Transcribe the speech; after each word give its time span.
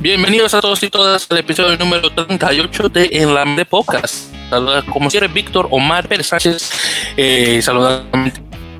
Bienvenidos 0.00 0.54
a 0.54 0.62
todos 0.62 0.82
y 0.82 0.88
todas 0.88 1.30
al 1.30 1.36
episodio 1.36 1.76
número 1.76 2.08
38 2.08 2.88
de 2.88 3.10
En 3.12 3.34
la 3.34 3.44
de 3.44 3.66
Podcast. 3.66 4.34
Saluda 4.48 4.80
como 4.80 5.10
siempre 5.10 5.28
Víctor 5.28 5.68
Omar 5.70 6.08
Pérez 6.08 6.28
Sánchez, 6.28 6.70
eh, 7.18 7.60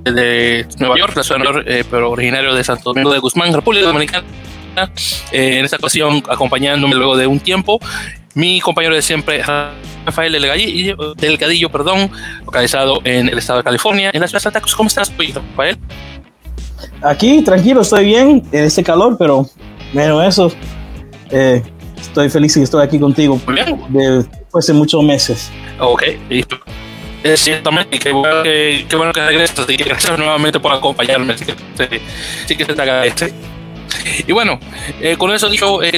de 0.04 0.67
Nueva 0.79 0.96
York, 0.96 1.12
la 1.14 1.22
ciudad 1.22 1.43
eh, 1.67 1.85
pero 1.91 2.11
originario 2.11 2.54
de 2.54 2.64
Santo 2.64 2.95
Domingo 2.95 3.12
de 3.12 3.18
Guzmán, 3.18 3.53
República 3.53 3.85
Dominicana. 3.86 4.25
Eh, 5.30 5.59
en 5.59 5.64
esta 5.67 5.77
ocasión, 5.77 6.22
acompañándome 6.27 6.95
luego 6.95 7.14
de 7.18 7.27
un 7.27 7.39
tiempo, 7.39 7.79
mi 8.32 8.59
compañero 8.62 8.95
de 8.95 9.02
siempre, 9.02 9.43
Rafael 10.07 10.32
Delgadillo, 10.32 11.68
perdón, 11.71 12.11
localizado 12.46 13.02
en 13.05 13.29
el 13.29 13.37
estado 13.37 13.59
de 13.59 13.64
California, 13.64 14.11
en 14.14 14.23
la 14.23 14.26
ciudad 14.26 14.39
de 14.39 14.45
Santa 14.45 14.61
Cruz. 14.62 14.75
¿Cómo 14.75 14.87
estás, 14.87 15.12
Rafael? 15.18 15.76
Aquí, 17.03 17.43
tranquilo, 17.43 17.82
estoy 17.82 18.07
bien 18.07 18.43
en 18.53 18.64
este 18.64 18.82
calor, 18.82 19.17
pero 19.18 19.46
bueno, 19.93 20.23
eso, 20.23 20.50
eh, 21.30 21.62
estoy 22.00 22.29
feliz 22.29 22.57
y 22.57 22.62
estoy 22.62 22.84
aquí 22.84 22.98
contigo 22.98 23.40
después 23.89 24.66
de 24.66 24.72
muchos 24.72 25.02
meses. 25.02 25.50
Ok, 25.79 26.03
listo. 26.29 26.56
Ciertamente, 27.34 27.98
qué 27.98 28.12
bueno 28.12 28.43
que, 28.43 28.86
qué 28.89 28.96
bueno 28.96 29.12
que 29.12 29.25
regresas 29.25 29.68
y 29.68 29.76
que 29.76 29.84
gracias 29.84 30.18
nuevamente 30.18 30.58
por 30.58 30.72
acompañarme. 30.72 31.34
Así 31.34 31.44
que, 31.44 31.54
sí 32.47 32.56
que 32.56 32.64
se 32.64 32.75
te 32.75 32.83
agradece. 32.83 33.33
Y 34.27 34.33
bueno, 34.33 34.58
eh, 35.00 35.16
con 35.19 35.30
eso 35.30 35.48
dicho, 35.48 35.83
eh, 35.83 35.92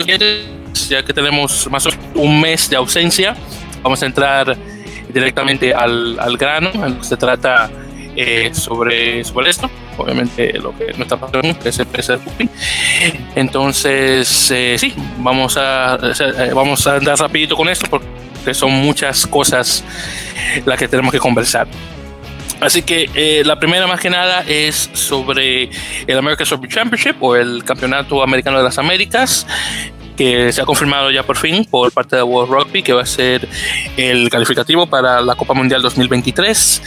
ya 0.88 1.04
que 1.04 1.12
tenemos 1.12 1.68
más 1.70 1.86
o 1.86 1.90
menos 1.90 2.06
un 2.14 2.40
mes 2.40 2.68
de 2.68 2.76
ausencia, 2.76 3.36
vamos 3.82 4.02
a 4.02 4.06
entrar 4.06 4.56
directamente 5.12 5.72
al, 5.74 6.18
al 6.18 6.36
grano, 6.36 6.70
en 6.72 6.94
lo 6.94 6.98
que 6.98 7.04
se 7.04 7.16
trata 7.16 7.70
eh, 8.16 8.50
sobre, 8.52 9.22
sobre 9.24 9.50
esto. 9.50 9.70
Obviamente 9.96 10.52
lo 10.58 10.76
que 10.76 10.86
está 10.86 11.16
pasando 11.16 11.56
es 11.64 11.78
el 11.78 11.86
precio 11.86 12.18
de 12.18 12.24
Pupi. 12.24 12.48
Entonces, 13.34 14.50
eh, 14.50 14.76
sí, 14.78 14.94
vamos 15.18 15.56
a, 15.56 15.96
eh, 15.96 16.52
vamos 16.54 16.86
a 16.86 16.96
andar 16.96 17.18
rapidito 17.18 17.56
con 17.56 17.68
esto 17.68 17.86
porque 17.88 18.54
son 18.54 18.72
muchas 18.72 19.26
cosas 19.26 19.84
las 20.64 20.78
que 20.78 20.88
tenemos 20.88 21.12
que 21.12 21.18
conversar. 21.18 21.66
Así 22.62 22.82
que 22.82 23.10
eh, 23.14 23.42
la 23.44 23.58
primera 23.58 23.88
más 23.88 24.00
que 24.00 24.08
nada 24.08 24.44
es 24.46 24.88
sobre 24.92 25.68
el 26.06 26.18
American 26.18 26.46
Rugby 26.46 26.68
Championship 26.68 27.16
o 27.20 27.34
el 27.34 27.64
Campeonato 27.64 28.22
Americano 28.22 28.58
de 28.58 28.62
las 28.62 28.78
Américas 28.78 29.46
que 30.16 30.52
se 30.52 30.62
ha 30.62 30.64
confirmado 30.64 31.10
ya 31.10 31.24
por 31.24 31.36
fin 31.36 31.64
por 31.64 31.90
parte 31.90 32.14
de 32.14 32.22
World 32.22 32.52
Rugby 32.52 32.84
que 32.84 32.92
va 32.92 33.02
a 33.02 33.06
ser 33.06 33.48
el 33.96 34.30
calificativo 34.30 34.86
para 34.86 35.20
la 35.22 35.34
Copa 35.34 35.54
Mundial 35.54 35.82
2023 35.82 36.82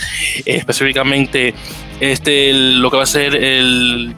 específicamente 0.46 1.54
este 2.00 2.54
lo 2.54 2.92
que 2.92 2.98
va 2.98 3.04
a 3.04 3.08
ser 3.08 3.36
el 3.36 4.16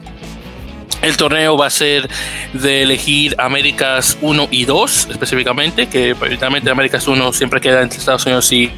el 1.02 1.16
torneo 1.16 1.56
va 1.56 1.66
a 1.66 1.70
ser 1.70 2.08
de 2.52 2.82
elegir 2.82 3.36
Américas 3.38 4.18
1 4.20 4.48
y 4.50 4.64
2 4.64 5.08
específicamente, 5.10 5.88
que 5.88 6.14
mayoritariamente 6.14 6.70
Américas 6.70 7.06
1 7.06 7.32
siempre 7.32 7.60
queda 7.60 7.82
entre 7.82 7.98
Estados 7.98 8.26
Unidos 8.26 8.50
y, 8.52 8.72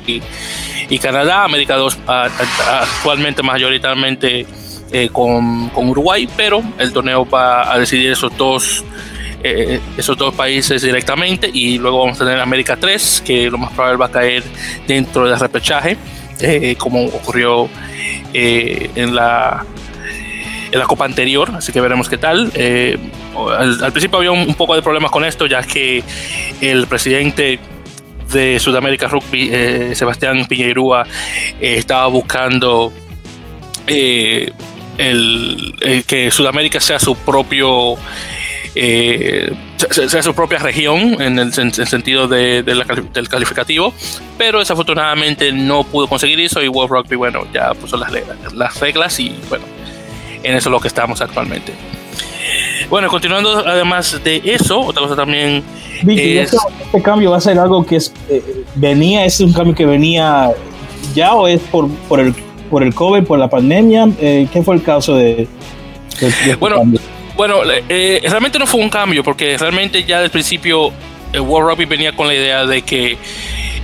y, 0.88 0.98
Canadá, 0.98 1.44
América 1.44 1.76
2 1.76 1.98
actualmente 2.06 3.42
mayoritariamente 3.42 4.46
eh, 4.92 5.08
con, 5.10 5.70
con, 5.70 5.88
Uruguay, 5.88 6.28
pero 6.36 6.62
el 6.78 6.92
torneo 6.92 7.24
va 7.28 7.72
a 7.72 7.78
decidir 7.78 8.10
esos 8.10 8.36
dos, 8.36 8.84
eh, 9.42 9.80
esos 9.96 10.18
dos 10.18 10.34
países 10.34 10.82
directamente 10.82 11.48
y 11.52 11.78
luego 11.78 12.00
vamos 12.00 12.20
a 12.20 12.24
tener 12.24 12.40
América 12.40 12.76
3, 12.76 13.22
que 13.24 13.50
lo 13.50 13.56
más 13.56 13.72
probable 13.72 13.96
va 13.96 14.06
a 14.06 14.10
caer 14.10 14.42
dentro 14.86 15.28
del 15.28 15.38
repechaje, 15.38 15.96
eh, 16.42 16.76
como 16.78 17.04
ocurrió 17.06 17.68
en 18.32 19.14
la 19.14 19.66
en 20.72 20.78
la 20.78 20.86
copa 20.86 21.04
anterior, 21.04 21.50
así 21.54 21.72
que 21.72 21.80
veremos 21.80 22.08
qué 22.08 22.18
tal. 22.18 22.50
Eh, 22.54 22.98
al, 23.58 23.92
principio 23.92 24.18
había 24.18 24.32
un, 24.32 24.54
poco 24.54 24.74
de 24.74 24.82
problemas 24.82 25.10
con 25.10 25.24
esto, 25.24 25.46
ya 25.46 25.62
que 25.62 26.02
el 26.60 26.86
presidente 26.86 27.58
de 28.32 28.60
Sudamérica 28.60 29.08
Rugby, 29.08 29.50
eh, 29.52 29.92
Sebastián 29.94 30.46
Piñeirúa, 30.46 31.06
eh, 31.60 31.74
estaba 31.76 32.06
buscando 32.06 32.92
el, 33.86 34.54
que 36.06 36.30
Sudamérica 36.30 36.80
sea 36.80 37.00
su 37.00 37.16
propio 37.16 37.96
sea 38.74 40.22
su 40.22 40.34
propia 40.34 40.58
región 40.58 41.20
en 41.20 41.38
el, 41.38 41.52
sentido 41.52 42.28
de, 42.28 42.62
del 42.62 43.28
calificativo, 43.28 43.92
pero 44.38 44.60
desafortunadamente 44.60 45.52
no 45.52 45.84
pudo 45.84 46.06
conseguir 46.06 46.40
eso 46.40 46.62
y 46.62 46.68
World 46.68 46.92
Rugby, 46.92 47.16
bueno, 47.16 47.46
ya 47.52 47.74
puso 47.74 47.96
las, 47.96 48.12
las 48.54 48.80
reglas 48.80 49.18
y 49.18 49.34
bueno, 49.48 49.64
en 50.42 50.54
eso 50.54 50.68
es 50.68 50.72
lo 50.72 50.80
que 50.80 50.88
estamos 50.88 51.20
actualmente. 51.20 51.72
Bueno, 52.88 53.08
continuando 53.08 53.58
además 53.66 54.20
de 54.24 54.42
eso, 54.44 54.80
otra 54.80 55.02
cosa 55.02 55.16
también 55.16 55.62
es... 56.06 56.52
¿Este 56.52 57.02
cambio 57.02 57.30
va 57.30 57.36
a 57.36 57.40
ser 57.40 57.58
algo 57.58 57.84
que 57.84 57.96
es, 57.96 58.12
eh, 58.28 58.64
venía, 58.74 59.24
es 59.24 59.40
un 59.40 59.52
cambio 59.52 59.74
que 59.74 59.86
venía 59.86 60.50
ya 61.14 61.34
o 61.34 61.46
es 61.46 61.60
por, 61.60 61.88
por, 62.08 62.18
el, 62.20 62.34
por 62.68 62.82
el 62.82 62.94
COVID, 62.94 63.24
por 63.24 63.38
la 63.38 63.48
pandemia? 63.48 64.08
Eh, 64.20 64.48
¿Qué 64.52 64.62
fue 64.62 64.74
el 64.74 64.82
caso 64.82 65.14
de, 65.14 65.46
este 66.20 66.56
bueno, 66.56 66.82
Bueno, 67.40 67.62
eh, 67.88 68.20
realmente 68.28 68.58
no 68.58 68.66
fue 68.66 68.82
un 68.82 68.90
cambio 68.90 69.24
porque 69.24 69.56
realmente 69.56 70.04
ya 70.04 70.20
del 70.20 70.28
principio 70.28 70.92
World 71.32 71.70
Rugby 71.70 71.86
venía 71.86 72.12
con 72.12 72.26
la 72.26 72.34
idea 72.34 72.66
de 72.66 72.82
que 72.82 73.16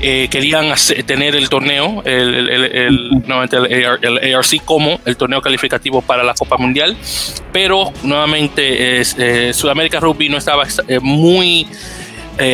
eh, 0.02 0.28
querían 0.30 0.74
tener 1.06 1.34
el 1.34 1.48
torneo, 1.48 2.02
el, 2.04 2.50
el, 2.50 4.34
ARC 4.34 4.62
como 4.62 5.00
el 5.06 5.16
torneo 5.16 5.40
calificativo 5.40 6.02
para 6.02 6.22
la 6.22 6.34
Copa 6.34 6.58
Mundial, 6.58 6.98
pero 7.50 7.94
nuevamente 8.02 9.00
eh, 9.00 9.54
Sudamérica 9.54 10.00
Rugby 10.00 10.28
no 10.28 10.36
estaba 10.36 10.64
eh, 10.86 10.98
muy 11.00 11.66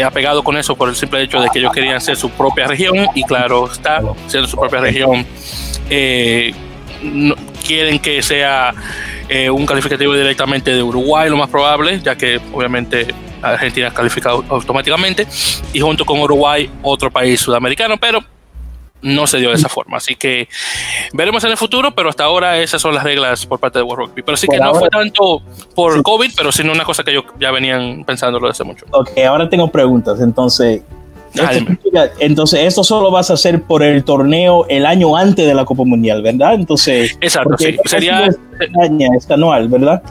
apegado 0.06 0.44
con 0.44 0.56
eso 0.56 0.76
por 0.76 0.88
el 0.88 0.94
simple 0.94 1.20
hecho 1.20 1.40
de 1.40 1.48
que 1.52 1.58
ellos 1.58 1.72
querían 1.72 2.00
ser 2.00 2.16
su 2.16 2.30
propia 2.30 2.68
región. 2.68 3.08
Y 3.16 3.24
claro 3.24 3.68
está, 3.72 4.00
siendo 4.28 4.48
su 4.48 4.56
propia 4.56 4.78
región, 4.78 5.26
quieren 7.66 7.98
que 7.98 8.22
sea 8.22 8.72
un 9.50 9.66
calificativo 9.66 10.14
directamente 10.14 10.74
de 10.74 10.82
Uruguay, 10.82 11.30
lo 11.30 11.36
más 11.36 11.48
probable, 11.48 12.00
ya 12.02 12.16
que 12.16 12.40
obviamente 12.52 13.06
Argentina 13.40 13.92
calificado 13.92 14.44
automáticamente 14.48 15.26
y 15.72 15.80
junto 15.80 16.04
con 16.04 16.20
Uruguay 16.20 16.70
otro 16.82 17.10
país 17.10 17.40
sudamericano, 17.40 17.96
pero 17.98 18.22
no 19.02 19.26
se 19.26 19.38
dio 19.38 19.50
de 19.50 19.56
esa 19.56 19.68
forma. 19.68 19.96
Así 19.96 20.14
que 20.14 20.48
veremos 21.12 21.42
en 21.44 21.50
el 21.50 21.56
futuro, 21.56 21.92
pero 21.92 22.08
hasta 22.08 22.24
ahora 22.24 22.58
esas 22.58 22.80
son 22.80 22.94
las 22.94 23.04
reglas 23.04 23.44
por 23.46 23.58
parte 23.58 23.78
de 23.78 23.82
World 23.82 24.08
Rugby. 24.08 24.22
Pero 24.22 24.36
sí 24.36 24.46
que 24.46 24.58
no 24.58 24.74
fue 24.74 24.88
tanto 24.88 25.42
por 25.74 26.02
COVID, 26.02 26.32
pero 26.36 26.52
sino 26.52 26.72
una 26.72 26.84
cosa 26.84 27.02
que 27.02 27.10
ellos 27.10 27.24
ya 27.38 27.50
venían 27.50 28.04
pensándolo 28.04 28.46
desde 28.46 28.62
hace 28.62 28.64
mucho. 28.64 28.86
Ok, 28.92 29.10
ahora 29.26 29.48
tengo 29.48 29.70
preguntas. 29.70 30.20
Entonces, 30.20 30.82
entonces, 32.20 32.60
esto 32.60 32.84
solo 32.84 33.10
vas 33.10 33.30
a 33.30 33.34
hacer 33.34 33.62
por 33.62 33.82
el 33.82 34.04
torneo 34.04 34.66
el 34.68 34.86
año 34.86 35.16
antes 35.16 35.46
de 35.46 35.54
la 35.54 35.64
Copa 35.64 35.84
Mundial, 35.84 36.22
¿verdad? 36.22 36.54
Entonces, 36.54 37.16
exacto, 37.20 37.56
sí. 37.58 37.76
Sería 37.84 38.28
anual, 39.30 39.68
¿verdad? 39.68 40.02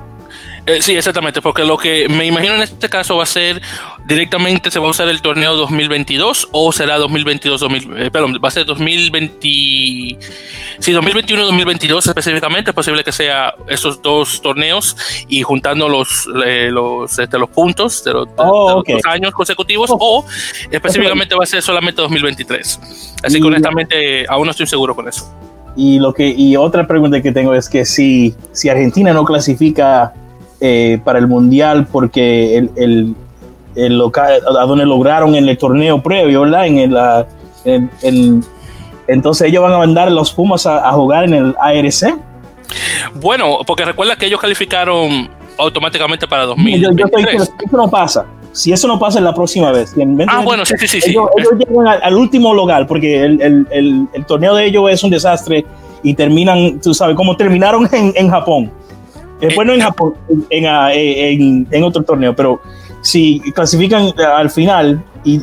Eh, 0.67 0.81
sí, 0.81 0.95
exactamente, 0.95 1.41
porque 1.41 1.63
lo 1.63 1.75
que 1.75 2.07
me 2.07 2.25
imagino 2.25 2.53
en 2.53 2.61
este 2.61 2.87
caso 2.87 3.17
va 3.17 3.23
a 3.23 3.25
ser 3.25 3.61
directamente 4.05 4.69
se 4.69 4.79
va 4.79 4.87
a 4.87 4.89
usar 4.91 5.07
el 5.07 5.21
torneo 5.21 5.55
2022 5.55 6.49
o 6.51 6.71
será 6.71 6.97
2022 6.99 7.61
2000, 7.61 8.11
perdón, 8.11 8.39
va 8.43 8.47
a 8.47 8.51
ser 8.51 8.65
2020 8.65 9.39
sí, 9.41 10.91
2021 10.91 11.45
2022 11.45 12.05
específicamente, 12.05 12.71
es 12.71 12.75
posible 12.75 13.03
que 13.03 13.11
sea 13.11 13.55
esos 13.67 14.03
dos 14.03 14.39
torneos 14.41 14.95
y 15.27 15.41
juntando 15.41 15.89
los 15.89 16.27
eh, 16.45 16.69
los, 16.71 17.17
este, 17.17 17.39
los 17.39 17.49
puntos 17.49 18.03
de, 18.03 18.13
los, 18.13 18.27
oh, 18.37 18.83
años 19.09 19.31
consecutivos 19.31 19.89
o 19.91 20.25
específicamente 20.69 21.33
va 21.33 21.43
a 21.43 21.47
ser 21.47 21.63
solamente 21.63 22.03
2023. 22.03 22.79
Así 23.23 23.41
que 23.41 23.47
honestamente 23.47 24.25
aún 24.29 24.45
no 24.45 24.51
estoy 24.51 24.67
seguro 24.67 24.95
con 24.95 25.07
eso. 25.07 25.33
Y 25.75 25.99
lo 25.99 26.13
que 26.13 26.27
y 26.27 26.55
otra 26.55 26.85
pregunta 26.85 27.21
que 27.21 27.31
tengo 27.31 27.55
es 27.55 27.67
que 27.67 27.85
si 27.85 28.35
si 28.51 28.69
Argentina 28.69 29.13
no 29.13 29.23
clasifica 29.25 30.13
eh, 30.63 30.99
para 31.03 31.17
el 31.17 31.27
mundial 31.27 31.87
porque 31.91 32.55
el, 32.55 32.69
el, 32.75 33.15
el, 33.75 33.97
local, 33.97 34.41
a 34.47 34.65
donde 34.65 34.85
lograron 34.85 35.33
en 35.33 35.49
el 35.49 35.57
torneo 35.57 36.03
previo, 36.03 36.41
¿verdad? 36.41 36.67
En 36.67 37.89
el, 38.03 38.43
entonces 39.07 39.47
ellos 39.47 39.63
van 39.63 39.73
a 39.73 39.79
mandar 39.79 40.11
los 40.11 40.31
Pumas 40.31 40.67
a, 40.67 40.91
jugar 40.91 41.23
en 41.23 41.33
el 41.33 41.55
ARC. 41.59 42.15
Bueno, 43.15 43.59
porque 43.65 43.85
recuerda 43.85 44.15
que 44.15 44.27
ellos 44.27 44.39
calificaron 44.39 45.29
automáticamente 45.57 46.27
para 46.27 46.45
2023. 46.45 47.41
eso 47.41 47.51
no 47.71 47.89
pasa. 47.89 48.25
Si 48.51 48.71
eso 48.71 48.87
no 48.87 48.99
pasa 48.99 49.17
en 49.17 49.25
la 49.25 49.33
próxima 49.33 49.71
vez. 49.71 49.95
ah, 50.27 50.41
bueno, 50.43 50.63
sí, 50.63 50.75
sí, 50.77 51.01
sí. 51.01 51.09
Ellos, 51.09 51.27
llegan 51.57 51.87
al, 51.87 52.15
último 52.15 52.53
lugar 52.53 52.85
porque 52.85 53.23
el, 53.23 54.07
torneo 54.27 54.53
de 54.53 54.65
ellos 54.65 54.91
es 54.91 55.03
un 55.03 55.09
desastre 55.09 55.65
y 56.03 56.13
terminan, 56.13 56.79
tú 56.81 56.93
sabes, 56.93 57.15
como 57.15 57.35
terminaron 57.35 57.89
en, 57.91 58.13
en 58.15 58.29
Japón. 58.29 58.71
Es 59.41 59.55
bueno 59.55 59.73
en 59.73 59.81
Japón, 59.81 60.13
en, 60.49 61.67
en, 61.71 61.83
otro 61.83 62.03
torneo, 62.03 62.35
pero 62.35 62.61
si 63.01 63.39
clasifican 63.53 64.13
al 64.19 64.49
final, 64.49 65.03
y 65.23 65.41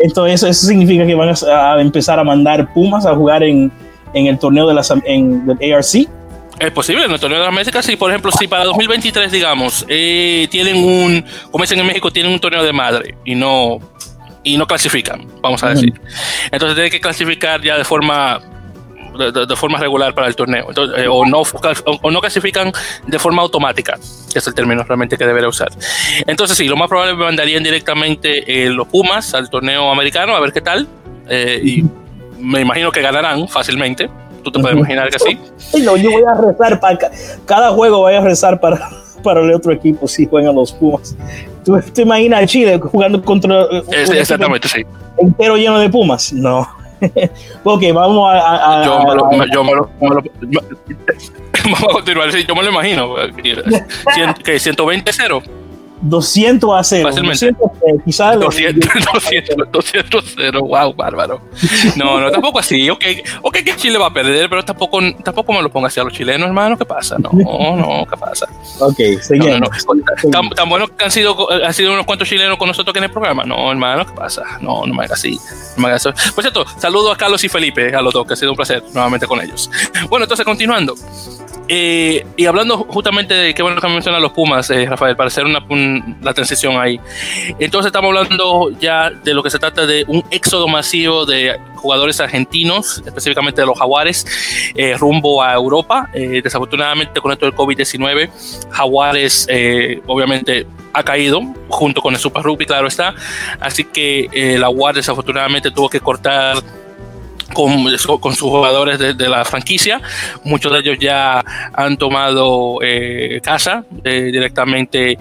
entonces 0.00 0.42
eso 0.42 0.66
significa 0.66 1.06
que 1.06 1.14
van 1.14 1.32
a, 1.48 1.80
empezar 1.80 2.18
a 2.18 2.24
mandar 2.24 2.72
Pumas 2.72 3.06
a 3.06 3.14
jugar 3.14 3.42
en, 3.42 3.70
el 4.14 4.38
torneo 4.38 4.66
de 4.66 4.74
las, 4.74 4.92
en, 5.04 5.46
del 5.46 5.72
ARC. 5.72 6.08
Es 6.58 6.72
posible, 6.72 7.04
en 7.04 7.12
el 7.12 7.20
torneo 7.20 7.38
de 7.38 7.44
las 7.44 7.52
Américas, 7.52 7.86
sí, 7.86 7.96
por 7.96 8.10
ejemplo, 8.10 8.30
si 8.32 8.46
para 8.46 8.64
2023, 8.64 9.32
digamos, 9.32 9.86
eh, 9.88 10.46
tienen 10.50 10.76
un, 10.84 11.24
como 11.50 11.64
dicen 11.64 11.78
en 11.78 11.86
México, 11.86 12.10
tienen 12.10 12.32
un 12.32 12.40
torneo 12.40 12.62
de 12.62 12.72
madre 12.72 13.14
y 13.24 13.34
no, 13.34 13.78
y 14.42 14.56
no 14.56 14.66
clasifican, 14.66 15.26
vamos 15.40 15.62
a 15.62 15.70
decir. 15.70 15.94
Entonces 16.50 16.74
tienen 16.74 16.90
que 16.90 17.00
clasificar 17.00 17.62
ya 17.62 17.78
de 17.78 17.84
forma 17.84 18.40
de, 19.20 19.56
forma 19.56 19.78
regular 19.78 20.14
para 20.14 20.28
el 20.28 20.36
torneo. 20.36 20.68
Eh, 20.96 21.06
o, 21.08 21.24
no, 21.26 21.42
o, 21.42 22.10
no 22.10 22.20
clasifican 22.20 22.72
de 23.06 23.18
forma 23.18 23.42
automática, 23.42 23.98
que 24.32 24.38
es 24.38 24.46
el 24.46 24.54
término 24.54 24.82
realmente 24.82 25.16
que 25.16 25.26
debería 25.26 25.48
usar. 25.48 25.68
Entonces, 26.26 26.56
sí, 26.56 26.66
lo 26.66 26.76
más 26.76 26.88
probable 26.88 27.14
me 27.14 27.24
mandarían 27.24 27.62
directamente 27.62 28.64
eh, 28.64 28.70
los 28.70 28.88
Pumas 28.88 29.34
al 29.34 29.48
torneo 29.50 29.90
americano 29.90 30.34
a 30.34 30.40
ver 30.40 30.52
qué 30.52 30.60
tal. 30.60 30.88
Eh, 31.28 31.60
y 31.62 31.84
me 32.38 32.60
imagino 32.60 32.90
que 32.90 33.02
ganarán 33.02 33.46
fácilmente. 33.48 34.10
Tú 34.42 34.50
te 34.50 34.58
puedes 34.58 34.76
imaginar 34.76 35.10
que 35.10 35.18
sí. 35.18 35.38
No, 35.82 35.96
yo 35.96 36.10
voy 36.10 36.24
a 36.24 36.34
rezar 36.34 36.80
para 36.80 36.98
cada 37.44 37.70
juego, 37.70 37.98
voy 37.98 38.14
a 38.14 38.20
rezar 38.20 38.58
para, 38.58 38.90
para 39.22 39.40
el 39.40 39.52
otro 39.52 39.72
equipo 39.72 40.08
si 40.08 40.26
juegan 40.26 40.54
los 40.54 40.72
Pumas. 40.72 41.16
¿Tú 41.64 41.78
te 41.92 42.02
imaginas 42.02 42.42
a 42.42 42.46
Chile 42.46 42.78
jugando 42.78 43.22
contra. 43.22 43.66
exactamente, 43.92 44.68
sí. 44.68 44.84
Entero 45.18 45.56
lleno 45.56 45.78
de 45.78 45.90
Pumas? 45.90 46.32
No. 46.32 46.79
ok, 47.64 47.82
vamos 47.94 48.30
a. 48.32 48.84
yo 48.84 49.00
me 49.00 49.14
lo. 49.14 49.46
Yo 49.52 49.64
me 49.64 49.74
lo, 49.74 49.90
vamos 51.64 51.82
a 51.82 51.92
continuar. 51.92 52.30
yo 52.30 52.54
me 52.54 52.62
lo 52.62 52.70
imagino. 52.70 53.14
Que 54.44 54.58
120 54.58 55.12
0. 55.12 55.42
200 56.02 56.70
a 56.78 56.82
0. 56.82 57.08
Fácilmente. 57.08 57.52
200, 57.52 58.04
quizás 58.04 58.40
200, 58.40 58.90
200, 59.12 59.72
200 59.72 60.24
0. 60.36 60.60
Wow, 60.62 60.94
bárbaro. 60.94 61.40
No, 61.96 62.20
no, 62.20 62.30
tampoco 62.30 62.58
así. 62.58 62.88
Ok, 62.88 63.04
okay 63.42 63.64
que 63.64 63.76
Chile 63.76 63.98
va 63.98 64.06
a 64.06 64.12
perder, 64.12 64.48
pero 64.48 64.64
tampoco, 64.64 64.98
tampoco 65.22 65.52
me 65.52 65.62
lo 65.62 65.70
ponga 65.70 65.88
así 65.88 66.00
a 66.00 66.04
los 66.04 66.12
chilenos, 66.12 66.46
hermano. 66.46 66.76
¿Qué 66.76 66.84
pasa? 66.84 67.16
No, 67.18 67.30
no, 67.76 68.06
¿qué 68.08 68.16
pasa? 68.16 68.46
Ok, 68.80 68.98
seguimos. 69.20 69.60
No, 69.60 69.66
no, 69.94 70.30
Tan, 70.30 70.50
tan 70.50 70.68
bueno 70.68 70.88
que 70.88 71.04
han 71.04 71.10
sido, 71.10 71.50
han 71.50 71.74
sido 71.74 71.92
unos 71.92 72.06
cuantos 72.06 72.28
chilenos 72.28 72.56
con 72.56 72.68
nosotros 72.68 72.92
que 72.92 72.98
en 72.98 73.04
el 73.04 73.10
programa. 73.10 73.44
No, 73.44 73.70
hermano, 73.70 74.06
¿qué 74.06 74.12
pasa? 74.12 74.42
No, 74.60 74.86
no 74.86 74.94
me 74.94 75.04
hagas 75.04 75.18
así. 75.18 75.38
No 75.76 75.82
me 75.82 75.88
hagas 75.88 76.06
así. 76.06 76.32
Por 76.32 76.42
cierto, 76.42 76.64
saludo 76.78 77.12
a 77.12 77.16
Carlos 77.16 77.42
y 77.44 77.48
Felipe, 77.48 77.94
a 77.94 78.00
los 78.00 78.12
dos, 78.12 78.26
que 78.26 78.34
ha 78.34 78.36
sido 78.36 78.52
un 78.52 78.56
placer 78.56 78.82
nuevamente 78.92 79.26
con 79.26 79.40
ellos. 79.40 79.70
Bueno, 80.08 80.24
entonces 80.24 80.44
continuando. 80.44 80.94
Eh, 81.72 82.26
y 82.36 82.46
hablando 82.46 82.78
justamente 82.78 83.32
de 83.32 83.54
qué 83.54 83.62
bueno 83.62 83.80
que 83.80 83.86
mencionan 83.86 84.20
los 84.20 84.32
Pumas, 84.32 84.68
eh, 84.70 84.86
Rafael, 84.86 85.14
para 85.14 85.28
hacer 85.28 85.44
una, 85.44 85.64
la 86.20 86.34
transición 86.34 86.80
ahí. 86.80 87.00
Entonces 87.60 87.90
estamos 87.90 88.08
hablando 88.08 88.70
ya 88.80 89.10
de 89.10 89.32
lo 89.32 89.40
que 89.44 89.50
se 89.50 89.58
trata 89.60 89.86
de 89.86 90.04
un 90.08 90.24
éxodo 90.32 90.66
masivo 90.66 91.24
de 91.26 91.60
jugadores 91.76 92.20
argentinos, 92.20 93.00
específicamente 93.06 93.60
de 93.60 93.68
los 93.68 93.78
Jaguares, 93.78 94.26
eh, 94.74 94.96
rumbo 94.98 95.44
a 95.44 95.54
Europa. 95.54 96.10
desafortunadamente 96.12 97.20
con 97.20 97.30
esto 97.30 97.46
del 97.46 97.54
COVID-19, 97.54 98.30
Jaguares 98.70 99.46
obviamente 100.08 100.66
ha 100.92 101.04
caído 101.04 101.40
junto 101.68 102.02
con 102.02 102.14
el 102.14 102.20
Super 102.20 102.42
Rugby, 102.42 102.66
claro 102.66 102.88
está. 102.88 103.14
Así 103.60 103.84
que 103.84 104.56
la 104.58 104.68
UAR 104.70 104.96
desafortunadamente 104.96 105.70
tuvo 105.70 105.88
que 105.88 106.00
cortar 106.00 106.56
con, 107.52 107.84
con, 108.20 108.34
sus 108.34 108.48
jugadores 108.48 108.98
de, 108.98 109.28
la 109.28 109.44
franquicia. 109.44 110.00
Muchos 110.44 110.72
de 110.72 110.80
ellos 110.80 110.98
ya 111.00 111.44
han 111.72 111.96
tomado 111.96 112.78
eh, 112.82 113.40
casa 113.42 113.84
eh, 114.04 114.30
directamente 114.32 115.18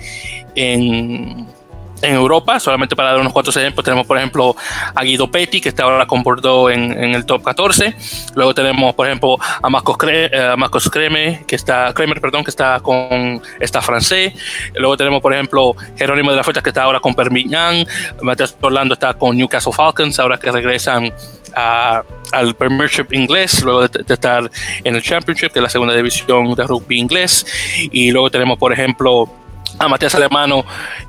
en 0.56 1.48
en 2.02 2.16
Europa, 2.16 2.60
solamente 2.60 2.96
para 2.96 3.12
dar 3.12 3.20
unos 3.20 3.34
cuantos 3.34 3.56
ejemplos, 3.58 3.84
tenemos 3.84 4.08
por 4.08 4.18
ejemplo 4.18 4.56
a 4.96 5.04
Guido 5.04 5.30
Petty, 5.30 5.62
que 5.62 5.70
está 5.70 5.84
ahora 5.84 6.06
con 6.06 6.24
Bordeaux 6.24 6.72
en, 6.72 6.92
en 6.92 7.16
el 7.16 7.26
top 7.26 7.44
14. 7.44 7.96
Luego 8.36 8.54
tenemos, 8.54 8.94
por 8.96 9.08
ejemplo, 9.08 9.38
a 9.62 9.70
Marcos, 9.70 9.98
Cre 9.98 10.30
eh, 10.32 10.56
Marcos 10.58 10.90
Creme, 10.90 11.44
que 11.48 11.56
está, 11.56 11.94
Kremer, 11.94 12.22
perdón, 12.22 12.44
que 12.44 12.50
está 12.50 12.80
con 12.80 13.42
está 13.60 13.82
francés. 13.82 14.34
Luego 14.76 14.98
tenemos, 14.98 15.22
por 15.22 15.34
ejemplo, 15.34 15.76
Jerónimo 15.98 16.32
de 16.32 16.38
la 16.38 16.44
Fuerza, 16.44 16.62
que 16.62 16.70
está 16.70 16.84
ahora 16.84 17.00
con 17.00 17.16
Permignan. 17.16 17.86
Matías 18.22 18.56
Orlando 18.62 18.94
está 18.94 19.14
con 19.14 19.38
Newcastle 19.38 19.74
Falcons, 19.74 20.20
ahora 20.20 20.38
que 20.38 20.52
regresan 20.52 21.14
a, 21.60 22.04
al 22.32 22.56
Premiership 22.56 23.08
inglés, 23.12 23.62
luego 23.64 23.88
de, 23.88 24.04
de, 24.04 24.14
estar 24.14 24.50
en 24.84 24.96
el 24.96 25.02
Championship, 25.02 25.52
que 25.52 25.60
es 25.60 25.64
la 25.64 25.70
segunda 25.70 25.96
división 25.96 26.54
de 26.56 26.64
rugby 26.64 27.00
inglés. 27.00 27.46
Y 27.92 28.12
luego 28.12 28.30
tenemos, 28.30 28.58
por 28.58 28.72
ejemplo, 28.72 29.30
a 29.80 29.88
Matías 29.88 30.14
Alemano, 30.16 30.66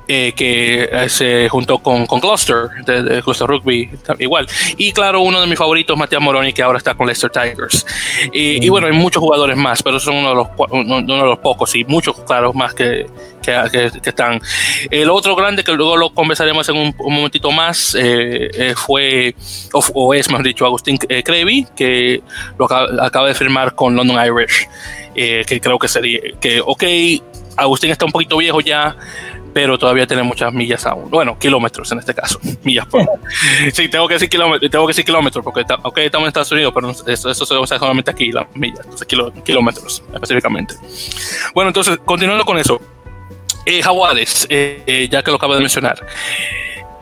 eh, 0.07 0.33
que 0.33 0.89
eh, 0.89 1.09
se 1.09 1.49
juntó 1.49 1.79
con, 1.79 2.05
con 2.07 2.21
Gloucester, 2.21 2.69
de, 2.85 3.03
de, 3.03 3.21
Gloucester 3.21 3.47
Rugby, 3.47 3.89
igual. 4.19 4.47
Y 4.77 4.93
claro, 4.93 5.21
uno 5.21 5.41
de 5.41 5.47
mis 5.47 5.57
favoritos, 5.57 5.97
Matías 5.97 6.21
Moroni, 6.21 6.53
que 6.53 6.63
ahora 6.63 6.77
está 6.77 6.93
con 6.93 7.05
Leicester 7.05 7.29
Tigers. 7.29 7.85
Y, 8.31 8.59
mm. 8.59 8.63
y, 8.63 8.69
bueno, 8.69 8.87
hay 8.87 8.93
muchos 8.93 9.21
jugadores 9.21 9.57
más, 9.57 9.83
pero 9.83 9.99
son 9.99 10.15
uno 10.15 10.29
de 10.29 10.35
los, 10.35 10.47
uno, 10.69 11.01
de 11.01 11.23
los 11.23 11.39
pocos 11.39 11.75
y 11.75 11.83
muchos, 11.83 12.17
claro, 12.21 12.53
más 12.53 12.73
que, 12.73 13.07
que, 13.43 13.61
que, 13.71 13.91
que, 14.01 14.09
están. 14.09 14.41
El 14.89 15.09
otro 15.09 15.35
grande, 15.35 15.65
que 15.65 15.73
luego 15.73 15.97
lo 15.97 16.13
conversaremos 16.13 16.67
en 16.69 16.77
un, 16.77 16.95
un 16.97 17.13
momentito 17.13 17.51
más, 17.51 17.95
eh, 17.99 18.73
fue, 18.77 19.35
o, 19.73 19.83
o, 19.93 20.13
es, 20.13 20.29
mejor 20.29 20.45
dicho, 20.45 20.65
Agustín 20.65 20.97
Crevy, 20.97 21.67
que 21.75 22.21
lo 22.57 22.65
acaba, 22.65 23.05
acaba, 23.05 23.27
de 23.27 23.33
firmar 23.33 23.75
con 23.75 23.97
London 23.97 24.17
Irish. 24.25 24.69
que 25.13 25.59
creo 25.61 25.77
que 25.77 25.89
sería, 25.89 26.21
que, 26.39 26.61
ok, 26.65 26.83
Agustín 27.57 27.91
está 27.91 28.05
un 28.05 28.11
poquito 28.11 28.37
viejo 28.37 28.61
ya, 28.61 28.95
pero 29.53 29.77
todavía 29.77 30.07
tiene 30.07 30.23
muchas 30.23 30.53
millas 30.53 30.85
aún. 30.85 31.09
Bueno, 31.09 31.37
kilómetros 31.37 31.91
en 31.91 31.99
este 31.99 32.13
caso. 32.13 32.39
Millas 32.63 32.85
por. 32.87 33.05
sí, 33.73 33.89
tengo 33.89 34.07
que 34.07 34.15
decir 34.15 34.29
kilómetros, 34.29 34.71
tengo 34.71 34.85
que 34.85 34.91
decir 34.91 35.05
kilómetros, 35.05 35.43
porque 35.43 35.65
okay, 35.83 36.05
estamos 36.05 36.25
en 36.25 36.27
Estados 36.29 36.51
Unidos, 36.51 36.71
pero 36.73 36.89
eso, 36.89 37.29
eso 37.29 37.45
se 37.45 37.57
usa 37.57 37.79
solamente 37.79 38.11
aquí, 38.11 38.31
las 38.31 38.45
millas, 38.55 38.81
entonces 38.83 39.07
kilómetros 39.43 40.03
específicamente. 40.13 40.75
Bueno, 41.53 41.69
entonces, 41.69 41.99
continuando 42.05 42.45
con 42.45 42.57
eso. 42.57 42.79
Eh, 43.65 43.83
Jaguares, 43.83 44.47
eh, 44.49 44.81
eh, 44.87 45.07
ya 45.09 45.21
que 45.21 45.29
lo 45.29 45.37
acabo 45.37 45.53
de 45.53 45.59
mencionar. 45.59 46.03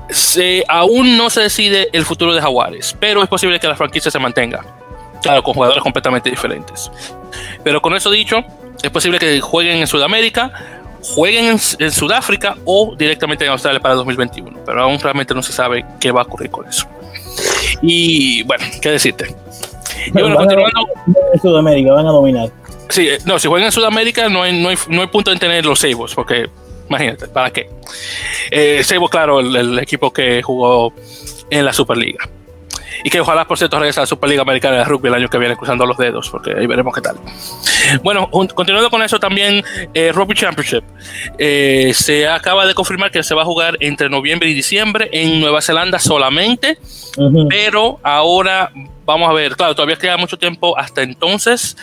Se, 0.09 0.65
aún 0.67 1.15
no 1.15 1.29
se 1.29 1.41
decide 1.41 1.87
el 1.93 2.03
futuro 2.03 2.33
de 2.33 2.41
Jaguares, 2.41 2.97
pero 2.99 3.23
es 3.23 3.29
posible 3.29 3.59
que 3.59 3.67
la 3.67 3.75
franquicia 3.75 4.11
se 4.11 4.19
mantenga. 4.19 4.65
Claro, 5.21 5.43
con 5.43 5.53
jugadores 5.53 5.83
completamente 5.83 6.29
diferentes. 6.29 6.91
Pero 7.63 7.81
con 7.81 7.93
eso 7.93 8.09
dicho, 8.09 8.43
es 8.81 8.89
posible 8.89 9.19
que 9.19 9.39
jueguen 9.39 9.77
en 9.77 9.87
Sudamérica, 9.87 10.51
jueguen 11.01 11.45
en, 11.45 11.59
en, 11.79 11.91
Sudáfrica 11.91 12.55
o 12.65 12.95
directamente 12.97 13.45
en 13.45 13.51
Australia 13.51 13.79
para 13.79 13.95
2021, 13.95 14.59
pero 14.65 14.83
aún 14.83 14.99
realmente 14.99 15.33
no 15.33 15.41
se 15.41 15.51
sabe 15.51 15.85
qué 15.99 16.11
va 16.11 16.21
a 16.21 16.23
ocurrir 16.23 16.49
con 16.49 16.67
eso. 16.67 16.87
Y 17.81 18.43
bueno, 18.43 18.65
¿qué 18.81 18.91
decirte? 18.91 19.35
Y 20.07 20.11
bueno, 20.11 20.35
continuando. 20.35 20.87
En 21.33 21.41
Sudamérica 21.41 21.93
van 21.93 22.07
a 22.07 22.11
dominar. 22.11 22.49
Sí, 22.89 23.09
no, 23.25 23.37
si 23.37 23.47
juegan 23.47 23.67
en 23.67 23.71
Sudamérica 23.71 24.29
no 24.29 24.43
hay, 24.43 24.59
no 24.59 24.69
hay, 24.69 24.77
no 24.87 25.01
hay 25.01 25.07
punto 25.07 25.31
en 25.31 25.39
tener 25.39 25.65
los 25.65 25.79
Sabos, 25.79 26.15
porque 26.15 26.49
imagínate, 26.89 27.27
¿para 27.27 27.51
qué? 27.51 27.69
Eh, 28.49 28.83
Sabos, 28.83 29.09
claro, 29.09 29.39
el, 29.39 29.55
el 29.55 29.79
equipo 29.79 30.11
que 30.11 30.41
jugó 30.41 30.93
en 31.49 31.65
la 31.65 31.73
Superliga 31.73 32.27
y 33.03 33.09
que 33.09 33.19
ojalá 33.19 33.45
por 33.45 33.57
cierto 33.57 33.79
regrese 33.79 33.99
a 33.99 34.03
la 34.03 34.07
Superliga 34.07 34.41
Americana 34.41 34.77
de 34.77 34.83
Rugby 34.85 35.07
el 35.07 35.15
año 35.15 35.29
que 35.29 35.37
viene 35.37 35.55
cruzando 35.55 35.85
los 35.85 35.97
dedos 35.97 36.29
porque 36.29 36.53
ahí 36.57 36.67
veremos 36.67 36.93
qué 36.93 37.01
tal. 37.01 37.17
Bueno 38.03 38.29
continuando 38.29 38.89
con 38.89 39.01
eso 39.01 39.19
también 39.19 39.63
eh, 39.93 40.11
Rugby 40.11 40.35
Championship. 40.35 40.83
Eh, 41.37 41.91
se 41.93 42.27
acaba 42.27 42.65
de 42.65 42.73
confirmar 42.73 43.11
que 43.11 43.23
se 43.23 43.35
va 43.35 43.43
a 43.43 43.45
jugar 43.45 43.77
entre 43.79 44.09
noviembre 44.09 44.49
y 44.49 44.53
diciembre 44.53 45.09
en 45.11 45.39
Nueva 45.39 45.61
Zelanda 45.61 45.99
solamente 45.99 46.77
uh 47.17 47.21
-huh. 47.23 47.47
pero 47.49 47.99
ahora 48.03 48.71
vamos 49.09 49.27
a 49.27 49.33
ver, 49.33 49.55
claro, 49.55 49.73
todavía 49.73 49.95
queda 49.95 50.17
mucho 50.17 50.37
tiempo 50.37 50.77
hasta 50.77 51.01
entonces, 51.01 51.75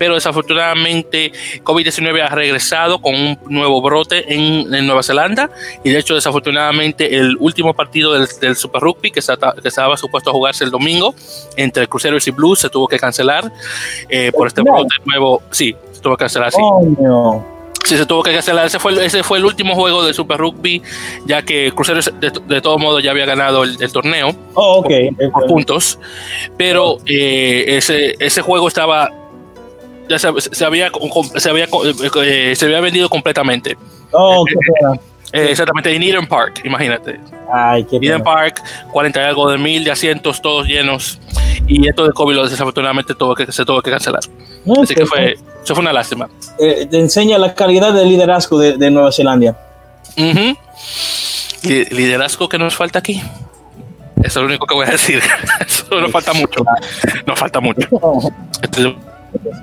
pero 0.00 0.14
desafortunadamente 0.14 1.30
COVID-19 1.62 2.22
ha 2.22 2.34
regresado 2.34 3.02
con 3.02 3.14
un 3.14 3.38
nuevo 3.50 3.82
brote 3.82 4.32
en, 4.34 4.72
en, 4.72 4.86
Nueva 4.86 5.02
Zelanda 5.02 5.50
y 5.84 5.90
de 5.90 5.98
hecho 5.98 6.14
desafortunadamente 6.14 7.18
el 7.18 7.36
último 7.38 7.74
partido 7.74 8.14
del, 8.14 8.26
del 8.40 8.56
Super 8.56 8.80
Rugby 8.80 9.10
que, 9.10 9.20
se, 9.20 9.34
que, 9.36 9.68
estaba 9.68 9.98
supuesto 9.98 10.30
a 10.30 10.32
jugarse 10.32 10.64
el 10.64 10.70
domingo 10.70 11.14
entre 11.54 11.86
Cruceros 11.86 12.26
y 12.26 12.30
Blues 12.30 12.60
se 12.60 12.70
tuvo 12.70 12.88
que 12.88 12.98
cancelar 12.98 13.52
eh, 14.08 14.32
por 14.32 14.46
este 14.46 14.62
brote 14.62 14.94
nuevo, 15.04 15.42
sí, 15.50 15.76
se 15.92 16.00
tuvo 16.00 16.16
que 16.16 16.20
cancelar, 16.20 16.50
sí. 16.50 16.58
Oh, 16.62 16.80
no. 16.98 17.60
Sí, 17.84 17.96
se 17.96 18.06
tuvo 18.06 18.22
que 18.22 18.32
cancelar. 18.32 18.66
Ese 18.66 18.78
fue, 18.78 19.04
ese 19.04 19.22
fue 19.22 19.38
el 19.38 19.44
último 19.44 19.74
juego 19.74 20.04
de 20.04 20.14
Super 20.14 20.38
Rugby, 20.38 20.82
ya 21.26 21.42
que 21.42 21.72
Cruceros 21.72 22.12
de, 22.20 22.30
de 22.46 22.60
todo 22.60 22.78
modo 22.78 23.00
ya 23.00 23.10
había 23.10 23.26
ganado 23.26 23.64
el, 23.64 23.82
el 23.82 23.92
torneo 23.92 24.34
oh, 24.54 24.78
okay. 24.80 25.10
por, 25.10 25.32
por, 25.32 25.46
puntos. 25.46 25.98
Pero 26.56 26.98
eh, 27.06 27.64
ese, 27.68 28.14
ese 28.18 28.42
juego 28.42 28.68
estaba. 28.68 29.10
Ya 30.10 30.18
se, 30.18 30.28
se 30.40 30.64
había, 30.64 30.90
se, 31.36 31.50
había, 31.50 31.68
eh, 32.24 32.56
se 32.56 32.64
había 32.64 32.80
vendido 32.80 33.08
completamente. 33.08 33.76
Oh, 34.10 34.44
qué 34.44 34.56
pena. 34.56 35.00
Eh, 35.32 35.50
exactamente, 35.50 35.94
en 35.94 36.02
Eden 36.02 36.26
Park, 36.26 36.62
imagínate. 36.64 37.20
Ay, 37.52 37.84
qué 37.84 37.98
Eden 38.02 38.20
Park, 38.20 38.60
40 38.90 39.20
y 39.20 39.24
algo 39.24 39.48
de 39.48 39.56
mil 39.56 39.84
de 39.84 39.92
asientos, 39.92 40.42
todos 40.42 40.66
llenos. 40.66 41.20
Y 41.68 41.88
esto 41.88 42.04
de 42.04 42.12
COVID 42.12 42.42
desafortunadamente 42.42 43.14
tuvo 43.14 43.36
que, 43.36 43.52
se 43.52 43.64
tuvo 43.64 43.80
que 43.80 43.92
cancelar. 43.92 44.22
No, 44.64 44.82
Así 44.82 44.96
que 44.96 45.06
fue, 45.06 45.36
eso 45.62 45.74
fue 45.76 45.82
una 45.82 45.92
lástima. 45.92 46.28
Eh, 46.58 46.88
te 46.90 46.98
enseña 46.98 47.38
la 47.38 47.54
calidad 47.54 47.92
del 47.92 48.08
liderazgo 48.08 48.58
de, 48.58 48.76
de 48.76 48.90
Nueva 48.90 49.12
Zelanda. 49.12 49.56
Uh 50.16 50.22
-huh. 50.22 50.56
Liderazgo 51.92 52.48
que 52.48 52.58
nos 52.58 52.74
falta 52.74 52.98
aquí. 52.98 53.22
Eso 54.24 54.40
es 54.40 54.42
lo 54.42 54.46
único 54.46 54.66
que 54.66 54.74
voy 54.74 54.86
a 54.88 54.90
decir. 54.90 55.22
Eso 55.66 56.00
nos 56.00 56.10
falta 56.10 56.32
mucho. 56.32 56.64
Nos 57.26 57.38
falta 57.38 57.60
mucho. 57.60 57.88
Este, 58.62 58.94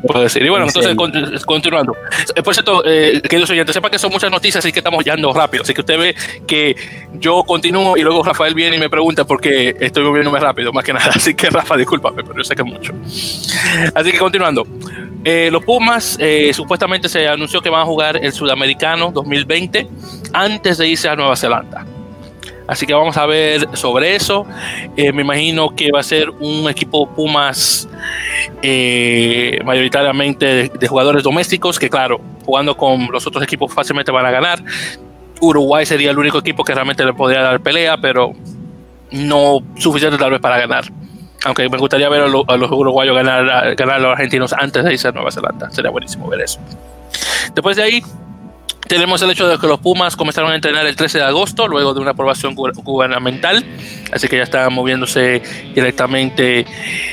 puedo 0.06 0.24
decir. 0.24 0.44
Y 0.44 0.50
bueno, 0.50 0.68
entonces 0.68 0.96
continuando. 1.46 1.96
Eh, 2.36 2.44
por 2.44 2.54
cierto, 2.54 2.84
eh, 2.86 3.22
queridos 3.22 3.50
oyentes, 3.50 3.74
sepa 3.74 3.90
que 3.90 4.00
son 4.00 4.12
muchas 4.12 4.32
noticias, 4.32 4.64
así 4.64 4.72
que 4.72 4.80
estamos 4.80 5.04
yendo 5.04 5.32
rápido. 5.34 5.64
Así 5.64 5.74
que 5.74 5.82
usted 5.82 5.98
ve 5.98 6.16
que 6.46 6.76
yo 7.14 7.44
continúo 7.44 7.98
y 7.98 8.02
luego 8.02 8.24
Rafael 8.24 8.54
viene 8.54 8.78
y 8.78 8.80
me 8.80 8.90
pregunta 8.90 9.26
por 9.26 9.42
qué 9.42 9.76
estoy 9.80 10.04
moviéndome 10.04 10.40
rápido, 10.40 10.72
más 10.74 10.84
que 10.84 10.94
nada. 10.94 11.12
Así 11.16 11.34
que 11.34 11.50
Rafa, 11.50 11.76
discúlpame, 11.76 12.24
pero 12.24 12.38
yo 12.38 12.44
sé 12.44 12.56
que 12.56 12.62
es 12.62 12.68
mucho. 12.68 12.94
Así 13.94 14.12
que 14.12 14.18
continuando. 14.18 14.66
Eh, 15.24 15.50
los 15.52 15.64
Pumas 15.64 16.18
eh, 16.20 16.54
supuestamente 16.54 17.10
se 17.10 17.28
anunció 17.28 17.62
que 17.62 17.70
van 17.70 17.82
a 17.82 17.86
jugar 17.86 18.18
el 18.24 18.32
Sudamericano 18.32 19.12
2020 19.12 19.88
antes 20.32 20.78
de 20.78 20.88
irse 20.88 21.10
a 21.10 21.16
Nueva 21.16 21.36
Zelanda. 21.36 21.86
Así 22.68 22.86
que 22.86 22.94
vamos 22.94 23.16
a 23.18 23.26
ver 23.26 23.68
sobre 23.74 24.16
eso. 24.16 24.46
Eh, 24.98 25.12
me 25.14 25.22
imagino 25.22 25.70
que 25.74 25.92
va 25.92 26.02
a 26.02 26.04
ser 26.04 26.30
un 26.30 26.70
equipo 26.70 27.08
Pumas 27.08 27.88
eh, 28.62 29.60
mayoritariamente 29.64 30.70
de, 30.70 30.88
jugadores 30.88 31.24
domésticos, 31.24 31.80
que 31.80 31.90
claro, 31.90 32.20
jugando 32.46 32.76
con 32.76 33.08
los 33.12 33.26
otros 33.26 33.44
equipos 33.44 33.74
fácilmente 33.74 34.12
van 34.12 34.26
a 34.26 34.32
ganar. 34.32 34.62
Uruguay 35.40 35.86
sería 35.86 36.12
el 36.12 36.18
único 36.18 36.40
equipo 36.40 36.64
que 36.64 36.74
realmente 36.74 37.06
le 37.06 37.14
podría 37.14 37.42
dar 37.42 37.62
pelea, 37.62 37.98
pero 37.98 38.34
no 39.12 39.60
suficiente 39.78 40.18
tal 40.18 40.32
vez 40.32 40.42
para 40.42 40.58
ganar. 40.58 40.86
Aunque 41.46 41.70
me 41.70 41.78
gustaría 41.78 42.10
ver 42.10 42.24
a, 42.24 42.28
los 42.28 42.72
uruguayos 42.72 43.16
ganar, 43.16 43.76
ganar 43.76 43.96
a 43.96 44.00
los 44.00 44.12
argentinos 44.12 44.52
antes 44.52 44.84
de 44.84 44.92
irse 44.92 45.08
a 45.08 45.12
Nueva 45.12 45.32
Zelanda. 45.32 45.70
Sería 45.72 45.92
buenísimo 45.92 46.28
ver 46.28 46.42
eso. 46.42 46.60
Después 47.54 47.78
de 47.78 47.84
ahí, 47.84 48.04
tenemos 48.88 49.22
el 49.22 49.32
hecho 49.32 49.48
de 49.48 49.58
que 49.58 49.68
los 49.68 49.80
Pumas 49.80 50.16
comenzaron 50.16 50.52
a 50.52 50.56
entrenar 50.56 50.86
el 50.86 50.96
13 50.96 51.20
de 51.20 51.24
agosto, 51.24 51.68
luego 51.68 51.94
de 51.94 52.00
una 52.00 52.12
aprobación 52.12 52.56
gubernamental, 52.56 53.64
así 54.12 54.28
que 54.28 54.38
ya 54.38 54.44
están 54.44 54.74
moviéndose 54.74 55.42
directamente 55.74 56.66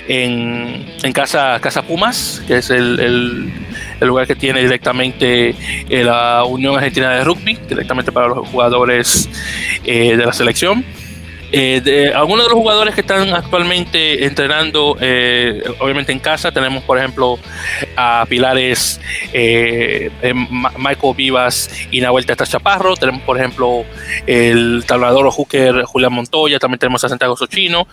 en, 0.09 1.13
Casa, 1.13 1.59
Casa 1.61 1.83
Pumas, 1.83 2.43
que 2.47 2.59
es 2.59 2.71
el, 2.71 3.53
lugar 4.01 4.27
que 4.27 4.37
tiene 4.37 4.61
directamente 4.61 5.55
eh, 5.89 6.05
la 6.05 6.45
Unión 6.45 6.77
Argentina 6.77 7.11
de 7.11 7.25
Rugby, 7.25 7.59
directamente 7.69 8.13
para 8.13 8.29
los 8.29 8.49
jugadores 8.49 9.29
eh, 9.85 10.17
de 10.17 10.27
la 10.27 10.33
selección. 10.33 10.85
Eh, 11.57 12.13
algunos 12.13 12.47
de 12.47 12.51
los 12.51 12.59
jugadores 12.59 12.97
que 12.97 13.03
están 13.03 13.33
actualmente 13.33 14.25
entrenando, 14.25 14.97
eh, 15.01 15.63
obviamente 15.79 16.11
en 16.11 16.19
casa, 16.19 16.51
tenemos 16.51 16.83
por 16.83 16.99
ejemplo 16.99 17.39
a 17.97 18.27
Pilares, 18.29 19.01
eh, 19.33 20.11
Michael 20.77 21.15
Vivas 21.17 21.71
y 21.93 22.01
Nahuel 22.01 22.27
Testa 22.27 22.45
Chaparro, 22.45 22.97
tenemos 22.97 23.23
por 23.23 23.39
ejemplo 23.39 23.85
el 24.27 24.83
tablador 24.85 25.29
o 25.29 25.31
hooker 25.31 25.85
Julián 25.85 26.13
Montoya, 26.13 26.59
también 26.59 26.81
tenemos 26.81 27.05
a 27.05 27.09
Santiago 27.09 27.37
Sochino, 27.37 27.87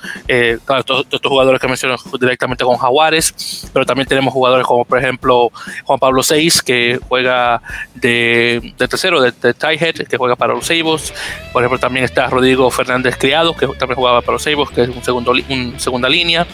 todos 0.66 1.06
estos 1.12 1.22
jugadores 1.24 1.62
que 1.62 1.68
menciono 1.68 1.98
directamente 2.20 2.64
con 2.64 2.78
Jaguares, 2.78 3.70
pero 3.72 3.86
también 3.86 4.08
tenemos 4.08 4.34
jugadores 4.34 4.66
como 4.66 4.86
por 4.86 4.98
ejemplo 4.98 5.52
Juan 5.84 6.00
Pablo 6.00 6.24
Seis, 6.24 6.64
que 6.64 7.00
juega 7.08 7.62
de, 7.94 8.74
tercero, 8.78 9.22
de, 9.22 9.32
de 9.32 10.06
que 10.10 10.18
juega 10.18 10.36
para 10.36 10.56
los 10.56 10.66
Seibos, 10.66 11.14
por 11.54 11.62
ejemplo 11.62 11.78
también 11.78 12.06
está 12.06 12.26
Rodrigo 12.28 12.72
Fernández 12.72 13.18
Criado, 13.18 13.51
que 13.56 13.68
también 13.68 13.96
jugaba 13.96 14.22
para 14.22 14.34
los 14.34 14.44
Seibos, 14.44 14.72
que 14.72 14.84
es 14.84 14.90
un 14.90 15.04
segundo, 15.04 15.32
un 15.32 15.80
segunda 15.80 16.10
línea. 16.10 16.46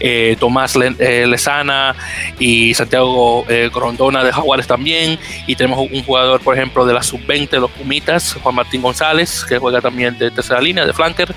Eh, 0.00 0.36
Tomás 0.38 0.76
eh, 0.76 1.26
Lezana 1.26 1.94
y 2.38 2.74
Santiago 2.74 3.44
eh, 3.48 3.70
Grondona 3.72 4.24
de 4.24 4.32
Jaguares 4.32 4.66
también. 4.66 5.18
Y 5.46 5.56
tenemos 5.56 5.78
un 5.90 6.04
jugador, 6.04 6.40
por 6.40 6.54
ejemplo, 6.54 6.84
de 6.86 6.94
la 6.94 7.02
sub-20 7.02 7.50
de 7.50 7.60
los 7.60 7.70
Pumitas, 7.70 8.34
Juan 8.42 8.54
Martín 8.54 8.82
González, 8.82 9.44
que 9.48 9.58
juega 9.58 9.80
también 9.80 10.18
de 10.18 10.30
tercera 10.30 10.60
línea, 10.60 10.86
de 10.86 10.92
flanker. 10.92 11.34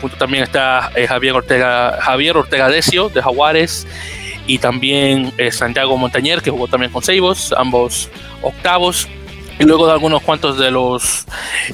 junto 0.00 0.16
también 0.16 0.44
está 0.44 0.90
Javier 1.08 1.34
Ortega, 1.34 1.98
Javier 2.00 2.36
Ortega 2.36 2.68
Decio 2.68 3.08
de 3.08 3.22
Jaguares. 3.22 3.86
Y 4.44 4.58
también 4.58 5.32
Santiago 5.52 5.96
Montañer, 5.96 6.42
que 6.42 6.50
jugó 6.50 6.66
también 6.66 6.90
con 6.90 7.02
Seibos, 7.02 7.52
ambos 7.56 8.10
octavos 8.42 9.08
y 9.58 9.64
luego 9.64 9.86
de 9.86 9.92
algunos 9.92 10.22
cuantos 10.22 10.58
de 10.58 10.70
los 10.70 11.26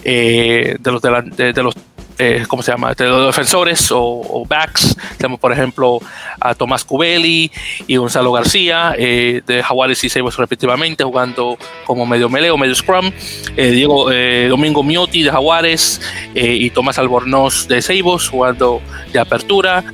de 0.04 0.78
los 0.84 1.02
de 1.02 1.62
los 1.62 1.74
eh, 2.18 2.44
¿cómo 2.48 2.64
se 2.64 2.72
llama? 2.72 2.94
De 2.94 3.06
los 3.06 3.26
defensores 3.26 3.90
o, 3.92 4.44
backs. 4.48 4.96
Tenemos, 5.16 5.38
por 5.38 5.52
ejemplo, 5.52 6.00
a 6.40 6.54
Tomás 6.54 6.84
Cubelli 6.84 7.50
y 7.86 7.96
Gonzalo 7.96 8.32
García, 8.32 8.94
eh, 8.98 9.40
de 9.46 9.62
Jaguares 9.62 10.02
y 10.02 10.08
Seibos 10.08 10.36
respectivamente, 10.36 11.04
jugando 11.04 11.56
como 11.86 12.06
medio 12.06 12.28
melee 12.28 12.50
o 12.50 12.58
medio 12.58 12.74
scrum. 12.74 13.12
Eh, 13.56 13.70
Diego 13.70 14.10
Domingo 14.48 14.82
Miotti 14.82 15.22
de 15.22 15.30
Jaguares 15.30 16.00
y 16.34 16.70
Tomás 16.70 16.98
Albornoz 16.98 17.68
de 17.68 17.82
Seibos, 17.82 18.28
jugando 18.28 18.82
de 19.12 19.20
apertura. 19.20 19.84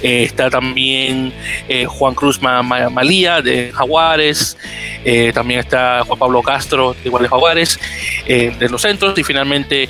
está 0.00 0.48
también 0.48 1.32
Juan 1.86 2.14
Cruz 2.14 2.40
Malía 2.40 3.42
de 3.42 3.72
Jaguares. 3.72 4.56
también 5.34 5.60
está 5.60 6.04
Juan 6.06 6.18
Pablo 6.18 6.42
Castro, 6.42 6.96
igual 7.04 7.24
de 7.24 7.28
Jaguares, 7.28 7.78
de 8.26 8.68
los 8.70 8.80
centros. 8.80 9.18
Y 9.18 9.24
finalmente 9.24 9.88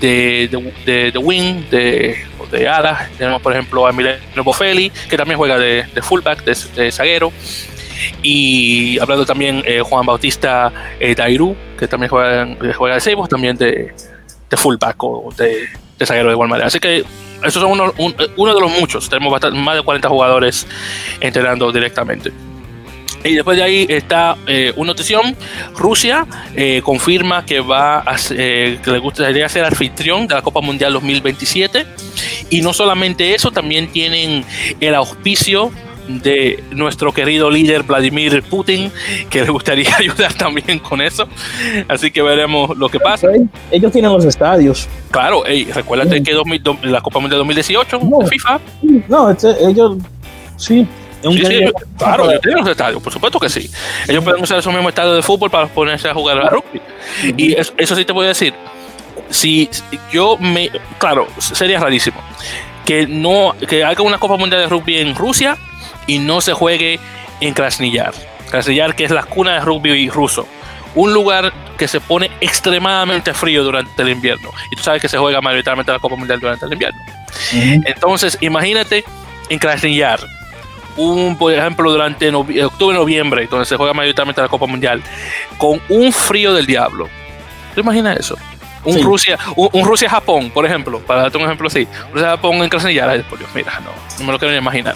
de, 0.00 0.48
de, 0.84 1.12
de 1.12 1.23
wing, 1.24 1.68
de, 1.70 2.16
de. 2.50 2.70
Tenemos, 3.18 3.42
por 3.42 3.52
ejemplo, 3.52 3.86
a 3.86 3.90
Emiliano 3.90 4.44
Boffelli, 4.44 4.90
que 5.08 5.16
también 5.16 5.38
juega 5.38 5.58
de, 5.58 5.86
fullback, 6.02 6.44
de, 6.44 6.92
zaguero. 6.92 7.32
Y 8.22 8.98
hablando 8.98 9.24
también 9.24 9.62
eh, 9.66 9.80
Juan 9.80 10.04
Bautista 10.04 10.72
eh, 11.00 11.14
Dairu, 11.14 11.56
que 11.78 11.88
también 11.88 12.10
juega, 12.10 12.46
juega 12.74 12.96
de 12.96 13.00
Seibos, 13.00 13.28
también 13.28 13.56
de, 13.56 13.94
fullback 14.56 15.02
o 15.02 15.32
de, 15.36 15.68
zaguero 16.04 16.28
de 16.28 16.34
igual 16.34 16.48
manera. 16.48 16.66
Así 16.66 16.78
que 16.78 17.04
esos 17.42 17.62
son 17.62 17.72
uno, 17.72 17.92
uno 18.36 18.54
de 18.54 18.60
los 18.60 18.70
muchos. 18.78 19.08
Tenemos 19.08 19.40
más 19.52 19.76
de 19.76 19.82
40 19.82 20.08
jugadores 20.08 20.66
entrenando 21.20 21.72
directamente. 21.72 22.32
Y 23.24 23.34
después 23.34 23.56
de 23.56 23.64
ahí 23.64 23.86
está 23.88 24.36
eh, 24.46 24.72
una 24.76 24.88
notición. 24.88 25.34
Rusia 25.76 26.26
eh, 26.54 26.82
confirma 26.84 27.44
que 27.44 27.60
va 27.60 28.00
a, 28.00 28.16
eh, 28.30 28.78
que 28.84 28.90
le 28.90 28.98
gustaría 28.98 29.48
ser 29.48 29.64
anfitrión 29.64 30.28
de 30.28 30.34
la 30.34 30.42
Copa 30.42 30.60
Mundial 30.60 30.92
2027. 30.92 31.86
Y 32.50 32.60
no 32.60 32.72
solamente 32.72 33.34
eso, 33.34 33.50
también 33.50 33.90
tienen 33.90 34.44
el 34.80 34.94
auspicio 34.94 35.72
de 36.06 36.62
nuestro 36.70 37.12
querido 37.12 37.50
líder 37.50 37.82
Vladimir 37.84 38.42
Putin, 38.42 38.92
que 39.30 39.42
le 39.42 39.50
gustaría 39.50 39.96
ayudar 39.98 40.34
también 40.34 40.78
con 40.78 41.00
eso. 41.00 41.26
Así 41.88 42.10
que 42.10 42.20
veremos 42.20 42.76
lo 42.76 42.88
que 42.88 43.00
pasa. 43.00 43.28
Ellos 43.70 43.90
tienen 43.90 44.12
los 44.12 44.24
estadios. 44.26 44.86
Claro, 45.10 45.44
hey, 45.46 45.66
recuérdate 45.72 46.22
que 46.22 46.34
la 46.82 47.00
Copa 47.00 47.20
Mundial 47.20 47.38
2018 47.38 47.98
de 47.98 48.26
FIFA. 48.26 48.60
No, 49.08 49.30
este, 49.30 49.54
ellos 49.66 49.96
sí, 50.56 50.86
Sí, 51.32 51.64
claro, 51.96 52.30
ellos 52.30 52.40
tienen 52.42 52.60
los 52.60 52.70
estadios, 52.70 53.02
por 53.02 53.12
supuesto 53.12 53.40
que 53.40 53.48
sí. 53.48 53.70
Ellos 54.06 54.22
pueden 54.22 54.42
usar 54.42 54.58
esos 54.58 54.72
mismos 54.72 54.90
estadios 54.90 55.16
de 55.16 55.22
fútbol 55.22 55.50
para 55.50 55.66
ponerse 55.66 56.08
a 56.08 56.14
jugar 56.14 56.38
a 56.38 56.50
rugby. 56.50 56.80
Y 57.36 57.54
eso, 57.54 57.96
sí 57.96 58.04
te 58.04 58.12
voy 58.12 58.26
a 58.26 58.28
decir. 58.28 58.54
Si 59.30 59.70
yo 60.12 60.36
me. 60.38 60.70
Claro, 60.98 61.26
sería 61.38 61.80
rarísimo 61.80 62.20
que 62.84 63.06
no 63.06 63.54
que 63.68 63.82
haga 63.82 64.02
una 64.02 64.18
Copa 64.18 64.36
Mundial 64.36 64.62
de 64.62 64.68
Rugby 64.68 64.98
en 64.98 65.14
Rusia 65.14 65.56
y 66.06 66.18
no 66.18 66.40
se 66.40 66.52
juegue 66.52 67.00
en 67.40 67.54
Krasniyar. 67.54 68.12
Krasniyar, 68.50 68.94
que 68.94 69.04
es 69.04 69.10
la 69.10 69.22
cuna 69.22 69.54
de 69.54 69.60
rugby 69.60 70.08
ruso. 70.10 70.46
Un 70.94 71.12
lugar 71.12 71.52
que 71.76 71.88
se 71.88 72.00
pone 72.00 72.30
extremadamente 72.40 73.34
frío 73.34 73.64
durante 73.64 74.02
el 74.02 74.10
invierno. 74.10 74.50
Y 74.70 74.76
tú 74.76 74.82
sabes 74.82 75.02
que 75.02 75.08
se 75.08 75.18
juega 75.18 75.40
mayoritariamente 75.40 75.90
la 75.90 75.98
Copa 75.98 76.16
Mundial 76.16 76.38
durante 76.38 76.66
el 76.66 76.72
invierno. 76.72 77.00
Entonces, 77.52 78.38
imagínate 78.40 79.04
en 79.48 79.58
Krasniyar, 79.58 80.20
un, 80.96 81.36
por 81.36 81.52
ejemplo, 81.52 81.90
durante 81.90 82.32
octubre, 82.34 82.96
noviembre, 82.96 83.46
donde 83.46 83.66
se 83.66 83.76
juega 83.76 83.92
mayoritariamente 83.92 84.40
la 84.40 84.48
Copa 84.48 84.66
Mundial, 84.66 85.02
con 85.58 85.80
un 85.88 86.12
frío 86.12 86.54
del 86.54 86.66
diablo. 86.66 87.08
¿Te 87.74 87.80
imaginas 87.80 88.18
eso? 88.18 88.36
Un 88.84 89.02
Rusia, 89.02 89.38
un, 89.56 89.84
Rusia-Japón, 89.84 90.50
por 90.50 90.66
ejemplo, 90.66 91.00
para 91.00 91.22
darte 91.22 91.38
un 91.38 91.44
ejemplo 91.44 91.68
así. 91.68 91.88
Rusia-Japón 92.12 92.56
en 92.56 92.68
Krasnodar, 92.68 93.22
por 93.24 93.38
Dios, 93.38 93.50
mira, 93.54 93.80
no, 93.80 93.90
no 94.18 94.26
me 94.26 94.32
lo 94.32 94.38
quiero 94.38 94.52
ni 94.52 94.58
imaginar. 94.58 94.94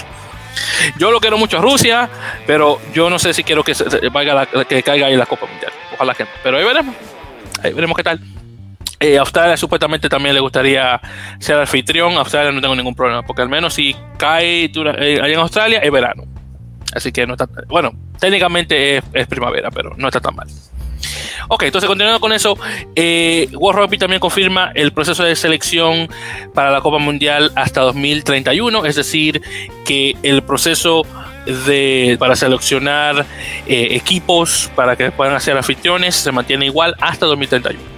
Yo 0.99 1.11
lo 1.11 1.21
quiero 1.21 1.39
mucho 1.39 1.59
a 1.59 1.61
Rusia, 1.61 2.09
pero 2.47 2.81
yo 2.93 3.09
no 3.09 3.19
sé 3.19 3.33
si 3.33 3.45
quiero 3.45 3.65
que, 3.65 3.75
se, 3.75 3.85
que 4.69 4.83
caiga 4.83 5.07
ahí 5.07 5.17
la 5.17 5.27
Copa 5.27 5.47
Mundial. 5.47 5.73
Ojalá 5.95 6.15
que 6.15 6.25
no. 6.25 6.31
Pero 6.43 6.59
ahí 6.59 6.65
veremos. 6.65 6.95
Ahí 7.63 7.73
veremos 7.73 7.97
qué 7.97 8.03
tal. 8.03 8.21
Eh, 9.01 9.17
Australia 9.17 9.57
supuestamente 9.57 10.09
también 10.09 10.35
le 10.35 10.41
gustaría 10.41 11.01
ser 11.39 11.57
anfitrión. 11.57 12.15
Australia 12.15 12.51
no 12.53 12.61
tengo 12.61 12.75
ningún 12.75 12.95
problema, 12.95 13.23
porque 13.23 13.43
al 13.43 13.49
menos 13.49 13.75
si 13.75 13.95
cae 14.17 14.65
eh, 14.65 15.21
ahí 15.23 15.33
en 15.33 15.39
Australia 15.39 15.79
es 15.79 15.91
verano. 15.91 16.25
Así 16.95 17.13
que 17.13 17.27
no 17.27 17.35
está. 17.35 17.49
Bueno, 17.69 17.93
técnicamente 18.19 18.97
es, 19.13 19.27
primavera, 19.27 19.71
pero 19.71 19.95
no 19.97 20.09
está 20.09 20.21
tan 20.21 20.35
mal. 20.35 20.49
Ok, 21.49 21.63
entonces 21.63 21.87
continuando 21.87 22.21
con 22.21 22.33
eso, 22.33 22.59
eh, 22.97 23.49
World 23.53 23.83
Rugby 23.83 23.99
también 23.99 24.21
confirma 24.21 24.73
el 24.75 24.93
proceso 24.93 25.23
de 25.23 25.37
selección 25.37 26.09
para 26.53 26.71
la 26.71 26.81
Copa 26.81 26.99
Mundial 26.99 27.53
hasta 27.55 27.83
2031, 27.83 28.85
es 28.85 28.97
decir, 28.97 29.41
que 29.85 30.17
el 30.23 30.43
proceso 30.43 31.07
de, 31.47 32.17
para 32.19 32.37
seleccionar 32.37 33.25
eh, 33.67 33.89
equipos 33.93 34.71
para 34.75 34.97
que 34.97 35.11
puedan 35.11 35.35
hacer 35.35 35.57
anfitriones 35.57 36.17
se 36.17 36.33
mantiene 36.33 36.67
igual 36.67 36.95
hasta 37.01 37.27
2031. 37.27 37.98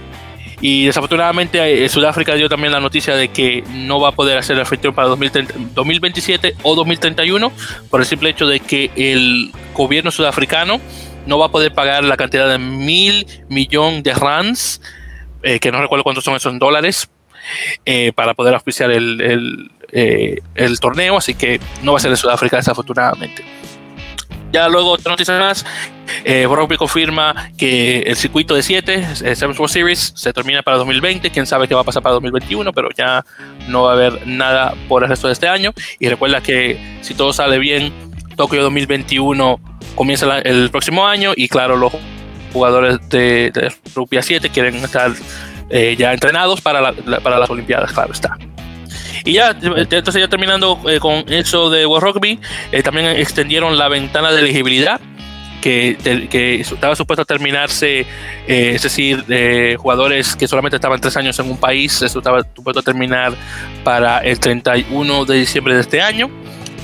Y 0.61 0.85
desafortunadamente 0.85 1.89
Sudáfrica 1.89 2.35
dio 2.35 2.47
también 2.47 2.71
la 2.71 2.79
noticia 2.79 3.15
de 3.15 3.29
que 3.29 3.63
no 3.73 3.99
va 3.99 4.09
a 4.09 4.11
poder 4.11 4.37
hacer 4.37 4.55
el 4.55 4.59
anfitrión 4.61 4.93
para 4.93 5.07
2027 5.07 6.55
o 6.61 6.75
2031 6.75 7.51
por 7.89 7.99
el 7.99 8.05
simple 8.05 8.29
hecho 8.29 8.45
de 8.45 8.59
que 8.59 8.91
el 8.95 9.51
gobierno 9.73 10.11
sudafricano 10.11 10.79
no 11.25 11.39
va 11.39 11.47
a 11.47 11.49
poder 11.49 11.73
pagar 11.73 12.03
la 12.03 12.15
cantidad 12.15 12.47
de 12.47 12.59
mil 12.59 13.25
millones 13.49 14.03
de 14.03 14.13
rands, 14.13 14.81
que 15.41 15.71
no 15.71 15.81
recuerdo 15.81 16.03
cuántos 16.03 16.23
son 16.23 16.35
esos 16.35 16.53
en 16.53 16.59
dólares, 16.59 17.09
para 18.15 18.35
poder 18.35 18.53
auspiciar 18.53 18.91
el, 18.91 19.71
el 19.91 20.79
torneo, 20.79 21.17
así 21.17 21.33
que 21.33 21.59
no 21.81 21.93
va 21.93 21.97
a 21.97 22.01
ser 22.01 22.11
de 22.11 22.17
Sudáfrica 22.17 22.57
desafortunadamente. 22.57 23.43
Ya 24.51 24.67
luego 24.67 24.91
otra 24.91 25.11
noticia 25.11 25.39
más, 25.39 25.65
eh, 26.25 26.47
confirma 26.77 27.51
que 27.57 27.99
el 27.99 28.15
circuito 28.15 28.53
de 28.53 28.63
7, 28.63 29.07
el 29.23 29.35
Seven 29.35 29.55
World 29.57 29.71
Series, 29.71 30.13
se 30.15 30.33
termina 30.33 30.61
para 30.61 30.77
2020. 30.77 31.29
Quién 31.29 31.45
sabe 31.45 31.67
qué 31.67 31.75
va 31.75 31.81
a 31.81 31.83
pasar 31.83 32.03
para 32.03 32.13
2021, 32.13 32.73
pero 32.73 32.89
ya 32.95 33.23
no 33.67 33.83
va 33.83 33.91
a 33.91 33.93
haber 33.93 34.27
nada 34.27 34.73
por 34.89 35.03
el 35.03 35.09
resto 35.09 35.27
de 35.27 35.33
este 35.33 35.47
año. 35.47 35.73
Y 35.99 36.09
recuerda 36.09 36.41
que 36.41 36.99
si 37.01 37.13
todo 37.13 37.31
sale 37.33 37.59
bien, 37.59 37.93
Tokio 38.35 38.61
2021 38.63 39.59
comienza 39.95 40.39
el 40.39 40.69
próximo 40.69 41.07
año. 41.07 41.31
Y 41.35 41.47
claro, 41.47 41.77
los 41.77 41.93
jugadores 42.51 42.97
de, 43.09 43.51
de 43.51 43.73
Rugby 43.95 44.21
7 44.21 44.49
quieren 44.49 44.75
estar 44.75 45.11
eh, 45.69 45.95
ya 45.97 46.11
entrenados 46.11 46.59
para, 46.59 46.91
para 47.23 47.39
las 47.39 47.49
Olimpiadas, 47.49 47.93
claro 47.93 48.11
está. 48.11 48.37
Y 49.23 49.33
ya, 49.33 49.55
entonces 49.61 50.21
ya 50.21 50.27
terminando 50.27 50.79
eh, 50.87 50.99
con 50.99 51.23
eso 51.31 51.69
de 51.69 51.85
World 51.85 52.15
Rugby, 52.15 52.39
eh, 52.71 52.83
también 52.83 53.07
extendieron 53.07 53.77
la 53.77 53.87
ventana 53.87 54.31
de 54.31 54.41
elegibilidad 54.41 54.99
que, 55.61 56.27
que, 56.29 56.55
estaba 56.61 56.95
supuesto 56.95 57.21
a 57.21 57.25
terminarse, 57.25 58.01
eh, 58.47 58.71
es 58.75 58.81
decir, 58.81 59.25
de 59.25 59.77
jugadores 59.79 60.35
que 60.35 60.47
solamente 60.47 60.77
estaban 60.77 60.99
tres 60.99 61.15
años 61.17 61.37
en 61.39 61.49
un 61.49 61.57
país, 61.57 62.01
eso 62.01 62.19
estaba 62.19 62.41
supuesto 62.55 62.79
a 62.79 62.83
terminar 62.83 63.33
para 63.83 64.19
el 64.19 64.39
31 64.39 65.25
de 65.25 65.35
diciembre 65.35 65.75
de 65.75 65.81
este 65.81 66.01
año, 66.01 66.29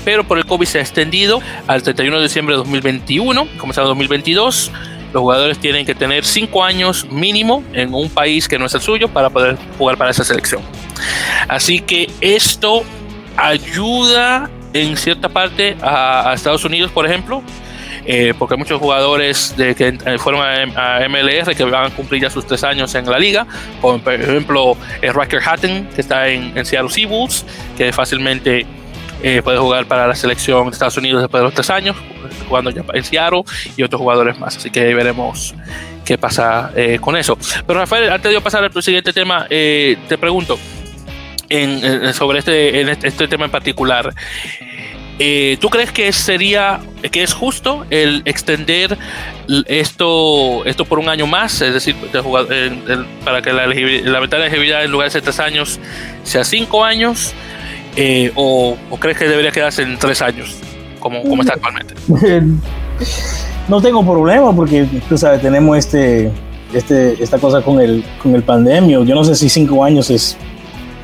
pero 0.04 0.24
por 0.24 0.38
el 0.38 0.46
COVID 0.46 0.66
se 0.66 0.78
ha 0.78 0.80
extendido 0.80 1.42
al 1.66 1.82
31 1.82 2.16
de 2.16 2.22
diciembre 2.22 2.54
de 2.54 2.58
2021, 2.58 3.48
comenzando 3.58 3.88
2022. 3.88 4.70
Los 5.12 5.20
jugadores 5.22 5.58
tienen 5.58 5.86
que 5.86 5.94
tener 5.94 6.24
cinco 6.24 6.62
años 6.62 7.06
mínimo 7.10 7.64
en 7.72 7.94
un 7.94 8.10
país 8.10 8.48
que 8.48 8.58
no 8.58 8.66
es 8.66 8.74
el 8.74 8.80
suyo 8.80 9.08
para 9.08 9.30
poder 9.30 9.56
jugar 9.78 9.96
para 9.96 10.10
esa 10.10 10.24
selección. 10.24 10.62
Así 11.48 11.80
que 11.80 12.10
esto 12.20 12.82
ayuda 13.36 14.50
en 14.72 14.96
cierta 14.96 15.28
parte 15.28 15.76
a, 15.82 16.32
Estados 16.34 16.64
Unidos, 16.64 16.90
por 16.90 17.06
ejemplo, 17.06 17.42
eh, 18.04 18.34
porque 18.38 18.56
muchos 18.56 18.80
jugadores 18.80 19.54
de 19.56 19.74
que 19.74 19.88
eh, 19.88 20.18
fueron 20.18 20.42
a, 20.42 21.06
MLR 21.08 21.54
que 21.54 21.64
van 21.64 21.92
a 21.92 21.94
cumplir 21.94 22.22
ya 22.22 22.30
sus 22.30 22.46
tres 22.46 22.64
años 22.64 22.94
en 22.94 23.06
la 23.06 23.18
liga, 23.18 23.46
como 23.80 23.98
por 23.98 24.14
ejemplo 24.14 24.76
eh, 25.02 25.12
Riker 25.12 25.40
Hatton, 25.44 25.88
que 25.94 26.00
está 26.00 26.28
en, 26.28 26.64
Seattle 26.64 26.90
Seahawks, 26.90 27.44
que 27.76 27.92
fácilmente 27.92 28.66
puede 29.42 29.58
jugar 29.58 29.86
para 29.86 30.06
la 30.06 30.14
selección 30.14 30.66
de 30.66 30.72
Estados 30.72 30.96
Unidos 30.96 31.22
después 31.22 31.40
de 31.40 31.44
los 31.44 31.54
tres 31.54 31.70
años, 31.70 31.96
jugando 32.48 32.70
ya 32.70 32.84
en 32.92 33.04
Seattle, 33.04 33.42
y 33.76 33.82
otros 33.82 34.00
jugadores 34.00 34.38
más. 34.38 34.56
Así 34.56 34.70
que 34.70 34.94
veremos 34.94 35.54
qué 36.04 36.16
pasa 36.16 36.72
con 37.00 37.16
eso. 37.16 37.36
Pero 37.66 37.80
Rafael, 37.80 38.10
antes 38.10 38.32
de 38.32 38.40
pasar 38.40 38.64
al 38.64 38.82
siguiente 38.82 39.12
tema, 39.12 39.46
te 39.48 40.18
pregunto, 40.18 40.58
sobre 42.12 42.38
este, 42.38 42.90
este, 42.90 43.08
este, 43.08 43.28
tema 43.28 43.46
en 43.46 43.50
particular. 43.50 44.14
Eh, 45.20 45.56
¿Tú 45.60 45.68
crees 45.68 45.90
que 45.90 46.12
sería 46.12 46.78
que 47.10 47.24
es 47.24 47.32
justo 47.32 47.84
el 47.90 48.22
extender 48.24 48.96
esto 49.66 50.64
esto 50.64 50.84
por 50.84 51.00
un 51.00 51.08
año 51.08 51.26
más? 51.26 51.60
Es 51.60 51.74
decir, 51.74 51.96
para 53.24 53.42
que 53.42 53.52
la, 53.52 53.66
la 53.66 54.20
de 54.20 54.36
elegibilidad 54.36 54.84
en 54.84 54.92
lugar 54.92 55.08
de 55.08 55.12
ser 55.12 55.22
tres 55.22 55.40
años 55.40 55.80
sea 56.22 56.44
cinco 56.44 56.84
años, 56.84 57.34
eh, 58.00 58.32
o, 58.36 58.76
crees 59.00 59.18
que 59.18 59.24
debería 59.26 59.50
quedarse 59.50 59.82
en 59.82 59.98
tres 59.98 60.22
años, 60.22 60.56
como, 61.00 61.22
como 61.22 61.42
está 61.42 61.54
actualmente? 61.54 61.94
No 63.68 63.82
tengo 63.82 64.02
problema 64.02 64.50
porque 64.56 64.86
tú 65.10 65.18
sabes, 65.18 65.42
tenemos 65.42 65.76
este, 65.76 66.32
este, 66.72 67.22
esta 67.22 67.36
cosa 67.36 67.60
con 67.60 67.78
el, 67.78 68.02
con 68.22 68.34
el 68.34 68.42
pandemio. 68.42 69.04
Yo 69.04 69.14
no 69.14 69.22
sé 69.24 69.34
si 69.34 69.50
cinco 69.50 69.84
años 69.84 70.08
es 70.08 70.38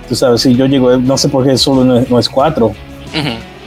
Tú 0.08 0.14
sabes, 0.14 0.42
si 0.42 0.54
yo 0.54 0.66
llego, 0.66 0.96
no 0.96 1.16
sé 1.16 1.28
por 1.28 1.46
qué 1.46 1.56
solo 1.56 1.84
no 1.84 2.18
es, 2.18 2.28
cuatro. 2.28 2.72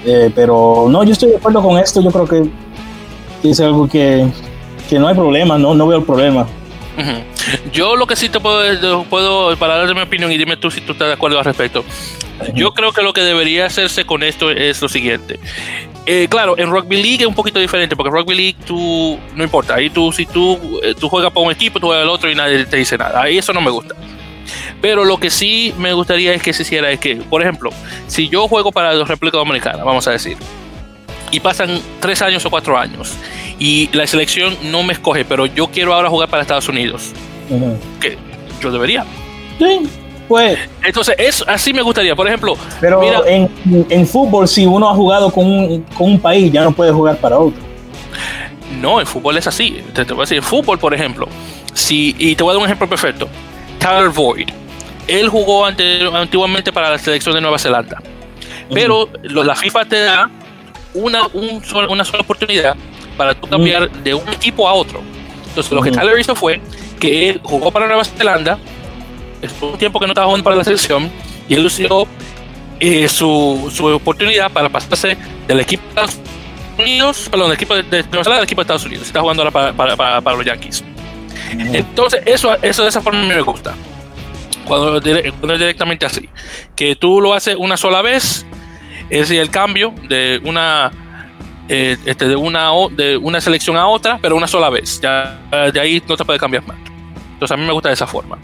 Eh, 0.06 0.32
pero 0.36 0.88
no, 0.90 1.04
yo 1.04 1.12
estoy 1.12 1.32
de 1.32 1.38
acuerdo 1.38 1.62
con 1.62 1.78
esto. 1.78 2.02
Yo 2.02 2.12
creo 2.12 2.28
que 2.28 3.50
es 3.50 3.60
algo 3.60 3.88
que, 3.88 4.28
que 4.90 5.00
no 5.00 5.08
hay 5.08 5.16
problema, 5.16 5.58
no, 5.58 5.74
no 5.74 5.88
veo 5.88 6.00
el 6.00 6.06
problema. 6.06 6.48
Yo 7.72 7.96
lo 7.96 8.06
que 8.06 8.16
sí 8.16 8.30
te 8.30 8.40
puedo, 8.40 9.04
puedo, 9.06 9.56
para 9.58 9.78
darte 9.78 9.94
mi 9.94 10.02
opinión 10.02 10.32
y 10.32 10.38
dime 10.38 10.58
tú 10.58 10.70
si 10.70 10.82
tú 10.82 10.94
estás 10.94 11.08
de 11.08 11.14
acuerdo 11.14 11.40
al 11.40 11.46
respecto. 11.46 11.84
Yo 12.54 12.74
creo 12.74 12.92
que 12.92 13.02
lo 13.02 13.14
que 13.14 13.22
debería 13.22 13.66
hacerse 13.66 14.06
con 14.06 14.24
esto 14.24 14.52
es 14.52 14.82
lo 14.82 14.90
siguiente. 14.90 15.40
Eh, 16.06 16.28
claro, 16.30 16.58
en 16.58 16.70
Rugby 16.70 16.96
League 16.96 17.22
es 17.22 17.28
un 17.28 17.36
poquito 17.36 17.60
diferente, 17.60 17.96
porque 17.96 18.10
en 18.10 18.16
Rugby 18.16 18.36
League 18.36 18.56
tú, 18.66 19.20
no 19.36 19.44
importa, 19.44 19.76
ahí 19.76 19.90
tú, 19.90 20.12
si 20.14 20.26
tú, 20.26 20.80
eh, 20.82 20.96
tú 20.98 21.10
juegas 21.10 21.34
para 21.34 21.46
un 21.46 21.52
equipo, 21.52 21.80
tú 21.80 21.88
juegas 21.88 22.04
al 22.04 22.10
otro 22.10 22.32
y 22.32 22.36
nadie 22.36 22.66
te 22.66 22.78
dice 22.78 22.98
nada. 22.98 23.22
Ahí 23.22 23.38
eso 23.38 23.52
no 23.52 23.60
me 23.60 23.70
gusta. 23.70 23.94
Pero 24.82 25.04
lo 25.04 25.20
que 25.20 25.30
sí 25.30 25.74
me 25.78 25.92
gustaría 25.94 26.34
es 26.34 26.42
que 26.42 26.54
se 26.54 26.62
hiciera 26.62 26.90
es 26.92 27.00
que, 27.00 27.18
por 27.18 27.42
ejemplo, 27.42 27.72
si 28.08 28.30
yo 28.30 28.48
juego 28.48 28.72
para 28.72 28.94
la 28.94 29.04
República 29.04 29.38
Dominicana, 29.38 29.84
vamos 29.84 30.08
a 30.08 30.12
decir, 30.12 30.38
y 31.32 31.40
pasan 31.40 31.82
tres 32.00 32.22
años 32.22 32.46
o 32.46 32.50
cuatro 32.50 32.78
años, 32.78 33.14
y 33.60 33.90
la 33.92 34.08
selección 34.08 34.56
no 34.64 34.84
me 34.84 34.94
escoge, 34.94 35.26
pero 35.26 35.46
yo 35.46 35.68
quiero 35.68 35.94
ahora 35.94 36.10
jugar 36.10 36.30
para 36.30 36.44
Estados 36.44 36.70
Unidos, 36.70 37.12
que 38.00 38.18
yo 38.62 38.72
debería. 38.72 39.06
Sí, 39.60 39.90
pues. 40.28 40.60
Entonces, 40.84 41.16
eso, 41.18 41.46
así 41.48 41.74
me 41.74 41.82
gustaría. 41.82 42.16
Por 42.16 42.28
ejemplo, 42.28 42.58
pero 42.82 43.26
en, 43.26 43.50
en, 43.90 44.08
fútbol, 44.08 44.48
si 44.48 44.66
uno 44.66 44.90
ha 44.90 44.94
jugado 44.94 45.32
con 45.32 45.46
un, 45.46 45.82
con 45.96 46.12
un 46.12 46.20
país, 46.20 46.52
ya 46.52 46.64
no 46.64 46.72
puede 46.72 46.92
jugar 46.92 47.18
para 47.18 47.38
otro. 47.38 47.60
No, 48.82 49.00
en 49.00 49.08
fútbol 49.08 49.38
es 49.38 49.48
así. 49.48 49.82
Te, 49.94 50.06
te 50.06 50.14
voy 50.14 50.22
a 50.22 50.24
decir, 50.24 50.38
en 50.38 50.44
fútbol, 50.44 50.78
por 50.78 50.94
ejemplo, 50.94 51.28
si, 51.74 52.16
y 52.20 52.36
te 52.36 52.44
voy 52.44 52.52
a 52.52 52.54
dar 52.54 52.62
un 52.62 52.66
ejemplo 52.66 52.88
perfecto. 52.88 53.28
Tyler 53.80 54.10
Void 54.10 54.50
él 55.08 55.30
jugó 55.30 55.66
antiguamente 55.66 56.72
para 56.72 56.90
la 56.92 56.98
selección 56.98 57.34
de 57.34 57.42
Nueva 57.42 57.58
Zelanda. 57.58 58.02
Pero 58.74 59.10
la 59.24 59.56
FIFA 59.56 59.86
te 59.86 60.00
da 60.02 60.30
una, 60.94 61.28
una 61.28 62.04
sola 62.04 62.22
oportunidad 62.22 62.76
para 63.16 63.34
tú 63.34 63.48
cambiar 63.48 63.90
de 63.90 64.14
un 64.14 64.28
equipo 64.30 64.68
a 64.68 64.74
otro. 64.74 65.02
Entonces, 65.48 65.72
lo 65.72 65.82
que 65.82 65.92
Tyler 65.92 66.20
hizo 66.20 66.36
fue 66.36 66.60
que 67.00 67.30
él 67.30 67.42
jugó 67.44 67.72
para 67.72 67.88
Nueva 67.88 68.04
Zelanda, 68.04 68.60
estuvo 69.42 69.72
un 69.72 69.78
tiempo 69.78 70.00
que 70.00 70.06
no 70.08 70.12
estaba 70.12 70.28
jugando 70.28 70.44
para 70.44 70.56
la 70.56 70.64
selección, 70.64 71.12
y 71.48 71.54
él 71.54 71.66
usó 71.66 72.08
eh, 72.80 73.08
su, 73.08 73.72
su, 73.74 73.86
oportunidad 73.86 74.52
para 74.52 74.70
pasarse 74.70 75.18
del 75.48 75.60
equipo 75.60 75.84
de 75.84 75.90
Estados 75.90 76.18
Unidos, 76.78 77.28
perdón, 77.30 77.48
del 77.50 77.56
equipo 77.56 77.76
de, 77.76 78.04
Zelanda 78.04 78.38
al 78.38 78.44
equipo 78.44 78.62
de 78.62 78.64
Estados 78.64 78.86
Unidos. 78.86 79.08
Está 79.08 79.22
jugando 79.22 79.44
ahora 79.44 79.52
para, 79.52 79.96
para, 79.96 80.22
para, 80.22 80.38
los 80.38 80.46
Yankees. 80.46 80.84
Entonces, 81.52 82.22
eso, 82.26 82.56
eso 82.62 82.84
de 82.84 82.90
esa 82.90 83.02
forma 83.02 83.24
me 83.24 83.42
gusta 83.42 83.74
cuando, 84.68 84.98
es 84.98 85.60
directamente 85.60 86.06
así, 86.06 86.30
que 86.76 86.96
tú 86.96 87.22
lo 87.22 87.34
haces 87.34 87.56
una 87.58 87.78
sola 87.78 88.02
vez, 88.02 88.46
es 89.10 89.20
decir, 89.22 89.40
el 89.40 89.50
cambio 89.50 89.94
de 90.10 90.42
una 90.44 90.92
eh, 91.70 91.98
este, 92.06 92.28
de 92.28 92.36
una 92.36 92.72
de 92.92 93.18
una 93.18 93.42
selección 93.42 93.78
a 93.78 93.88
otra, 93.88 94.20
pero 94.22 94.36
una 94.36 94.48
sola 94.48 94.70
vez. 94.70 95.00
Ya 95.02 95.40
de 95.74 95.80
ahí 95.80 96.04
no 96.08 96.16
te 96.16 96.26
puede 96.26 96.40
cambiar 96.40 96.66
más. 96.68 96.78
Entonces 97.34 97.52
a 97.52 97.58
mí 97.58 97.66
me 97.66 97.72
gusta 97.72 97.90
de 97.90 97.94
esa 97.94 98.08
forma. 98.08 98.38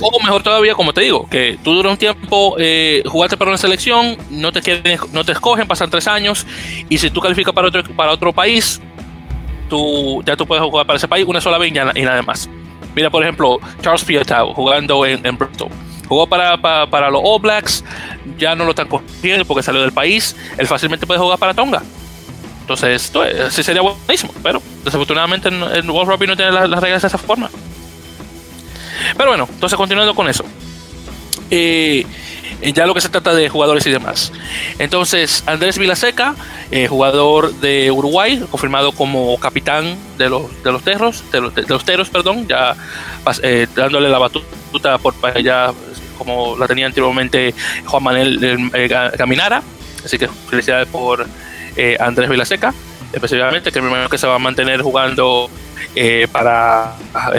O 0.00 0.20
mejor 0.22 0.42
todavía, 0.42 0.74
como 0.74 0.92
te 0.92 1.02
digo, 1.02 1.28
que 1.28 1.58
tú 1.62 1.74
duras 1.74 1.92
un 1.92 1.98
tiempo 1.98 2.56
eh, 2.58 3.02
jugaste 3.06 3.36
para 3.36 3.50
una 3.50 3.58
selección, 3.58 4.16
no 4.30 4.52
te 4.52 4.62
quieren, 4.62 4.98
no 5.12 5.24
te 5.24 5.32
escogen, 5.32 5.66
pasan 5.66 5.90
tres 5.90 6.06
años, 6.06 6.46
y 6.88 6.98
si 6.98 7.10
tú 7.10 7.20
calificas 7.20 7.54
para 7.54 7.68
otro, 7.68 7.82
para 7.94 8.12
otro 8.12 8.32
país, 8.32 8.80
tú 9.68 10.22
ya 10.24 10.36
tú 10.36 10.46
puedes 10.46 10.64
jugar 10.64 10.86
para 10.86 10.96
ese 10.96 11.08
país 11.08 11.24
una 11.26 11.40
sola 11.40 11.58
vez 11.58 11.70
y 11.70 12.02
nada 12.02 12.22
más. 12.22 12.48
Mira, 12.94 13.10
por 13.10 13.22
ejemplo, 13.22 13.60
Charles 13.80 14.04
Pietau 14.04 14.54
jugando 14.54 15.04
en, 15.06 15.24
en 15.24 15.36
Bristol. 15.36 15.68
Jugó 16.08 16.26
para, 16.26 16.56
para, 16.56 17.10
los 17.10 17.20
All 17.22 17.40
Blacks, 17.40 17.84
ya 18.38 18.54
no 18.54 18.64
lo 18.64 18.70
están 18.70 18.88
cogiendo 18.88 19.44
porque 19.44 19.62
salió 19.62 19.82
del 19.82 19.92
país. 19.92 20.34
Él 20.56 20.66
fácilmente 20.66 21.06
puede 21.06 21.20
jugar 21.20 21.38
para 21.38 21.52
Tonga. 21.52 21.82
Entonces, 22.62 23.02
esto 23.02 23.22
sí 23.50 23.62
sería 23.62 23.82
buenísimo, 23.82 24.32
pero 24.42 24.62
desafortunadamente 24.84 25.48
el 25.48 25.90
World 25.90 26.10
Rugby 26.10 26.26
no 26.26 26.36
tiene 26.36 26.52
las, 26.52 26.68
reglas 26.80 27.02
de 27.02 27.08
esa 27.08 27.18
forma. 27.18 27.50
Pero 29.16 29.30
bueno, 29.30 29.48
entonces 29.50 29.76
continuando 29.76 30.14
con 30.14 30.28
eso. 30.28 30.44
Eh, 31.50 32.04
ya 32.60 32.86
lo 32.86 32.94
que 32.94 33.00
se 33.00 33.08
trata 33.08 33.34
de 33.34 33.48
jugadores 33.48 33.86
y 33.86 33.90
demás. 33.90 34.32
Entonces, 34.78 35.44
Andrés 35.46 35.78
Vilaseca, 35.78 36.34
eh, 36.70 36.88
jugador 36.88 37.54
de 37.60 37.90
Uruguay, 37.90 38.42
confirmado 38.50 38.92
como 38.92 39.38
capitán 39.38 39.96
de 40.16 40.28
los, 40.28 40.62
de 40.62 40.72
los 40.72 40.82
Terros, 40.82 41.24
de 41.30 41.40
los, 41.40 41.54
de 41.54 42.04
perdón, 42.12 42.48
ya 42.48 42.74
eh, 43.42 43.66
dándole 43.74 44.08
la 44.08 44.18
batuta 44.18 44.98
por 44.98 45.14
ya 45.42 45.72
como 46.16 46.56
la 46.58 46.66
tenía 46.66 46.86
anteriormente 46.86 47.54
Juan 47.86 48.02
Manuel 48.02 48.70
eh, 48.74 49.10
Caminara. 49.16 49.62
Así 50.04 50.18
que 50.18 50.28
felicidades 50.28 50.88
por 50.88 51.26
Andrés 52.00 52.28
Vilaseca, 52.28 52.74
especialmente, 53.12 53.70
que 53.70 53.80
me 53.80 53.88
imagino 53.88 54.08
que 54.08 54.18
se 54.18 54.26
va 54.26 54.34
a 54.34 54.38
mantener 54.38 54.82
jugando 54.82 55.48
para 56.32 56.94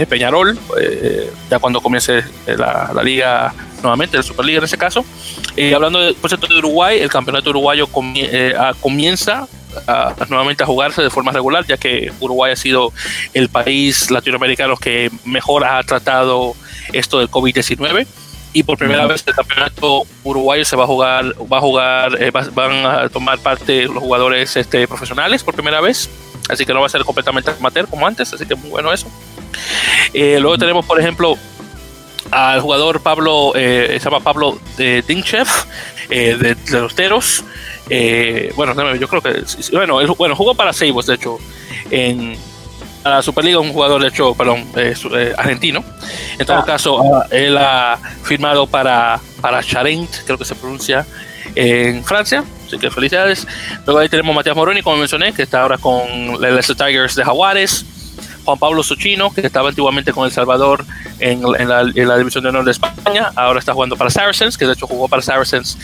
Peñarol, 0.10 0.58
ya 1.49 1.60
cuando 1.60 1.82
comience 1.82 2.23
la, 2.47 2.91
liga 3.04 3.54
nuevamente, 3.82 4.17
la 4.17 4.23
Superliga 4.23 4.60
en 4.60 4.65
ese 4.65 4.78
caso. 4.78 5.06
hablando 5.73 5.99
de, 5.99 6.13
por 6.13 6.30
cierto, 6.30 6.47
de 6.47 6.58
Uruguay, 6.58 6.99
el 6.99 7.10
campeonato 7.10 7.49
uruguayo 7.49 7.88
comienza 7.88 9.47
nuevamente 10.30 10.63
a 10.63 10.65
jugarse 10.65 11.02
de 11.02 11.10
forma 11.10 11.32
regular, 11.32 11.65
ya 11.65 11.78
que 11.78 12.12
Uruguay 12.19 12.52
ha 12.52 12.56
sido 12.56 12.91
el 13.34 13.49
país 13.49 14.12
latinoamericano 14.12 14.75
que 14.78 15.12
mejor 15.25 15.63
ha 15.65 15.82
tratado 15.84 16.56
esto 16.93 17.19
del 17.19 17.30
COVID-19 17.30 18.08
y 18.52 18.63
por 18.63 18.78
primera 18.78 19.06
vez 19.06 19.23
el 19.28 19.36
campeonato 19.36 20.04
uruguayo 20.23 20.65
se 20.65 20.75
va 20.75 20.86
a 20.86 20.88
jugar, 20.88 21.25
va 21.52 21.58
a 21.58 21.62
jugar, 21.62 22.21
eh, 22.21 22.32
van 22.32 22.86
a 22.86 23.10
tomar 23.10 23.39
parte 23.39 23.84
los 23.84 23.97
jugadores 23.97 24.56
este, 24.56 24.88
profesionales 24.88 25.43
por 25.43 25.54
primera 25.54 25.82
vez, 25.82 26.10
así 26.47 26.65
que 26.65 26.73
no 26.73 26.80
va 26.80 26.86
a 26.86 26.89
ser 26.89 27.04
completamente 27.04 27.52
amateur 27.52 27.88
como 27.88 28.08
antes, 28.08 28.32
así 28.34 28.45
que 28.45 28.56
muy 28.56 28.69
bueno 28.69 28.93
eso. 28.93 29.08
Eh, 30.13 30.38
luego 30.39 30.58
tenemos, 30.58 30.86
por 30.86 30.99
ejemplo, 30.99 31.38
al 32.32 32.62
jugador 32.62 33.02
Pablo, 33.02 33.54
eh, 33.56 33.97
se 33.99 34.06
llama 34.06 34.19
Pablo 34.19 34.60
de 34.78 35.04
Dinchev, 35.08 35.47
de, 36.10 36.56
los 36.71 36.95
Teros. 36.95 37.43
bueno, 38.56 38.95
yo 38.95 39.08
creo 39.08 39.21
que, 39.21 39.43
bueno, 39.71 39.99
bueno, 40.15 40.36
jugó 40.36 40.56
para 40.56 40.73
Seibos, 40.73 41.06
de 41.08 41.15
hecho, 41.15 41.38
en, 41.91 42.38
a 43.04 43.10
la 43.10 43.21
Superliga, 43.21 43.60
un 43.60 43.71
jugador, 43.71 44.02
de 44.02 44.10
hecho, 44.10 44.34
perdón, 44.36 44.65
eh, 44.75 44.93
eh, 45.13 45.34
argentino. 45.38 45.84
En 46.38 46.45
todo 46.45 46.58
ah. 46.58 46.65
caso, 46.65 47.15
ah, 47.15 47.28
él 47.32 47.58
ha 47.58 47.97
firmado 48.23 48.67
para, 48.67 49.19
para 49.41 49.63
Charent, 49.63 50.10
creo 50.25 50.38
que 50.38 50.45
se 50.45 50.56
pronuncia, 50.56 51.06
en 51.56 52.04
Francia. 52.04 52.43
Así 52.69 52.77
que 52.77 52.91
felicidades. 52.91 53.47
Luego 53.86 53.99
ahí 53.99 54.10
tenemos 54.10 54.36
Matías 54.36 54.55
Moroni, 54.55 54.84
como 54.84 54.97
mencioné, 54.97 55.34
que 55.34 55.41
está 55.41 55.63
ahora 55.63 55.79
con 55.79 56.03
el 56.08 56.41
Leicester 56.41 56.75
Tigers 56.75 57.15
de 57.15 57.25
Jaguares. 57.25 57.84
Juan 58.45 58.60
Pablo 58.60 58.84
Suchino, 58.84 59.32
que 59.32 59.41
estaba 59.41 59.69
antiguamente 59.69 60.13
con 60.13 60.25
El 60.25 60.32
Salvador 60.32 60.86
en, 61.19 61.41
la, 61.41 61.82
en, 61.82 62.08
la, 62.08 62.17
División 62.17 62.43
de 62.43 62.49
Honor 62.49 62.65
de 62.65 62.71
España, 62.71 63.32
ahora 63.36 63.60
está 63.60 63.73
jugando 63.73 63.95
para 63.95 64.10
Saracens, 64.10 64.58
que 64.58 64.65
de 64.65 64.73
hecho 64.73 64.88
jugó 64.88 65.08
para 65.08 65.21
Saracens 65.21 65.77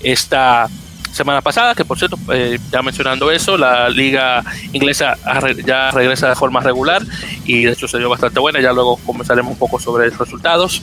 esta 0.00 0.68
semana 1.12 1.40
pasada, 1.42 1.74
que 1.74 1.84
por 1.84 1.98
cierto, 1.98 2.18
eh, 2.32 2.58
ya 2.70 2.82
mencionando 2.82 3.30
eso, 3.30 3.56
la 3.56 3.88
liga 3.88 4.44
inglesa 4.72 5.16
ya 5.64 5.90
regresa 5.90 6.28
de 6.28 6.34
forma 6.34 6.60
regular 6.60 7.02
y 7.44 7.64
de 7.64 7.72
hecho 7.72 7.88
se 7.88 7.98
dio 7.98 8.08
bastante 8.08 8.40
buena, 8.40 8.60
ya 8.60 8.72
luego 8.72 8.96
comenzaremos 9.04 9.52
un 9.52 9.58
poco 9.58 9.78
sobre 9.78 10.08
los 10.08 10.18
resultados. 10.18 10.82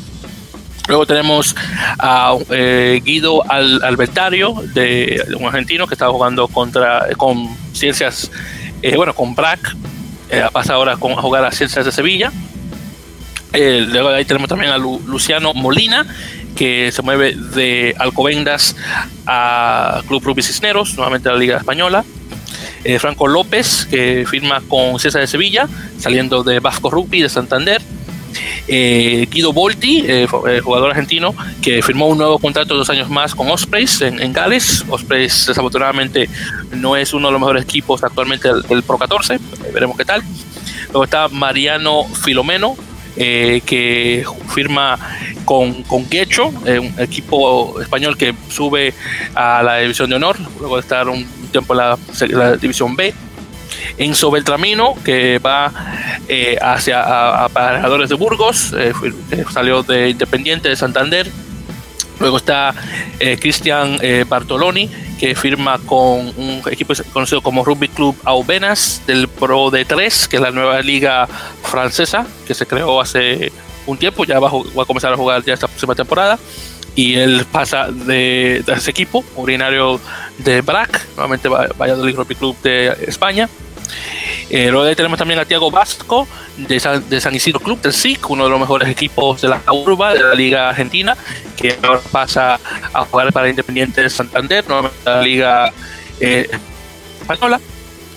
Luego 0.88 1.06
tenemos 1.06 1.56
a 2.00 2.36
eh, 2.50 3.02
Guido 3.04 3.44
Al 3.50 3.84
Albertario, 3.84 4.56
de, 4.74 5.24
un 5.40 5.46
argentino 5.46 5.88
que 5.88 5.96
estaba 5.96 6.12
jugando 6.12 6.48
contra 6.48 7.08
con 7.18 7.56
Ciencias, 7.74 8.32
eh, 8.82 8.96
bueno, 8.96 9.14
con 9.14 9.36
BRAC, 9.36 9.76
pasa 10.52 10.74
ahora 10.74 10.94
a 10.94 10.98
jugar 10.98 11.46
a 11.46 11.52
Ciencias 11.52 11.86
de 11.86 11.92
Sevilla. 11.92 12.32
luego 13.54 14.10
ahí 14.10 14.26
tenemos 14.26 14.50
también 14.50 14.72
a 14.72 14.78
Luciano 14.78 15.54
Molina, 15.54 16.06
que 16.56 16.92
se 16.92 17.02
mueve 17.02 17.36
de 17.36 17.94
Alcobendas 18.00 18.76
a 19.26 20.02
Club 20.08 20.24
Rugby 20.24 20.42
Cisneros, 20.42 20.96
nuevamente 20.96 21.30
a 21.30 21.34
la 21.34 21.38
Liga 21.38 21.58
Española. 21.58 22.04
Eh, 22.84 23.00
Franco 23.00 23.28
López, 23.28 23.88
que 23.90 24.26
firma 24.30 24.62
con 24.62 25.00
César 25.00 25.22
de 25.22 25.28
Sevilla, 25.28 25.68
saliendo 25.98 26.44
de 26.44 26.60
Vasco 26.60 26.90
Rugby 26.92 27.22
de 27.22 27.30
Santander. 27.30 27.82
Eh, 28.68 29.28
Guido 29.30 29.54
Volti, 29.54 30.04
eh, 30.08 30.28
jugador 30.64 30.90
argentino, 30.90 31.36
que 31.62 31.82
firmó 31.82 32.08
un 32.08 32.18
nuevo 32.18 32.40
contrato 32.40 32.76
dos 32.76 32.90
años 32.90 33.10
más 33.10 33.36
con 33.36 33.50
Ospreys 33.50 34.02
en, 34.02 34.34
Gales. 34.34 34.84
Ospreys, 34.90 35.46
desafortunadamente, 35.48 36.30
no 36.72 36.96
es 36.96 37.14
uno 37.14 37.28
de 37.28 37.34
los 37.34 37.42
mejores 37.42 37.64
equipos 37.64 38.04
actualmente 38.04 38.50
del, 38.68 38.84
Pro 38.84 38.98
14. 38.98 39.40
veremos 39.74 39.98
qué 39.98 40.06
tal. 40.06 40.24
Luego 40.88 41.04
está 41.04 41.28
Mariano 41.28 42.06
Filomeno, 42.06 42.76
que 43.16 44.26
firma 44.54 44.98
con, 45.46 45.84
con 45.84 46.06
Quecho, 46.06 46.52
eh, 46.66 46.80
un 46.80 46.94
equipo 46.98 47.80
español 47.80 48.18
que 48.18 48.34
sube 48.50 48.94
a 49.36 49.64
la 49.64 49.78
división 49.78 50.10
de 50.10 50.18
honor, 50.18 50.38
luego 50.60 50.76
de 50.76 50.82
estar 50.82 51.08
un 51.08 51.26
tiempo 51.52 51.74
en 51.74 51.80
la, 52.38 52.58
división 52.58 52.96
B. 52.96 53.14
Enzo 53.98 54.32
Beltramino, 54.32 54.96
que 55.04 55.40
va 55.40 55.72
eh, 56.28 56.58
hacia 56.62 57.44
Aparejadores 57.44 58.10
de 58.10 58.16
Burgos, 58.16 58.74
eh, 58.78 58.94
salió 59.52 59.84
de 59.84 60.10
Independiente 60.10 60.70
de 60.70 60.76
Santander. 60.76 61.30
Luego 62.20 62.38
está 62.38 62.74
Cristian 63.42 64.00
Bartoloni, 64.30 64.90
que 65.20 65.36
firma 65.36 65.80
con 65.80 66.32
un 66.38 66.62
equipo 66.72 66.94
conocido 67.12 67.42
como 67.42 67.66
Rugby 67.66 67.90
Club 67.90 68.16
Aubenas 68.24 69.02
del 69.06 69.28
Pro 69.28 69.70
D3, 69.70 70.28
que 70.28 70.38
es 70.38 70.42
la 70.42 70.52
nueva 70.52 70.82
liga 70.82 71.28
francesa 71.62 72.26
que 72.48 72.54
se 72.54 72.66
creó 72.66 73.02
hace 73.02 73.52
un 73.86 73.98
tiempo, 73.98 74.26
ya 74.26 74.40
va 74.40 74.50
a, 74.50 74.86
comenzar 74.86 75.14
a 75.14 75.18
jugar 75.18 75.44
ya 75.44 75.54
esta 75.54 75.68
próxima 75.68 75.96
temporada. 75.96 76.40
Y 76.96 77.16
él 77.16 77.46
pasa 77.52 77.92
de, 77.92 78.64
ese 78.66 78.92
equipo, 78.92 79.24
originario 79.36 80.00
de 80.38 80.62
BRAC, 80.62 81.06
nuevamente 81.16 81.50
Valladolid 81.50 82.16
Rugby 82.16 82.36
Club 82.36 82.56
de 82.62 82.88
España. 83.08 83.50
Eh, 84.50 84.70
luego 84.70 84.96
tenemos 84.96 85.18
también 85.18 85.40
a 85.40 85.46
Tiago 85.46 85.72
Vasco 85.72 86.28
de 86.58 86.80
San, 86.80 87.36
Isidro 87.36 87.60
Club 87.60 87.82
del 87.82 87.94
SIC, 87.94 88.30
uno 88.30 88.46
de 88.46 88.50
los 88.50 88.60
mejores 88.60 88.88
equipos 88.90 89.42
de 89.42 89.50
la 89.50 89.62
urba 89.72 90.14
de 90.14 90.22
la 90.22 90.36
Liga 90.36 90.70
Argentina, 90.70 91.18
que 91.58 91.78
ahora 91.82 92.02
pasa 92.12 92.60
a 92.94 93.06
jugar 93.06 93.34
para 93.34 93.50
Independiente 93.50 94.02
de 94.02 94.10
Santander, 94.10 94.66
nuevamente 94.68 94.98
la 95.06 95.22
Liga 95.22 95.74
eh, 96.20 96.50
Española. 97.22 97.60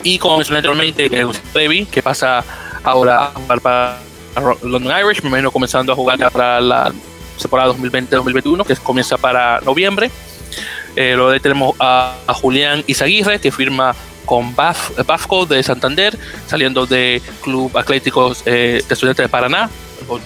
Y 0.03 0.19
como 0.19 0.37
mencioné 0.37 0.59
anteriormente, 0.59 1.11
Previ, 1.53 1.87
que 1.87 2.03
pasa 2.03 2.45
ahora 2.85 3.25
a 3.25 3.27
jugar 3.33 3.61
para 3.61 3.99
London 4.63 4.93
Irish, 5.01 5.23
me 5.23 5.43
comenzando 5.51 5.93
a 5.93 5.97
jugar 5.97 6.19
para 6.31 6.61
la 6.61 6.93
temporada 7.41 7.73
2020-2021, 7.75 8.67
que 8.67 8.77
comienza 8.77 9.17
para 9.17 9.61
noviembre. 9.61 10.11
Eh, 10.97 11.15
luego 11.15 11.39
tenemos 11.41 11.77
a, 11.79 12.17
Julián 12.29 12.83
Izaguirre, 12.87 13.41
que 13.41 13.51
firma 13.51 13.95
con 14.29 14.55
Baf, 14.55 14.91
Bafco 15.07 15.47
de 15.47 15.63
Santander, 15.63 16.17
saliendo 16.47 16.85
de 16.85 17.23
Club 17.43 17.75
Atlético 17.79 18.37
eh, 18.45 18.83
de 18.87 18.95
Estudiantes 18.95 19.25
de 19.25 19.29
Paraná, 19.31 19.71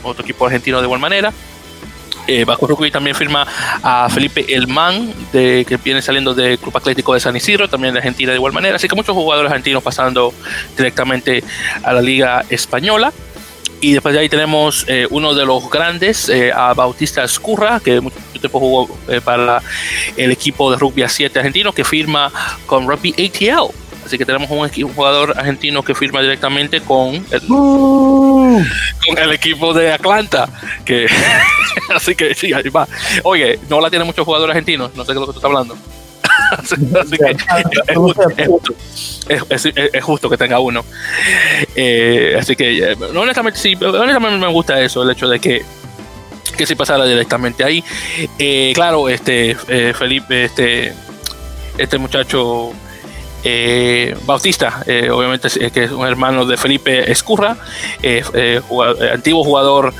otro 0.02 0.24
equipo 0.24 0.44
argentino 0.44 0.78
de 0.78 0.86
igual 0.86 0.98
manera. 0.98 1.32
Eh, 2.26 2.44
Rugby 2.44 2.90
también 2.90 3.14
firma 3.14 3.46
a 3.80 4.08
Felipe 4.10 4.44
Elman, 4.52 5.12
de, 5.32 5.64
que 5.68 5.76
viene 5.76 6.02
saliendo 6.02 6.34
del 6.34 6.58
Club 6.58 6.76
Atlético 6.76 7.14
de 7.14 7.20
San 7.20 7.36
Isidro, 7.36 7.68
también 7.68 7.94
de 7.94 8.00
Argentina 8.00 8.32
de 8.32 8.38
igual 8.38 8.52
manera. 8.52 8.74
Así 8.74 8.88
que 8.88 8.96
muchos 8.96 9.14
jugadores 9.14 9.52
argentinos 9.52 9.84
pasando 9.84 10.34
directamente 10.76 11.44
a 11.84 11.92
la 11.92 12.02
Liga 12.02 12.44
Española. 12.50 13.12
Y 13.80 13.92
después 13.92 14.14
de 14.14 14.20
ahí 14.20 14.28
tenemos 14.28 14.84
eh, 14.88 15.06
uno 15.10 15.34
de 15.34 15.44
los 15.44 15.68
grandes, 15.68 16.28
eh, 16.28 16.52
a 16.52 16.74
Bautista 16.74 17.22
Escurra, 17.22 17.80
que 17.80 18.00
mucho 18.00 18.16
tiempo 18.32 18.60
jugó 18.60 18.98
eh, 19.08 19.20
para 19.20 19.60
el 20.16 20.30
equipo 20.30 20.70
de 20.70 20.76
rugby 20.76 21.02
a 21.02 21.08
7 21.08 21.36
argentino, 21.40 21.72
que 21.72 21.84
firma 21.84 22.32
con 22.66 22.88
Rugby 22.88 23.12
ATL. 23.12 23.81
Así 24.04 24.18
que 24.18 24.26
tenemos 24.26 24.50
un, 24.50 24.68
jugador 24.94 25.34
argentino 25.36 25.82
que 25.82 25.94
firma 25.94 26.20
directamente 26.20 26.80
con 26.80 27.14
el, 27.14 27.42
uh. 27.48 28.62
con 29.06 29.18
el 29.18 29.32
equipo 29.32 29.72
de 29.72 29.92
Atlanta. 29.92 30.48
Que, 30.84 31.06
así 31.94 32.14
que 32.14 32.34
sí, 32.34 32.52
ahí 32.52 32.68
va. 32.68 32.86
Oye, 33.22 33.58
no 33.68 33.80
la 33.80 33.90
tiene 33.90 34.04
muchos 34.04 34.24
jugadores 34.24 34.54
argentinos, 34.54 34.94
no 34.94 35.04
sé 35.04 35.12
qué 35.12 35.18
es 35.18 35.20
lo 35.20 35.26
que 35.26 35.32
tú 35.32 35.38
estás 35.38 35.50
hablando. 35.50 35.76
así 37.00 37.16
que 37.16 37.30
es, 37.88 37.96
justo, 37.96 38.74
es, 39.28 40.04
justo, 40.04 40.30
que 40.30 40.36
tenga 40.36 40.58
uno. 40.58 40.84
Eh, 41.74 42.36
así 42.38 42.56
que, 42.56 42.92
eh, 42.92 42.96
honestamente, 43.14 43.58
sí, 43.58 43.76
honestamente 43.80 44.38
me 44.38 44.52
gusta 44.52 44.80
eso, 44.80 45.02
el 45.02 45.10
hecho 45.10 45.28
de 45.28 45.40
que 45.40 45.64
que 46.56 46.66
si 46.66 46.74
pasara 46.74 47.06
directamente 47.06 47.64
ahí. 47.64 47.82
Eh, 48.38 48.72
claro, 48.74 49.08
este 49.08 49.54
Felipe, 49.94 50.44
este, 50.44 50.92
este 51.78 51.96
muchacho 51.96 52.72
Bautista, 54.24 54.82
obviamente 55.12 55.48
que 55.70 55.84
es 55.84 55.90
un 55.90 56.06
hermano 56.06 56.46
de 56.46 56.56
Felipe 56.56 57.10
Escurra, 57.10 57.56
antiguo 59.12 59.44
jugador 59.44 59.92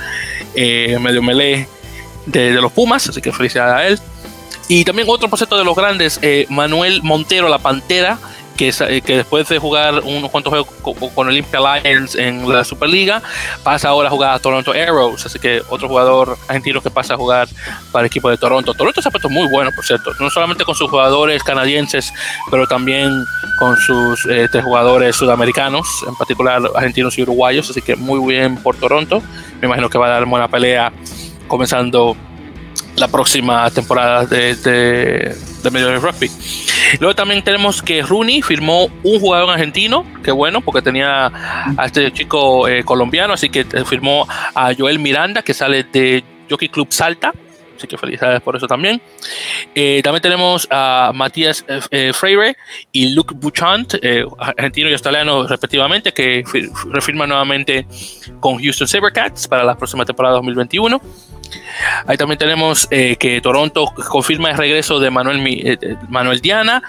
medio 0.54 1.22
melee 1.22 1.66
de, 2.26 2.52
los 2.52 2.72
Pumas, 2.72 3.08
así 3.08 3.20
que 3.20 3.32
felicidades 3.32 3.74
a 3.74 3.86
él. 3.86 3.98
Y 4.68 4.84
también 4.84 5.08
otro 5.10 5.28
proceso 5.28 5.56
de 5.56 5.64
los 5.64 5.76
grandes, 5.76 6.18
eh, 6.22 6.46
Manuel 6.48 7.02
Montero, 7.02 7.48
la 7.48 7.58
Pantera, 7.58 8.18
que, 8.62 8.84
eh, 8.88 9.00
que, 9.00 9.16
después 9.16 9.48
de 9.48 9.58
jugar 9.58 10.00
unos 10.04 10.30
cuantos 10.30 10.50
juegos 10.52 10.68
con, 11.14 11.26
Olympia 11.26 11.58
Lions 11.58 12.14
en 12.14 12.48
la 12.48 12.62
Superliga, 12.62 13.20
pasa 13.64 13.88
ahora 13.88 14.08
a 14.08 14.10
jugar 14.10 14.34
a 14.34 14.38
Toronto 14.38 14.72
Arrows. 14.72 15.26
Así 15.26 15.40
que 15.40 15.62
otro 15.68 15.88
jugador 15.88 16.38
argentino 16.46 16.80
que 16.80 16.90
pasa 16.90 17.14
a 17.14 17.16
jugar 17.16 17.48
para 17.90 18.02
el 18.02 18.06
equipo 18.06 18.30
de 18.30 18.36
Toronto. 18.36 18.72
Toronto 18.72 19.02
se 19.02 19.08
ha 19.08 19.10
puesto 19.10 19.28
muy 19.28 19.48
bueno, 19.48 19.70
por 19.74 19.84
cierto. 19.84 20.12
No 20.20 20.30
solamente 20.30 20.64
con 20.64 20.76
sus 20.76 20.88
jugadores 20.88 21.42
canadienses, 21.42 22.12
pero 22.52 22.68
también 22.68 23.24
con 23.58 23.76
sus 23.76 24.26
eh, 24.26 24.48
tres 24.50 24.64
jugadores 24.64 25.16
sudamericanos, 25.16 26.04
en 26.06 26.14
particular 26.14 26.62
argentinos 26.76 27.18
y 27.18 27.22
uruguayos. 27.22 27.68
Así 27.68 27.82
que 27.82 27.96
muy 27.96 28.32
bien 28.32 28.56
por 28.58 28.76
Toronto. 28.76 29.22
Me 29.60 29.66
imagino 29.66 29.90
que 29.90 29.98
va 29.98 30.06
a 30.06 30.10
dar 30.10 30.24
buena 30.26 30.46
pelea 30.46 30.92
comenzando 31.48 32.16
la 32.94 33.08
próxima 33.08 33.68
temporada 33.70 34.24
de, 34.24 34.54
de, 34.54 35.36
de 35.64 35.70
Major 35.70 36.00
Rugby. 36.00 36.30
Luego 37.00 37.14
también 37.14 37.42
tenemos 37.42 37.82
que 37.82 38.02
Rooney 38.02 38.42
firmó 38.42 38.88
un 39.02 39.20
jugador 39.20 39.50
argentino, 39.50 40.04
que 40.22 40.30
bueno, 40.30 40.60
porque 40.60 40.82
tenía 40.82 41.26
a 41.76 41.86
este 41.86 42.12
chico 42.12 42.68
eh, 42.68 42.84
colombiano, 42.84 43.32
así 43.32 43.48
que 43.48 43.60
eh, 43.60 43.84
firmó 43.84 44.26
a 44.54 44.72
Joel 44.74 44.98
Miranda, 44.98 45.42
que 45.42 45.54
sale 45.54 45.84
de 45.84 46.22
Jockey 46.48 46.68
Club 46.68 46.88
Salta. 46.90 47.32
Así 47.76 47.88
que 47.88 47.98
felicidades 47.98 48.40
por 48.42 48.54
eso 48.54 48.68
también. 48.68 49.00
Eh, 49.74 50.02
también 50.04 50.22
tenemos 50.22 50.68
a 50.70 51.10
Matías 51.12 51.64
Freire 52.12 52.56
y 52.92 53.08
Luke 53.08 53.34
Bouchant, 53.36 53.94
argentino 54.38 54.88
y 54.88 54.92
australiano 54.92 55.48
respectivamente, 55.48 56.12
que 56.12 56.44
refirman 56.92 57.28
nuevamente 57.28 57.86
con 58.38 58.62
Houston 58.62 58.86
Sabercats 58.86 59.48
para 59.48 59.64
la 59.64 59.76
próxima 59.76 60.04
temporada 60.04 60.36
2021. 60.36 61.00
Ahí 62.06 62.16
también 62.16 62.38
tenemos 62.38 62.88
eh, 62.90 63.16
que 63.16 63.40
Toronto 63.40 63.92
confirma 64.08 64.50
el 64.50 64.56
regreso 64.56 64.98
de 65.00 65.10
Manuel, 65.10 65.42
eh, 65.46 65.96
Manuel 66.08 66.40
Diana, 66.40 66.82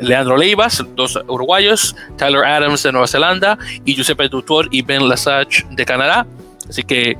Leandro 0.00 0.36
Leivas, 0.36 0.84
dos 0.94 1.18
uruguayos, 1.26 1.96
Tyler 2.16 2.44
Adams 2.44 2.82
de 2.82 2.92
Nueva 2.92 3.06
Zelanda 3.06 3.58
y 3.84 3.94
Giuseppe 3.94 4.28
Dutour 4.28 4.68
y 4.70 4.82
Ben 4.82 5.08
Lasage 5.08 5.64
de 5.70 5.84
Canadá. 5.84 6.26
Así 6.68 6.82
que 6.82 7.16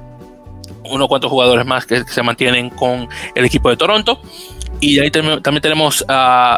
unos 0.85 1.09
cuantos 1.09 1.31
jugadores 1.31 1.67
más 1.67 1.87
que 1.87 2.05
se 2.05 2.23
mantienen 2.23 2.71
con 2.71 3.09
el 3.35 3.45
equipo 3.45 3.71
de 3.71 3.77
Toronto. 3.77 4.21
Y 4.81 4.99
ahí 4.99 5.11
también 5.11 5.61
tenemos 5.63 6.05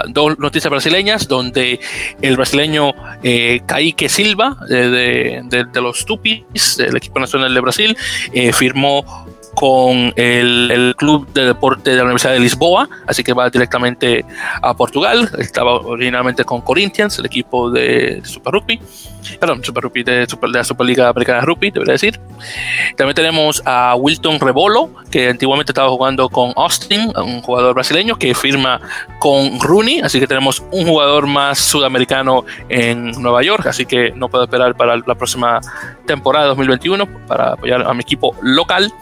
dos 0.09 0.39
noticias 0.39 0.71
brasileñas, 0.71 1.29
donde 1.29 1.79
el 2.21 2.37
brasileño 2.37 2.93
eh, 3.23 3.61
Kaique 3.65 4.09
Silva, 4.09 4.57
de, 4.69 5.43
de, 5.45 5.81
los 5.81 6.05
Tupis, 6.05 6.77
del 6.77 6.97
equipo 6.97 7.21
nacional 7.21 7.55
de 7.55 7.61
Brasil, 7.61 7.97
eh, 8.33 8.53
firmó 8.53 9.28
con 9.59 10.13
el, 10.15 10.95
Club 10.97 11.33
de 11.33 11.47
Deporte 11.47 11.91
de 11.91 11.97
la 11.97 12.05
Universidad 12.05 12.33
de 12.33 12.39
Lisboa, 12.39 12.89
así 13.09 13.25
que 13.25 13.33
va 13.33 13.51
directamente 13.51 14.25
a 14.63 14.73
Portugal. 14.73 15.29
Estaba 15.37 15.81
originalmente 15.81 16.45
con 16.45 16.61
Corinthians, 16.61 17.19
el 17.19 17.27
equipo 17.27 17.69
de 17.69 18.21
Super 18.23 18.53
Rugby, 18.53 18.81
perdón, 19.41 19.65
Super 19.65 19.83
Rugby 19.83 20.05
de, 20.05 20.27
de 20.27 20.49
la 20.53 20.63
Superliga 20.63 21.09
Americana 21.09 21.41
de 21.41 21.47
Rugby, 21.47 21.73
debería 21.73 21.95
decir. 21.95 22.21
También 22.97 23.17
tenemos 23.17 23.61
a 23.65 23.97
Wilton 23.97 24.39
Rebolo, 24.39 24.91
que 25.11 25.29
antiguamente 25.29 25.73
estaba 25.73 25.89
jugando 25.89 26.29
con 26.29 26.53
Austin, 26.55 27.13
un 27.17 27.43
jugador 27.43 27.75
brasileño 27.75 28.15
que 28.15 28.37
firma 28.37 28.81
con 29.19 29.59
Rooney, 29.59 30.03
así 30.03 30.21
que 30.21 30.29
tenemos 30.29 30.63
un 30.71 30.87
jugador 30.87 31.27
más 31.27 31.59
sudamericano 31.59 32.45
en 32.69 33.11
Nueva 33.21 33.43
York, 33.43 33.67
así 33.67 33.87
que 33.87 34.13
no 34.13 34.29
puedo 34.29 34.45
esperar 34.45 34.77
para 34.77 34.97
la 34.99 35.15
próxima 35.17 35.61
temporada 36.07 36.47
2021 36.47 37.27
para 37.27 37.55
apoyar 37.55 37.83
a 37.83 37.93
mi 37.93 38.03
equipo 38.03 38.37
local. 38.41 38.93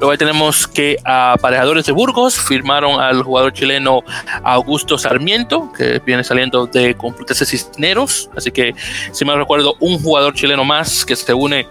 Luego 0.00 0.16
tenemos 0.16 0.66
que 0.66 0.96
aparejadores 1.04 1.86
de 1.86 1.92
Burgos 1.92 2.38
firmaron 2.38 3.00
al 3.00 3.22
jugador 3.22 3.52
chileno 3.52 4.02
Augusto 4.42 4.98
Sarmiento, 4.98 5.72
que 5.76 6.00
viene 6.04 6.24
saliendo 6.24 6.66
de 6.66 6.94
Complutense 6.94 7.46
Cisneros. 7.46 8.30
Así 8.36 8.50
que, 8.50 8.74
si 9.12 9.24
me 9.24 9.34
recuerdo, 9.34 9.76
un 9.80 9.98
jugador 10.02 10.34
chileno 10.34 10.64
más 10.64 11.04
que 11.04 11.16
se 11.16 11.34
une 11.34 11.66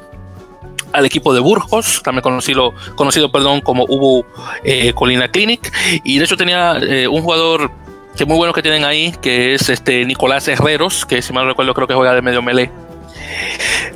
al 0.93 1.05
equipo 1.05 1.33
de 1.33 1.41
Burgos, 1.41 2.01
también 2.03 2.23
conocido, 2.23 2.73
conocido 2.95 3.31
perdón, 3.31 3.61
como 3.61 3.83
Hubo 3.83 4.25
eh, 4.63 4.93
Colina 4.93 5.27
Clinic. 5.27 5.71
Y 6.03 6.17
de 6.17 6.25
hecho 6.25 6.37
tenía 6.37 6.77
eh, 6.77 7.07
un 7.07 7.21
jugador 7.21 7.71
que 8.15 8.25
muy 8.25 8.37
bueno 8.37 8.53
que 8.53 8.61
tienen 8.61 8.85
ahí, 8.85 9.13
que 9.21 9.55
es 9.55 9.69
este 9.69 10.05
Nicolás 10.05 10.47
Herreros, 10.47 11.05
que 11.05 11.21
si 11.21 11.33
mal 11.33 11.45
recuerdo 11.45 11.73
creo 11.73 11.87
que 11.87 11.93
juega 11.93 12.13
de 12.13 12.21
medio 12.21 12.41
melee. 12.41 12.71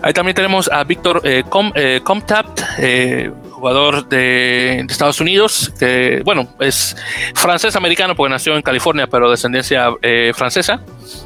Ahí 0.02 0.14
también 0.14 0.36
tenemos 0.36 0.70
a 0.72 0.84
Víctor 0.84 1.22
eh, 1.24 1.44
Comtapt, 2.04 2.62
jugador 3.60 4.08
de, 4.08 4.86
Estados 4.90 5.22
Unidos, 5.22 5.72
que 5.80 6.22
bueno, 6.26 6.48
es 6.60 6.96
francés-americano 7.36 8.16
porque 8.16 8.32
nació 8.32 8.56
en 8.56 8.62
California, 8.62 9.08
pero 9.08 9.26
de 9.28 9.32
descendencia 9.32 9.92
eh, 10.02 10.32
francesa, 10.36 10.82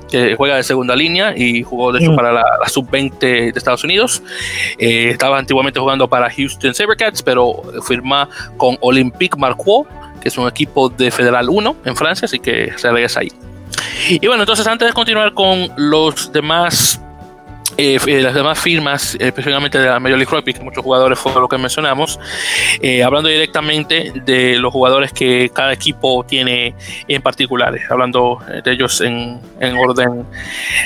que 0.10 0.36
juega 0.36 0.58
de 0.58 0.64
segunda 0.64 0.96
línea 0.96 1.34
y 1.36 1.64
jugó 1.64 1.92
de 1.92 2.00
hecho 2.00 2.12
mm. 2.12 2.16
para 2.16 2.34
la, 2.34 2.44
sub-20 2.68 3.20
de 3.20 3.54
Estados 3.56 3.84
Unidos. 3.84 4.22
estaba 4.78 5.38
antiguamente 5.38 5.80
jugando 5.80 6.08
para 6.08 6.30
Houston 6.30 6.74
Sabercats, 6.74 7.22
pero 7.24 7.62
firma 7.86 8.28
con 8.58 8.78
Olympique 8.82 9.38
Marquot, 9.38 9.88
que 10.22 10.30
es 10.30 10.38
un 10.38 10.48
equipo 10.48 10.90
de 10.90 11.12
Federal 11.12 11.50
1 11.50 11.76
en 11.86 11.96
Francia, 11.96 12.26
así 12.26 12.40
que 12.40 12.72
se 12.78 12.92
regresa 12.92 13.22
ahí. 13.22 13.32
Y 14.10 14.26
bueno, 14.28 14.44
entonces 14.44 14.68
antes 14.68 14.88
de 14.88 14.94
continuar 14.94 15.34
con 15.34 15.70
los 15.78 16.32
demás 16.32 17.00
eh, 17.78 17.98
eh, 18.06 18.22
las 18.22 18.34
demás 18.34 18.60
firmas, 18.60 19.16
especialmente 19.20 19.80
de 19.80 19.88
la 19.88 20.00
Major 20.00 20.18
League 20.18 20.32
Rugby, 20.32 20.54
que 20.54 20.62
muchos 20.62 20.84
jugadores 20.84 21.18
fueron 21.18 21.42
lo 21.42 21.48
que 21.48 21.58
mencionamos, 21.58 22.20
eh, 22.82 23.04
hablando 23.04 23.30
directamente 23.30 24.12
de 24.14 24.60
los 24.60 24.72
jugadores 24.72 25.12
que 25.12 25.50
cada 25.54 25.74
equipo 25.74 26.24
tiene 26.24 26.76
en 27.08 27.22
particulares, 27.22 27.84
hablando 27.90 28.40
de 28.64 28.72
ellos 28.72 29.02
en, 29.02 29.40
en, 29.60 29.76
orden 29.76 30.26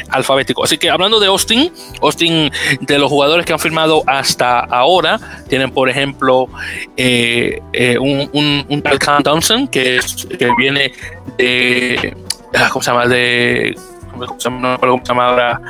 alfabético. 0.10 0.64
Así 0.64 0.78
que 0.78 0.90
hablando 0.90 1.20
de 1.20 1.28
Austin, 1.28 1.72
Austin, 2.02 2.52
de 2.82 3.00
los 3.00 3.10
jugadores 3.10 3.46
que 3.46 3.54
han 3.54 3.60
firmado 3.60 4.04
hasta 4.08 4.60
ahora, 4.60 5.20
tienen 5.50 5.72
por 5.72 5.90
ejemplo 5.90 6.48
un, 6.98 8.66
un, 8.70 8.82
tal 8.82 9.00
Cam 9.00 9.24
Thompson, 9.24 9.68
que, 9.68 10.00
que 10.40 10.50
viene 10.58 10.94
de, 11.38 12.16
ah, 12.56 12.70
¿cómo 12.72 12.82
se 12.82 12.92
llama? 12.92 13.08
De 13.08 13.76
no 14.18 14.78
cómo 14.80 15.02
se 15.04 15.10
llama 15.10 15.28
ahora 15.28 15.62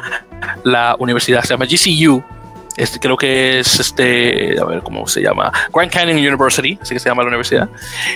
la 0.64 0.96
universidad, 1.00 1.42
se 1.44 1.50
llama 1.50 1.66
GCU. 1.66 2.24
Este, 2.78 3.00
creo 3.00 3.18
que 3.18 3.60
es 3.60 3.80
este, 3.80 4.60
a 4.60 4.64
ver 4.64 4.84
cómo 4.84 5.08
se 5.08 5.22
llama, 5.22 5.52
Grand 5.74 5.92
Canyon 5.92 6.18
University, 6.18 6.78
así 6.80 6.94
que 6.94 7.00
se 7.00 7.10
llama 7.10 7.24
la 7.24 7.30
universidad, 7.30 7.68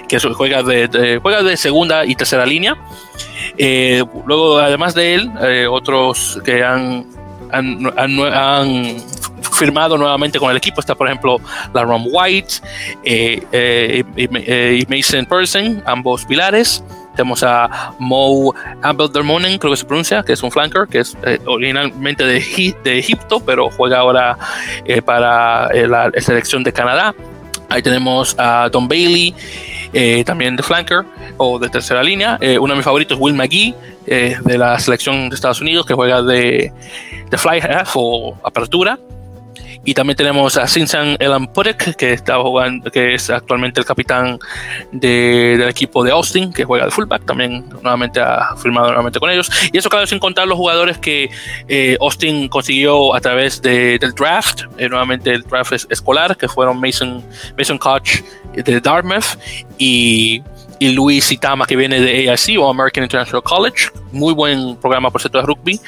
que 0.08 0.20
juega 0.20 0.62
de, 0.62 1.20
juega 1.20 1.42
de 1.42 1.58
segunda 1.58 2.06
y 2.06 2.14
tercera 2.14 2.46
línea. 2.46 2.78
Eh, 3.58 4.04
luego, 4.28 4.60
además 4.60 4.94
de 4.94 5.16
él, 5.16 5.32
eh, 5.42 5.66
otros 5.68 6.40
que 6.46 6.64
han, 6.64 7.08
han, 7.52 7.92
han, 7.98 8.98
firmado 9.52 9.98
nuevamente 9.98 10.40
con 10.40 10.50
el 10.50 10.58
equipo 10.58 10.80
está, 10.80 10.96
por 10.96 11.08
ejemplo, 11.08 11.38
la 11.74 11.84
Rom 11.84 12.06
White 12.10 12.54
eh, 13.04 14.04
y 14.16 14.86
Mason 14.88 15.26
Person, 15.26 15.84
ambos 15.86 16.24
pilares. 16.26 16.84
Tenemos 17.16 17.44
a 17.44 17.94
Mo 18.00 18.54
Abdeldermonen, 18.82 19.58
creo 19.58 19.72
que 19.72 19.78
se 19.78 19.86
pronuncia, 19.86 20.24
que 20.24 20.34
es 20.34 20.44
un 20.44 20.52
flanker, 20.52 20.88
que 20.88 21.00
es 21.00 21.18
eh, 21.26 21.40
originalmente 21.46 22.24
de, 22.24 22.76
de, 22.84 23.00
Egipto, 23.00 23.40
pero 23.40 23.70
juega 23.70 24.00
ahora 24.00 24.38
eh, 24.86 25.02
para 25.02 25.68
eh, 25.68 25.88
la 25.88 26.10
selección 26.18 26.64
de 26.64 26.72
Canadá. 26.72 27.14
Ahí 27.70 27.82
tenemos 27.82 28.36
a 28.38 28.70
Don 28.70 28.88
Bailey, 28.88 29.34
también 30.26 30.56
de 30.56 30.64
flanker 30.64 31.04
o 31.38 31.58
de 31.58 31.70
tercera 31.70 32.04
línea. 32.04 32.38
uno 32.60 32.74
de 32.74 32.76
mis 32.76 32.84
favoritos 32.84 33.18
es 33.18 33.22
Will 33.22 33.34
McGee, 33.34 33.74
de 34.06 34.58
la 34.58 34.78
selección 34.78 35.30
de 35.30 35.36
Estados 35.36 35.62
Unidos, 35.62 35.86
que 35.86 35.94
juega 35.94 36.22
de, 36.22 36.74
de 37.30 37.38
fly 37.38 37.60
half 37.62 37.92
o 37.96 38.38
apertura. 38.44 39.00
Y 39.84 39.94
también 39.96 40.16
tenemos 40.16 40.58
a 40.58 40.68
Sinsan 40.68 41.16
Elan 41.20 41.48
Purek, 41.48 41.96
que 41.96 42.14
está 42.14 42.40
jugando, 42.40 42.92
que 42.92 43.16
es 43.16 43.30
actualmente 43.32 43.80
el 43.80 43.86
capitán 43.86 44.38
de, 44.92 45.56
del 45.58 45.70
equipo 45.70 46.04
de 46.04 46.12
Austin, 46.12 46.54
que 46.54 46.66
juega 46.66 46.86
de 46.86 46.92
fullback, 46.92 47.26
también 47.26 47.68
nuevamente 47.82 48.20
ha 48.20 48.56
firmado 48.58 48.88
nuevamente 48.88 49.20
con 49.20 49.30
ellos. 49.32 49.50
Y 49.74 49.78
eso 49.78 49.90
claro, 49.90 50.06
sin 50.06 50.20
contar 50.20 50.48
los 50.48 50.58
jugadores 50.58 51.00
que 51.00 51.32
eh, 51.68 51.98
Austin 52.00 52.48
consiguió 52.48 53.16
a 53.16 53.20
través 53.22 53.62
de, 53.62 53.98
del 53.98 54.12
draft, 54.14 54.62
eh, 54.78 54.88
nuevamente 54.88 55.32
el 55.32 55.42
draft 55.44 55.74
escolar, 55.90 56.38
que 56.38 56.48
fueron 56.48 56.80
Mason, 56.80 57.24
Mason 57.58 57.80
Koch 57.80 58.22
de 58.54 58.82
Dartmouth 58.82 59.38
y 59.78 60.44
y 60.82 60.94
Luis 60.94 61.32
Itama, 61.32 61.68
que 61.68 61.76
viene 61.76 62.00
de 62.00 62.28
AIC 62.32 62.60
o 62.60 62.68
American 62.68 63.04
International 63.04 63.44
College. 63.44 63.90
Muy 64.12 64.34
buen 64.34 64.76
programa, 64.78 65.12
por 65.12 65.22
cierto, 65.22 65.38
de 65.38 65.46
rugby, 65.46 65.80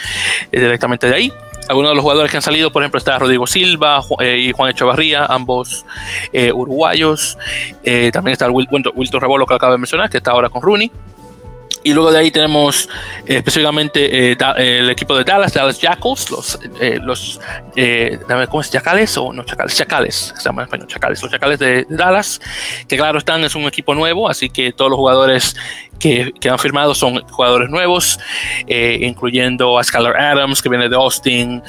eh, 0.51 0.59
directamente 0.59 1.07
de 1.07 1.15
ahí 1.15 1.33
algunos 1.69 1.91
de 1.91 1.95
los 1.95 2.01
jugadores 2.01 2.31
que 2.31 2.37
han 2.37 2.43
salido, 2.43 2.71
por 2.71 2.81
ejemplo, 2.81 2.97
está 2.97 3.17
Rodrigo 3.19 3.47
Silva 3.47 4.01
eh, 4.19 4.37
y 4.37 4.51
Juan 4.51 4.69
Echevarría, 4.69 5.25
ambos 5.25 5.85
eh, 6.31 6.51
uruguayos. 6.51 7.37
Eh, 7.83 8.11
también 8.11 8.33
está 8.33 8.49
Wilton 8.49 9.21
Rebolo, 9.21 9.45
que 9.45 9.53
acabo 9.53 9.71
de 9.71 9.77
mencionar, 9.77 10.09
que 10.09 10.17
está 10.17 10.31
ahora 10.31 10.49
con 10.49 10.61
Rooney. 10.61 10.91
Y 11.83 11.93
luego 11.93 12.11
de 12.11 12.19
ahí 12.19 12.31
tenemos 12.31 12.87
eh, 13.25 13.37
específicamente 13.37 14.31
eh, 14.31 14.37
el 14.57 14.89
equipo 14.89 15.17
de 15.17 15.25
Dallas, 15.25 15.53
Dallas 15.53 15.79
Jackals, 15.79 16.31
los, 16.31 16.59
eh, 16.79 16.99
los 17.03 17.41
¿cómo 18.49 18.61
es? 18.61 18.71
¿Chacales 18.71 19.17
o 19.17 19.33
no 19.33 19.43
chacales? 19.43 19.75
Chacales, 19.75 20.33
se 20.35 20.43
llama 20.43 20.61
en 20.61 20.67
español, 20.67 20.87
chacales. 20.87 21.21
Los 21.21 21.31
chacales 21.31 21.59
de, 21.59 21.85
Dallas, 21.89 22.39
que 22.87 22.95
claro 22.95 23.17
están, 23.17 23.43
es 23.43 23.53
un 23.55 23.63
equipo 23.63 23.93
nuevo, 23.93 24.29
así 24.29 24.49
que 24.49 24.71
todos 24.71 24.91
los 24.91 24.97
jugadores 24.97 25.57
que, 25.99 26.31
que 26.39 26.49
han 26.49 26.57
firmado 26.57 26.95
son 26.95 27.21
jugadores 27.27 27.69
nuevos, 27.69 28.17
incluyendo 28.67 29.77
a 29.77 29.83
Skylar 29.83 30.15
Adams, 30.15 30.61
que 30.61 30.69
viene 30.69 30.87
de 30.87 30.95
Austin, 30.95 31.61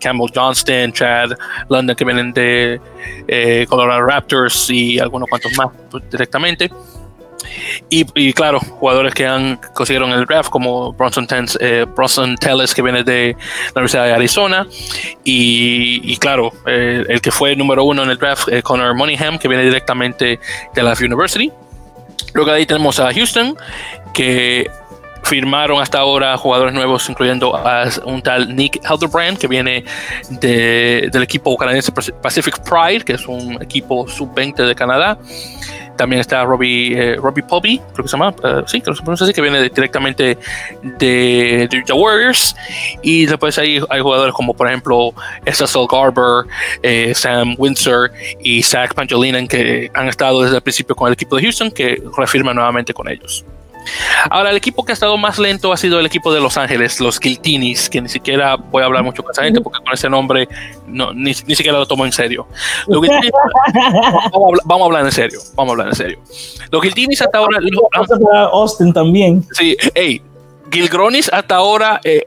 Campbell 0.00 0.30
Johnston, 0.34 0.92
Chad 0.92 1.30
London, 1.70 1.96
que 1.96 2.04
vienen 2.04 2.32
de 2.32 3.66
Colorado 3.68 4.02
Raptors 4.02 4.68
y 4.68 4.98
algunos 4.98 5.28
cuantos 5.28 5.52
más 5.56 5.68
directamente. 6.10 6.70
Y, 7.88 8.32
claro, 8.32 8.60
jugadores 8.60 9.14
que 9.14 9.26
han 9.26 9.58
consiguieron 9.74 10.12
el 10.12 10.24
draft, 10.26 10.50
como 10.50 10.92
Bronson, 10.92 11.26
Tens, 11.26 11.58
eh, 11.60 11.86
Bronson 11.96 12.36
que 12.36 12.82
viene 12.82 13.02
de 13.02 13.36
la 13.74 13.80
Universidad 13.80 14.04
de 14.04 14.12
Arizona. 14.12 14.66
Y, 15.24 16.16
claro, 16.18 16.52
eh, 16.66 17.04
el 17.08 17.20
que 17.20 17.30
fue 17.30 17.56
número 17.56 17.84
uno 17.84 18.02
en 18.02 18.10
el 18.10 18.18
draft, 18.18 18.48
eh, 18.48 18.62
Connor 18.62 18.94
Moneyham, 18.94 19.38
que 19.38 19.48
viene 19.48 19.64
directamente 19.64 20.38
de 20.74 20.82
la 20.82 20.92
University. 20.92 21.50
Luego 22.32 22.50
de 22.50 22.58
ahí 22.58 22.66
tenemos 22.66 23.00
a 23.00 23.12
Houston, 23.12 23.56
que 24.12 24.70
firmaron 25.22 25.80
hasta 25.80 25.98
ahora 25.98 26.36
jugadores 26.36 26.74
nuevos, 26.74 27.08
incluyendo 27.08 27.56
a 27.56 27.88
un 28.04 28.22
tal 28.22 28.54
Nick 28.54 28.80
Helderbrand, 28.84 29.38
que 29.38 29.46
viene 29.46 29.84
del 30.30 31.22
equipo 31.22 31.56
canadiense 31.56 31.92
Pacific 31.92 32.60
Pride, 32.62 33.04
que 33.04 33.14
es 33.14 33.26
un 33.26 33.60
equipo 33.62 34.08
sub-20 34.08 34.66
de 34.66 34.74
Canadá. 34.74 35.18
También 35.96 36.20
está 36.20 36.42
Robbie, 36.44 36.94
eh, 36.94 37.16
Robbie 37.16 37.42
creo 37.42 37.82
que 37.94 38.08
se 38.08 38.16
llama, 38.16 38.34
eh, 38.42 38.62
sí, 38.66 38.80
creo 38.80 38.94
que 38.94 38.98
se 38.98 39.02
pronuncia 39.02 39.24
así, 39.24 39.34
que 39.34 39.42
viene 39.42 39.68
directamente 39.68 40.38
de, 40.82 41.68
The 41.68 41.92
Warriors. 41.92 42.56
Y 43.02 43.26
después 43.26 43.58
hay, 43.58 43.80
jugadores 43.80 44.34
como, 44.34 44.54
por 44.54 44.66
ejemplo, 44.66 45.12
Cecil 45.44 45.86
Garber, 45.90 46.46
eh, 46.82 47.12
Sam 47.14 47.54
Windsor 47.58 48.12
y 48.42 48.62
Zach 48.62 48.94
Pangelinan, 48.94 49.46
que 49.46 49.90
han 49.92 50.08
estado 50.08 50.42
desde 50.42 50.56
el 50.56 50.62
principio 50.62 50.96
con 50.96 51.08
el 51.08 51.12
equipo 51.12 51.36
de 51.36 51.42
Houston, 51.42 51.70
que 51.70 52.02
reafirman 52.16 52.56
nuevamente 52.56 52.94
con 52.94 53.06
ellos. 53.06 53.44
Ahora, 54.30 54.50
el 54.50 54.56
equipo 54.56 54.84
que 54.84 54.92
ha 54.92 54.94
estado 54.94 55.16
más 55.16 55.38
lento 55.38 55.72
ha 55.72 55.76
sido 55.76 55.98
el 56.00 56.06
equipo 56.06 56.32
de 56.32 56.40
Los 56.40 56.56
Ángeles, 56.56 57.00
los 57.00 57.18
Kiltinis, 57.18 57.88
que 57.88 58.00
ni 58.00 58.08
siquiera 58.08 58.56
voy 58.56 58.82
a 58.82 58.86
hablar 58.86 59.02
mucho 59.02 59.22
con 59.22 59.32
esa 59.32 59.42
gente 59.42 59.60
porque 59.60 59.82
con 59.82 59.92
ese 59.92 60.08
nombre 60.08 60.48
no, 60.86 61.12
ni, 61.12 61.34
siquiera 61.34 61.78
lo 61.78 61.86
tomo 61.86 62.04
en 62.04 62.12
serio. 62.12 62.46
vamos, 62.86 64.82
a 64.82 64.84
hablar, 64.84 65.04
en 65.04 65.12
serio, 65.12 65.40
vamos 65.54 65.70
a 65.70 65.72
hablar 65.72 65.88
en 65.88 65.94
serio. 65.94 66.18
Los 66.70 66.82
Kiltinis 66.82 67.22
hasta 67.22 67.38
ahora... 67.38 67.58
Austin 68.52 68.92
también. 68.92 69.44
Sí, 69.52 69.76
hey, 69.94 70.22
Gilgronis 70.70 71.30
hasta 71.32 71.56
ahora, 71.56 72.00
eh, 72.04 72.24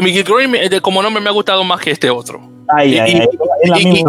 mi 0.00 0.12
Gilgronis 0.12 0.80
como 0.80 1.02
nombre 1.02 1.22
me 1.22 1.28
ha 1.28 1.32
gustado 1.32 1.62
más 1.64 1.80
que 1.80 1.90
este 1.90 2.10
otro. 2.10 2.40
Ay, 2.76 2.98
ay, 2.98 3.22
ay, 3.72 4.04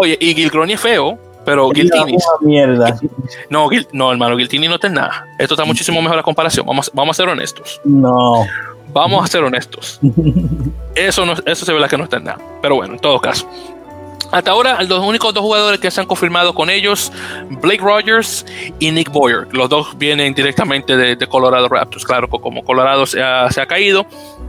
oye, 0.00 0.16
y 0.20 0.34
Gilgronis 0.34 0.76
es 0.76 0.80
feo, 0.80 1.18
pero 1.44 1.68
Guiltini. 1.70 2.16
mierda. 2.40 2.98
No, 3.50 3.68
no, 3.92 4.12
hermano, 4.12 4.36
Guiltini 4.36 4.68
no 4.68 4.74
está 4.74 4.86
en 4.88 4.94
nada. 4.94 5.26
Esto 5.38 5.54
está 5.54 5.64
muchísimo 5.64 6.00
mejor 6.00 6.16
la 6.16 6.22
comparación. 6.22 6.66
Vamos, 6.66 6.90
vamos 6.94 7.16
a 7.16 7.22
ser 7.22 7.28
honestos. 7.28 7.80
No. 7.84 8.46
Vamos 8.92 9.24
a 9.24 9.26
ser 9.26 9.42
honestos. 9.42 10.00
Eso, 10.94 11.26
no, 11.26 11.34
eso 11.44 11.66
se 11.66 11.72
ve 11.72 11.80
la 11.80 11.88
que 11.88 11.98
no 11.98 12.04
está 12.04 12.18
en 12.18 12.24
nada. 12.24 12.38
Pero 12.62 12.76
bueno, 12.76 12.94
en 12.94 13.00
todo 13.00 13.20
caso. 13.20 13.48
Hasta 14.30 14.50
ahora, 14.50 14.82
los 14.82 15.00
únicos 15.00 15.34
dos 15.34 15.42
jugadores 15.42 15.80
que 15.80 15.90
se 15.90 16.00
han 16.00 16.06
confirmado 16.06 16.54
con 16.54 16.70
ellos, 16.70 17.12
Blake 17.60 17.82
Rogers 17.82 18.46
y 18.78 18.90
Nick 18.90 19.10
Boyer. 19.10 19.46
Los 19.52 19.68
dos 19.68 19.98
vienen 19.98 20.34
directamente 20.34 20.96
de, 20.96 21.26
Colorado 21.26 21.68
Raptors. 21.68 22.04
Claro, 22.04 22.28
como 22.28 22.64
Colorado 22.64 23.06
se 23.06 23.22
ha, 23.22 23.50
se 23.50 23.60
ha 23.60 23.66
caído, 23.66 24.06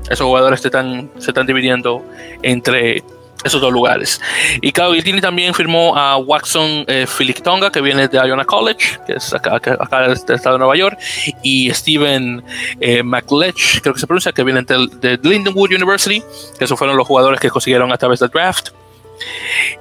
esos 0.09 0.25
jugadores 0.25 0.61
se 0.61 0.69
están, 0.69 1.09
se 1.17 1.31
están 1.31 1.45
dividiendo 1.45 2.03
entre 2.41 3.03
esos 3.45 3.61
dos 3.61 3.71
lugares. 3.71 4.19
Y 4.59 4.71
claro, 4.71 4.93
Giltini 4.93 5.21
también 5.21 5.53
firmó 5.53 5.95
a 5.95 6.17
Watson 6.17 6.83
eh, 6.87 7.05
Tonga, 7.43 7.71
que 7.71 7.79
viene 7.79 8.07
de 8.07 8.17
Iona 8.17 8.43
College, 8.43 8.99
que 9.05 9.13
es 9.13 9.33
acá, 9.33 9.55
acá 9.55 10.01
del 10.01 10.13
estado 10.13 10.53
de 10.53 10.59
Nueva 10.59 10.75
York, 10.75 10.97
y 11.43 11.71
Steven 11.71 12.43
eh, 12.81 13.03
McLech, 13.03 13.81
creo 13.81 13.93
que 13.93 13.99
se 13.99 14.07
pronuncia, 14.07 14.31
que 14.31 14.43
viene 14.43 14.63
de, 14.63 15.17
de, 15.17 15.29
Lindenwood 15.29 15.71
University, 15.71 16.23
que 16.57 16.65
esos 16.65 16.77
fueron 16.77 16.97
los 16.97 17.07
jugadores 17.07 17.39
que 17.39 17.49
consiguieron 17.49 17.93
a 17.93 17.97
través 17.97 18.19
del 18.19 18.29
draft. 18.29 18.69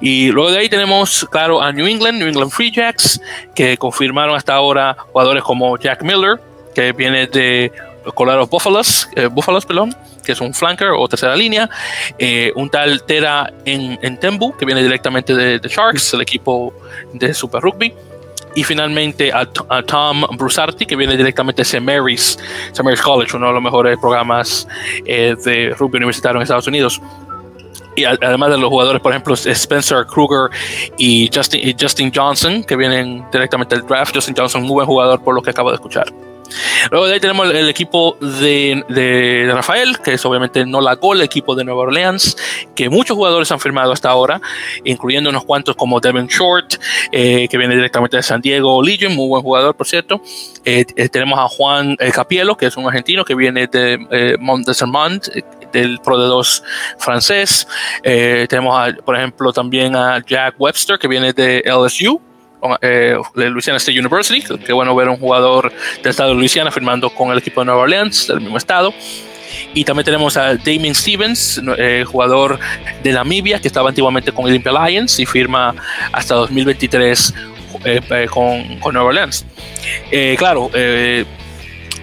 Y 0.00 0.31
luego 0.31 0.53
de 0.53 0.59
ahí 0.59 0.68
tenemos, 0.68 1.27
claro, 1.31 1.61
a 1.61 1.72
New 1.72 1.87
England, 1.87 2.18
New 2.18 2.29
England 2.29 2.53
Free 2.53 2.70
Jacks, 2.70 3.20
que 3.55 3.77
confirmaron 3.79 4.37
hasta 4.37 4.55
ahora 4.55 4.96
jugadores 5.12 5.42
como 5.42 5.77
Jack 5.79 6.03
Miller, 6.03 6.38
que 6.74 6.92
viene 6.92 7.27
de 7.27 7.72
Colorado 8.14 8.46
Buffaloes, 8.46 9.09
eh, 9.16 9.27
Buffaloes, 9.27 9.64
perdón, 9.64 9.96
que 10.25 10.33
es 10.33 10.41
un 10.41 10.53
flanker 10.53 10.89
o 10.97 11.07
tercera 11.09 11.37
línea, 11.37 11.69
eh, 12.19 12.53
un 12.57 12.71
tal 12.71 13.03
Tera 13.05 13.53
en, 13.65 13.99
en, 14.03 14.19
Tembu, 14.19 14.57
que 14.57 14.65
viene 14.65 14.83
directamente 14.83 15.35
de, 15.35 15.61
Sharks, 15.69 16.15
el 16.15 16.23
equipo 16.23 16.73
de 17.13 17.35
Super 17.35 17.61
Rugby. 17.61 17.95
Y 18.57 18.63
finalmente 18.63 19.33
a, 19.33 19.47
Tom 19.47 20.23
Brusarti, 20.37 20.87
que 20.87 20.95
viene 20.95 21.17
directamente 21.17 21.63
de 21.63 21.63
St. 21.63 21.81
Mary's, 21.81 22.39
College, 23.03 23.37
uno 23.37 23.49
de 23.49 23.53
los 23.53 23.63
mejores 23.63 23.99
programas 23.99 24.69
eh, 25.05 25.35
de 25.45 25.71
rugby 25.71 25.97
universitario 25.97 26.39
en 26.39 26.43
Estados 26.43 26.69
Unidos. 26.69 27.01
Y 27.97 28.05
además 28.05 28.51
de 28.51 28.59
los 28.59 28.71
jugadores, 28.71 29.01
por 29.01 29.13
ejemplo, 29.13 29.35
Spencer 29.35 30.05
Kruger 30.07 30.51
y 30.99 31.31
Justin, 31.33 31.77
Justin 31.81 32.13
Johnson, 32.15 32.65
que 32.65 32.77
vienen 32.77 33.25
directamente 33.33 33.77
del 33.77 33.87
draft. 33.87 34.15
Justin 34.15 34.35
Johnson, 34.37 34.63
muy 34.63 34.73
buen 34.73 34.87
jugador 34.87 35.23
por 35.23 35.35
lo 35.35 35.43
que 35.43 35.51
acabo 35.51 35.71
de 35.71 35.77
escuchar. 35.77 36.07
Luego 36.90 37.07
de 37.07 37.14
ahí 37.14 37.21
tenemos 37.21 37.49
el, 37.51 37.69
equipo 37.69 38.17
de, 38.21 39.51
Rafael, 39.53 39.99
que 39.99 40.14
es 40.14 40.25
obviamente 40.25 40.64
no 40.67 40.81
la 40.81 40.95
gol, 40.95 41.19
el 41.19 41.25
equipo 41.25 41.55
de 41.55 41.64
Nueva 41.64 41.83
Orleans, 41.83 42.37
que 42.75 42.88
muchos 42.88 43.17
jugadores 43.17 43.51
han 43.53 43.61
firmado 43.61 43.93
hasta 43.93 44.11
ahora, 44.11 44.40
incluyendo 44.85 45.31
unos 45.31 45.45
cuantos 45.45 45.77
como 45.77 46.01
Devin 46.01 46.27
Short, 46.27 46.75
eh, 47.12 47.49
que 47.49 47.59
viene 47.59 47.75
directamente 47.75 48.17
de 48.17 48.23
San 48.23 48.40
Diego 48.40 48.83
Legion, 48.83 49.14
muy 49.14 49.29
buen 49.29 49.43
jugador, 49.43 49.75
por 49.75 49.87
cierto. 49.87 50.21
Eh, 50.64 50.85
eh, 50.97 51.09
tenemos 51.09 51.38
a 51.38 51.49
Juan 51.49 51.97
Capielo, 51.97 52.57
que 52.57 52.67
es 52.67 52.77
un 52.77 52.87
argentino 52.87 53.25
que 53.25 53.35
viene 53.35 53.67
de 53.67 54.37
Mont 54.40 54.67
Dessermont, 54.67 55.27
del 55.73 55.99
Pro 56.01 56.19
de 56.19 56.27
2 56.27 56.62
francés. 56.99 57.67
tenemos, 58.03 58.95
por 59.05 59.17
ejemplo, 59.17 59.53
también 59.53 59.97
a 59.97 60.23
Jack 60.25 60.55
Webster, 60.59 60.99
que 60.99 61.09
viene 61.09 61.33
de 61.33 61.62
LSU 61.67 62.21
eh, 62.81 63.16
Louisiana 63.35 63.77
State 63.79 63.98
University. 63.98 64.42
Qué 64.64 64.72
bueno 64.72 64.94
ver 64.94 65.09
un 65.09 65.16
jugador 65.16 65.72
del 66.03 66.11
estado 66.11 66.31
de 66.31 66.37
Louisiana 66.37 66.70
firmando 66.70 67.11
con 67.11 67.31
el 67.31 67.38
equipo 67.38 67.61
de 67.61 67.66
Nueva 67.66 67.83
Orleans, 67.83 68.27
del 68.27 68.40
mismo 68.40 68.57
estado. 68.57 68.92
Y 69.72 69.85
también 69.85 70.05
tenemos 70.05 70.37
a 70.37 70.55
Damien 70.55 70.94
Stevens, 70.94 71.61
eh, 71.79 72.05
jugador 72.07 72.59
de 73.03 73.12
Namibia, 73.12 73.61
que 73.61 73.68
estaba 73.68 73.88
antiguamente 73.88 74.33
con 74.33 74.46
Olympia 74.46 74.72
Lions 74.72 75.18
y 75.18 75.27
firma 75.27 75.74
hasta 76.12 76.35
2023 76.35 77.35
eh, 77.85 78.27
con, 78.31 78.79
con, 78.79 78.94
Nueva 78.94 79.09
Orleans. 79.09 79.44
claro, 80.38 80.70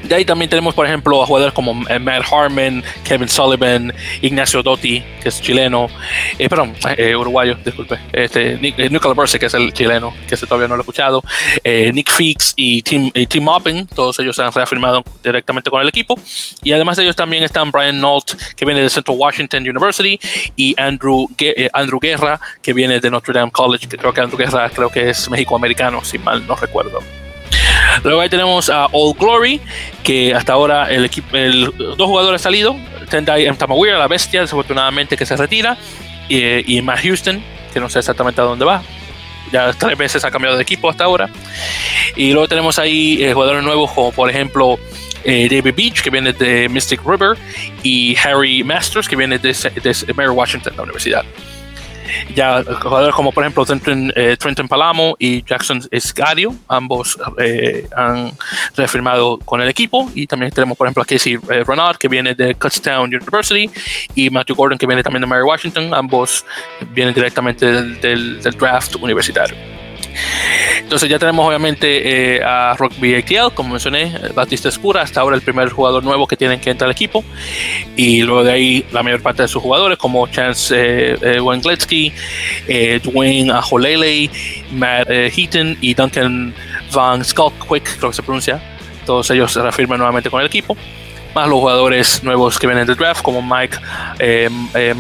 de 0.04 0.16
ahí 0.16 0.26
también 0.26 0.50
tenemos, 0.50 0.74
por 0.74 0.86
ejemplo, 0.86 1.22
a 1.22 1.26
jugadores 1.26 1.54
como 1.54 1.88
eh, 1.90 2.00
Matt 2.00 2.24
Harmon, 2.32 2.84
Kevin 3.04 3.30
Sullivan, 3.30 3.94
Ignacio 4.22 4.64
Dotti, 4.64 5.04
que 5.22 5.30
es 5.30 5.42
chileno, 5.42 5.88
eh, 6.38 6.50
perdón, 6.50 6.74
eh, 6.98 7.16
uruguayo, 7.16 7.58
disculpe, 7.64 8.00
este, 8.12 8.58
Nick, 8.58 8.78
Nicolas 8.78 9.32
que 9.38 9.46
es 9.46 9.54
el 9.54 9.74
chileno, 9.74 10.14
que 10.28 10.36
ese 10.36 10.46
todavía 10.46 10.68
no 10.68 10.76
lo 10.76 10.82
he 10.82 10.84
escuchado, 10.84 11.24
Nick 11.64 12.12
Fix 12.12 12.54
y 12.56 12.82
Tim, 12.82 13.12
Moppin, 13.42 13.88
todos 13.88 14.20
ellos 14.20 14.36
se 14.36 14.44
han 14.44 14.52
reafirmado 14.52 15.04
directamente 15.24 15.70
con 15.70 15.82
el 15.82 15.88
equipo. 15.88 16.20
Y 16.64 16.72
además 16.72 16.98
de 16.98 17.04
ellos 17.04 17.16
también 17.16 17.44
están 17.44 17.72
Brian 17.72 18.00
Nolt, 18.00 18.34
que 18.56 18.66
viene 18.66 18.82
de 18.82 18.90
Central 18.90 19.18
Washington 19.18 19.64
University, 19.68 20.20
y 20.56 20.80
Andrew, 20.80 21.28
Andrew 21.74 22.00
Guerra, 22.00 22.40
que 22.62 22.74
viene 22.74 23.00
de 23.00 23.10
Notre 23.10 23.34
Dame 23.34 23.52
College, 23.52 23.88
que 23.88 23.98
creo 23.98 24.14
que 24.14 24.22
Andrew 24.22 24.38
Guerra 24.38 24.70
creo 24.70 24.90
que 24.90 25.10
es 25.10 25.30
si 26.04 26.18
mal 26.20 26.46
no 26.48 26.56
recuerdo. 26.56 27.00
Luego 28.04 28.22
ahí 28.22 28.30
tenemos 28.30 28.70
a 28.70 28.88
All 28.92 29.14
Glory, 29.18 29.62
que 30.04 30.34
hasta 30.34 30.54
ahora 30.54 30.90
el 30.90 31.06
equipo, 31.06 31.36
el, 31.36 31.72
dos 31.78 32.08
jugadores 32.08 32.42
han 32.42 32.44
salido. 32.44 32.76
Tendai 33.10 33.52
Tamawira, 33.58 33.98
la 33.98 34.08
bestia, 34.08 34.42
desafortunadamente 34.42 35.18
que 35.18 35.26
se 35.26 35.36
retira. 35.36 35.78
Y, 36.30 36.78
y 36.78 36.82
Matt 36.82 37.00
Houston, 37.04 37.44
que 37.74 37.80
no 37.80 37.90
sé 37.90 38.00
exactamente 38.00 38.42
a 38.42 38.46
dónde 38.46 38.66
va. 38.66 38.82
Ya 39.52 39.74
tres 39.74 39.98
veces 39.98 40.24
ha 40.24 40.32
cambiado 40.32 40.56
de 40.56 40.64
equipo 40.64 40.90
hasta 40.90 41.04
ahora. 41.04 41.30
Y 42.16 42.32
luego 42.32 42.48
tenemos 42.48 42.80
ahí 42.80 43.22
eh, 43.22 43.34
jugadores 43.34 43.64
nuevos 43.64 43.92
como 43.92 44.12
por 44.12 44.30
ejemplo 44.30 44.80
eh, 45.24 45.48
David 45.50 45.74
Beach, 45.76 46.02
que 46.02 46.10
viene 46.10 46.34
de 46.34 46.70
Mystic 46.70 47.02
River, 47.06 47.38
y 47.84 48.16
Harry 48.24 48.64
Masters, 48.64 49.08
que 49.08 49.16
viene 49.16 49.38
de, 49.38 49.54
de 49.54 50.14
Mary 50.14 50.30
Washington, 50.30 50.74
la 50.78 50.84
universidad. 50.84 51.26
Ya 52.36 52.64
jugadores 52.64 53.16
como 53.16 53.32
por 53.32 53.44
ejemplo 53.44 53.66
Trenton, 53.66 54.12
eh, 54.16 54.38
Palamo 54.68 55.16
y 55.20 55.44
Jackson 55.44 55.82
Escario, 55.92 56.56
ambos 56.68 57.18
eh, 57.40 57.88
han 57.96 58.32
reafirmado 58.76 59.38
con 59.40 59.62
el 59.62 59.70
equipo. 59.70 60.10
Y 60.14 60.28
también 60.28 60.52
tenemos 60.52 60.78
por 60.78 60.88
ejemplo 60.88 61.04
a 61.04 61.06
Casey 61.06 61.36
eh, 61.50 61.64
Renard, 61.66 61.98
que 61.98 62.08
viene 62.08 62.36
de 62.36 62.56
Kutztown 62.56 63.14
University, 63.14 63.70
y 64.16 64.30
Matthew 64.30 64.56
Gordon, 64.56 64.78
que 64.78 64.88
viene 64.88 65.04
también 65.04 65.22
de 65.22 65.28
Mary 65.28 65.44
Washington. 65.44 65.94
Ambos 65.94 66.46
vienen 66.94 67.14
directamente 67.14 67.66
del 67.66 68.42
draft 68.42 68.96
universitario. 68.96 69.81
Entonces 70.80 71.10
ya 71.10 71.20
tenemos 71.20 71.48
obviamente 71.48 72.36
eh, 72.36 72.44
a 72.44 72.76
Rugby 72.78 73.16
ATL, 73.16 73.54
como 73.54 73.70
mencioné, 73.70 74.12
Batista 74.34 74.70
Escura, 74.70 75.02
hasta 75.02 75.22
ahora 75.22 75.36
el 75.36 75.42
primer 75.42 75.70
jugador 75.70 76.04
nuevo 76.04 76.28
que 76.28 76.36
tienen 76.36 76.60
que 76.60 76.70
entrar 76.72 76.88
al 76.88 76.92
equipo. 76.92 77.24
Y 77.96 78.24
luego 78.24 78.44
de 78.44 78.52
ahí 78.52 78.86
la 78.92 79.04
mayor 79.04 79.22
parte 79.22 79.44
de 79.44 79.48
sus 79.48 79.62
jugadores, 79.62 79.98
como 79.98 80.28
Chance 80.28 80.76
eh, 80.78 81.18
eh 81.22 81.40
eh, 82.68 83.00
Dwayne 83.04 83.52
Ajolele, 83.52 84.30
Matt 84.72 85.10
Heaton 85.10 85.78
y 85.82 85.94
Duncan 85.94 86.54
Van 86.94 87.24
Skalkwick, 87.24 87.98
creo 87.98 88.10
que 88.10 88.16
se 88.16 88.24
pronuncia. 88.24 88.62
Todos 89.06 89.30
ellos 89.32 89.52
se 89.52 89.62
reafirman 89.62 89.98
nuevamente 89.98 90.30
con 90.30 90.42
el 90.42 90.48
equipo 90.48 90.78
más 91.34 91.48
los 91.48 91.60
jugadores 91.60 92.24
nuevos 92.24 92.60
que 92.60 92.68
vienen 92.68 92.86
del 92.86 92.96
draft, 92.96 93.22
como 93.22 93.42
Mike 93.42 93.78
eh, 94.20 94.50
eh 94.74 94.96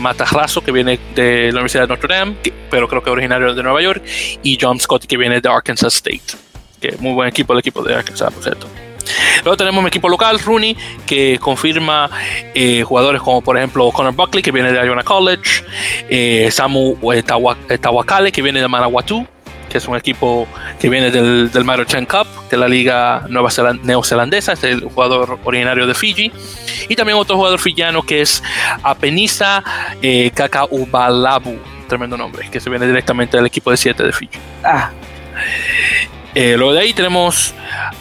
que 0.65 0.71
viene 0.71 0.99
de 1.15 1.47
la 1.47 1.59
Universidad 1.59 1.84
de 1.84 1.88
Notre 1.88 2.15
Dame, 2.15 2.36
pero 2.69 2.88
creo 2.88 3.03
que 3.03 3.09
originario 3.09 3.53
de 3.53 3.63
Nueva 3.63 3.82
York, 3.82 4.03
y 4.43 4.57
John 4.59 4.79
Scott, 4.79 5.05
que 5.05 5.17
viene 5.17 5.41
de 5.41 5.49
Arkansas 5.49 5.95
State. 5.95 6.38
Que 6.79 6.95
muy 6.99 7.13
buen 7.13 7.29
equipo 7.29 7.53
el 7.53 7.59
equipo 7.59 7.84
de 7.84 7.95
Arkansas, 7.95 8.34
por 8.34 8.43
cierto. 8.43 8.67
Luego 9.43 9.57
tenemos 9.57 9.82
un 9.82 9.88
equipo 9.88 10.09
local, 10.09 10.39
Rooney, 10.39 10.75
que 11.05 11.39
confirma 11.39 12.09
eh, 12.53 12.84
jugadores 12.84 13.21
como 13.21 13.41
por 13.41 13.57
ejemplo 13.57 13.89
Connor 13.91 14.13
Buckley, 14.13 14.43
que 14.43 14.51
viene 14.51 14.71
de 14.71 14.86
Iona 14.86 15.03
College, 15.03 15.63
eh, 16.09 16.49
Samu 16.51 16.97
Tawakale, 17.82 18.32
que 18.32 18.41
viene 18.41 18.61
de 18.61 18.67
Manawatu, 18.67 19.25
que 19.72 19.78
es 19.78 19.88
un 19.88 19.95
equipo 19.95 20.47
que 20.80 20.89
viene 20.89 21.11
del, 21.11 21.49
del 21.49 21.63
Maruchan 21.63 22.05
Cup, 22.05 22.28
de 22.49 22.57
la 22.57 22.67
liga 22.67 23.26
nueva 23.30 23.49
neozelandesa, 23.84 24.53
es 24.53 24.63
el 24.65 24.82
jugador 24.82 25.39
originario 25.43 25.88
de 25.88 25.93
Fiji. 25.93 26.32
Y 26.89 26.95
también 26.95 27.17
otro 27.17 27.38
jugador 27.38 27.59
fijiano 27.59 28.03
que 28.03 28.22
es 28.22 28.43
Apenisa 28.84 29.63
eh, 30.01 30.32
Kakaubalabu, 30.34 31.57
tremendo 31.88 32.17
nombre, 32.17 32.49
que 32.49 32.59
se 32.59 32.69
viene 32.69 32.86
directamente 32.86 33.38
del 33.38 33.45
equipo 33.45 33.72
de 33.72 33.78
7 33.78 34.03
de 34.03 34.11
Fiji. 34.11 34.38
Ah, 34.63 34.91
Eh, 36.34 36.55
luego 36.57 36.74
de 36.74 36.80
ahí 36.80 36.93
tenemos 36.93 37.53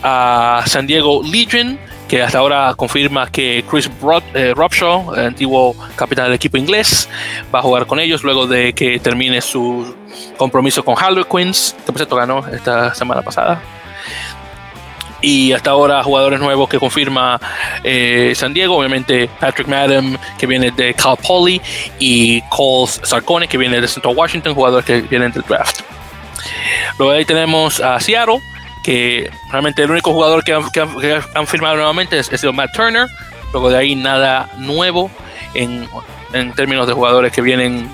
a 0.02 0.62
San 0.66 0.86
Diego 0.86 1.20
Legion, 1.24 1.78
que 2.10 2.20
hasta 2.20 2.38
ahora 2.38 2.74
confirma 2.74 3.30
que 3.30 3.64
Chris 3.70 3.88
Brod, 4.00 4.24
eh, 4.34 4.52
Robshaw, 4.52 5.14
antiguo 5.14 5.76
capitán 5.94 6.24
del 6.24 6.34
equipo 6.34 6.56
inglés, 6.58 7.08
va 7.54 7.60
a 7.60 7.62
jugar 7.62 7.86
con 7.86 8.00
ellos 8.00 8.24
luego 8.24 8.48
de 8.48 8.72
que 8.72 8.98
termine 8.98 9.40
su 9.40 9.94
compromiso 10.36 10.84
con 10.84 10.96
Harlequins, 10.98 11.76
que 11.86 11.92
por 11.92 12.18
ganó 12.18 12.44
esta 12.48 12.92
semana 12.96 13.22
pasada. 13.22 13.62
Y 15.20 15.52
hasta 15.52 15.70
ahora 15.70 16.02
jugadores 16.02 16.40
nuevos 16.40 16.68
que 16.68 16.80
confirma 16.80 17.40
eh, 17.84 18.32
San 18.34 18.52
Diego, 18.54 18.76
obviamente 18.76 19.30
Patrick 19.38 19.68
Madden, 19.68 20.18
que 20.36 20.48
viene 20.48 20.72
de 20.72 20.94
Cal 20.94 21.16
Poly, 21.16 21.62
y 22.00 22.42
Cole 22.48 22.88
Sarcone, 22.88 23.46
que 23.46 23.56
viene 23.56 23.80
de 23.80 23.86
Central 23.86 24.16
Washington, 24.16 24.52
jugadores 24.54 24.84
que 24.84 25.02
vienen 25.02 25.30
del 25.30 25.44
draft. 25.44 25.82
Luego 26.98 27.12
ahí 27.12 27.24
tenemos 27.24 27.78
a 27.78 28.00
Seattle, 28.00 28.40
realmente 29.50 29.82
el 29.82 29.90
único 29.90 30.12
jugador 30.12 30.42
que 30.44 30.52
han, 30.52 31.46
firmado 31.46 31.76
nuevamente 31.76 32.18
es, 32.18 32.32
es 32.32 32.44
Matt 32.52 32.72
Turner. 32.72 33.08
Luego 33.52 33.70
de 33.70 33.78
ahí 33.78 33.96
nada 33.96 34.48
nuevo 34.58 35.10
en, 35.54 35.88
en 36.32 36.52
términos 36.52 36.86
de 36.86 36.92
jugadores 36.92 37.32
que 37.32 37.42
vienen 37.42 37.90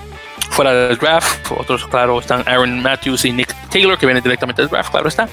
fuera 0.49 0.73
del 0.73 0.97
draft. 0.97 1.51
Otros, 1.51 1.87
claro, 1.87 2.19
están 2.19 2.43
Aaron 2.47 2.81
Matthews 2.81 3.25
y 3.25 3.31
Nick 3.31 3.53
Taylor, 3.69 3.97
que 3.97 4.05
vienen 4.05 4.23
directamente 4.23 4.61
del 4.61 4.69
draft, 4.69 4.91
claro 4.91 5.07
está. 5.07 5.27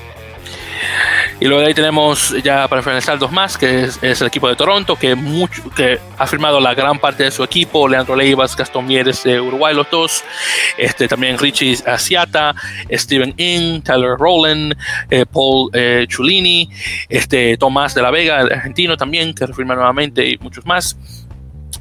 Y 1.41 1.47
luego 1.47 1.61
de 1.61 1.69
ahí 1.69 1.75
tenemos 1.75 2.35
ya 2.43 2.69
para 2.69 2.83
finalizar 2.83 3.19
dos 3.19 3.33
más, 3.33 3.59
que 3.59 3.85
es, 3.85 4.21
el 4.21 4.27
equipo 4.27 4.49
de 4.49 4.57
Toronto, 4.57 4.97
que, 4.97 5.15
mucho, 5.15 5.69
que 5.71 5.99
ha 6.17 6.27
firmado 6.27 6.61
la 6.61 6.75
gran 6.75 6.99
parte 6.99 7.25
de 7.25 7.31
su 7.31 7.43
equipo, 7.43 7.89
Leandro 7.89 8.15
Leivas, 8.15 8.57
Gastón 8.57 8.87
Mieres 8.87 9.25
de 9.25 9.41
Uruguay, 9.41 9.75
los 9.75 9.91
dos, 9.91 10.25
este, 10.79 11.09
también 11.09 11.37
Richie 11.39 11.77
Asiata, 11.87 12.55
Steven 12.91 13.35
Ing, 13.37 13.83
Tyler 13.83 14.17
Rowland, 14.17 14.77
eh, 15.11 15.27
Paul 15.27 15.71
eh, 15.73 16.07
Chulini, 16.09 16.71
este, 17.09 17.57
Tomás 17.57 17.95
de 17.95 18.03
la 18.03 18.11
Vega, 18.11 18.41
el 18.41 18.53
argentino 18.53 18.97
también, 18.97 19.35
que 19.35 19.47
refirma 19.47 19.75
nuevamente, 19.75 20.27
y 20.27 20.39
muchos 20.39 20.65
más. 20.65 20.97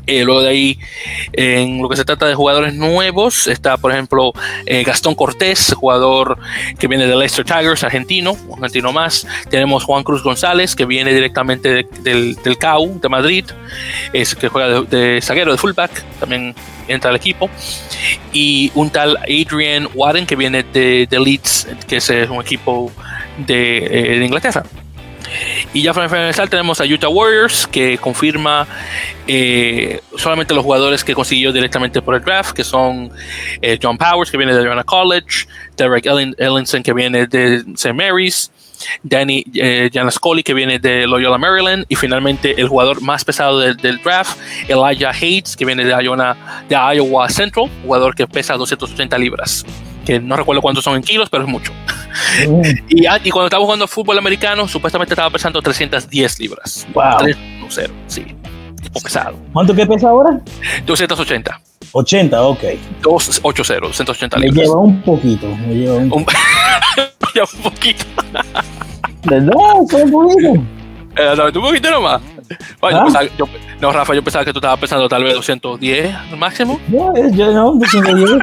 Eh, 0.05 0.23
luego 0.25 0.41
de 0.41 0.49
ahí, 0.49 0.79
en 1.31 1.81
lo 1.81 1.87
que 1.87 1.95
se 1.95 2.03
trata 2.03 2.25
de 2.27 2.35
jugadores 2.35 2.73
nuevos, 2.73 3.47
está 3.47 3.77
por 3.77 3.91
ejemplo 3.93 4.33
eh, 4.65 4.83
Gastón 4.83 5.15
Cortés, 5.15 5.73
jugador 5.77 6.37
que 6.77 6.87
viene 6.87 7.07
de 7.07 7.15
Leicester 7.15 7.45
Tigers, 7.45 7.83
argentino, 7.85 8.33
un 8.47 8.55
argentino 8.55 8.91
más. 8.91 9.25
Tenemos 9.49 9.83
Juan 9.85 10.03
Cruz 10.03 10.21
González, 10.21 10.75
que 10.75 10.85
viene 10.85 11.13
directamente 11.13 11.69
de- 11.69 11.87
del, 12.01 12.35
del 12.43 12.57
CAU 12.57 12.99
de 12.99 13.07
Madrid, 13.07 13.45
es 14.11 14.35
que 14.35 14.49
juega 14.49 14.81
de, 14.81 15.19
zaguero, 15.21 15.53
de 15.53 15.57
fullback, 15.57 16.03
también 16.19 16.53
entra 16.89 17.09
al 17.09 17.15
equipo. 17.15 17.49
Y 18.33 18.71
un 18.75 18.89
tal 18.89 19.17
Adrian 19.17 19.87
Warren, 19.95 20.25
que 20.25 20.35
viene 20.35 20.63
de, 20.63 21.07
de 21.09 21.19
Leeds, 21.19 21.67
que 21.87 21.97
es 21.97 22.09
eh, 22.09 22.27
un 22.29 22.41
equipo 22.41 22.91
de 23.37 24.21
Inglaterra. 24.23 24.63
Y 25.73 25.81
ya 25.81 25.93
para 25.93 26.09
finalizar 26.09 26.47
tenemos 26.49 26.79
a 26.81 26.85
Utah 26.85 27.09
Warriors 27.09 27.67
que 27.67 27.97
confirma 27.97 28.67
eh, 29.27 30.01
solamente 30.17 30.53
los 30.53 30.63
jugadores 30.63 31.03
que 31.03 31.13
consiguió 31.13 31.51
directamente 31.51 32.01
por 32.01 32.15
el 32.15 32.21
draft, 32.21 32.51
que 32.51 32.63
son 32.63 33.11
eh, 33.61 33.79
John 33.81 33.97
Powers, 33.97 34.29
que 34.29 34.37
viene 34.37 34.53
de 34.53 34.59
Arizona 34.59 34.83
College, 34.83 35.47
Derek 35.77 36.05
Ellen- 36.05 36.83
que 36.83 36.93
viene 36.93 37.27
de 37.27 37.63
St. 37.75 37.93
Mary's, 37.93 38.51
Danny 39.01 39.45
eh, 39.55 39.89
Janascoli, 39.93 40.43
que 40.43 40.53
viene 40.53 40.77
de 40.79 41.07
Loyola 41.07 41.37
Maryland, 41.37 41.85
y 41.87 41.95
finalmente 41.95 42.59
el 42.59 42.67
jugador 42.67 43.01
más 43.01 43.23
pesado 43.23 43.59
del, 43.59 43.77
del 43.77 44.01
draft, 44.01 44.37
Elijah 44.67 45.11
Hayes, 45.11 45.55
que 45.55 45.65
viene 45.65 45.85
de 45.85 45.91
Iowa, 46.03 46.35
de 46.67 46.75
Iowa 46.75 47.29
Central, 47.29 47.69
jugador 47.83 48.13
que 48.15 48.27
pesa 48.27 48.55
280 48.55 49.17
libras, 49.17 49.65
que 50.05 50.19
no 50.19 50.35
recuerdo 50.35 50.61
cuántos 50.61 50.83
son 50.83 50.95
en 50.95 51.01
kilos, 51.03 51.29
pero 51.29 51.43
es 51.43 51.49
mucho. 51.49 51.71
mm, 52.47 52.61
Y, 52.89 53.05
ah, 53.05 53.19
y 53.23 53.29
cuando 53.29 53.47
estaba 53.47 53.63
jugando 53.63 53.87
fútbol 53.87 54.17
americano, 54.17 54.67
supuestamente 54.67 55.13
estaba 55.13 55.29
pesando 55.29 55.61
310 55.61 56.39
libras. 56.39 56.87
Wow. 56.93 57.03
3-0, 57.19 57.89
sí. 58.07 58.25
Tipo 58.81 58.99
pesado. 59.01 59.37
¿Cuánto 59.53 59.73
que 59.73 59.85
pesa 59.85 60.09
ahora? 60.09 60.39
280. 60.85 61.59
80, 61.93 62.41
ok. 62.43 62.63
280, 63.01 63.79
280 63.87 64.37
Me 64.37 64.45
libras. 64.47 64.67
lleva 64.67 64.79
un 64.81 65.01
poquito. 65.03 65.47
Me 65.47 65.73
lleva 65.75 65.95
un, 65.95 66.11
Un, 66.11 66.25
un 67.55 67.61
poquito. 67.63 68.05
¿Verdad? 69.23 69.53
Solo 69.89 70.03
un 70.03 70.11
poquito. 70.11 70.53
Eh, 71.15 71.33
no, 71.37 71.45
un 71.45 71.51
poquito 71.53 71.91
nomás. 71.91 72.21
Bueno, 72.81 72.97
yo 72.97 73.01
¿Ah? 73.01 73.03
pensaba- 73.05 73.25
yo- 73.37 73.47
no, 73.81 73.91
Rafa, 73.91 74.13
yo 74.15 74.23
pensaba 74.23 74.45
que 74.45 74.53
tú 74.53 74.59
estabas 74.59 74.79
pesando 74.79 75.07
tal 75.09 75.23
vez 75.23 75.33
210 75.33 76.13
al 76.31 76.37
máximo. 76.37 76.79
No, 76.87 77.13
es- 77.15 77.35
yo 77.35 77.51
no, 77.51 77.73
210. 77.73 78.39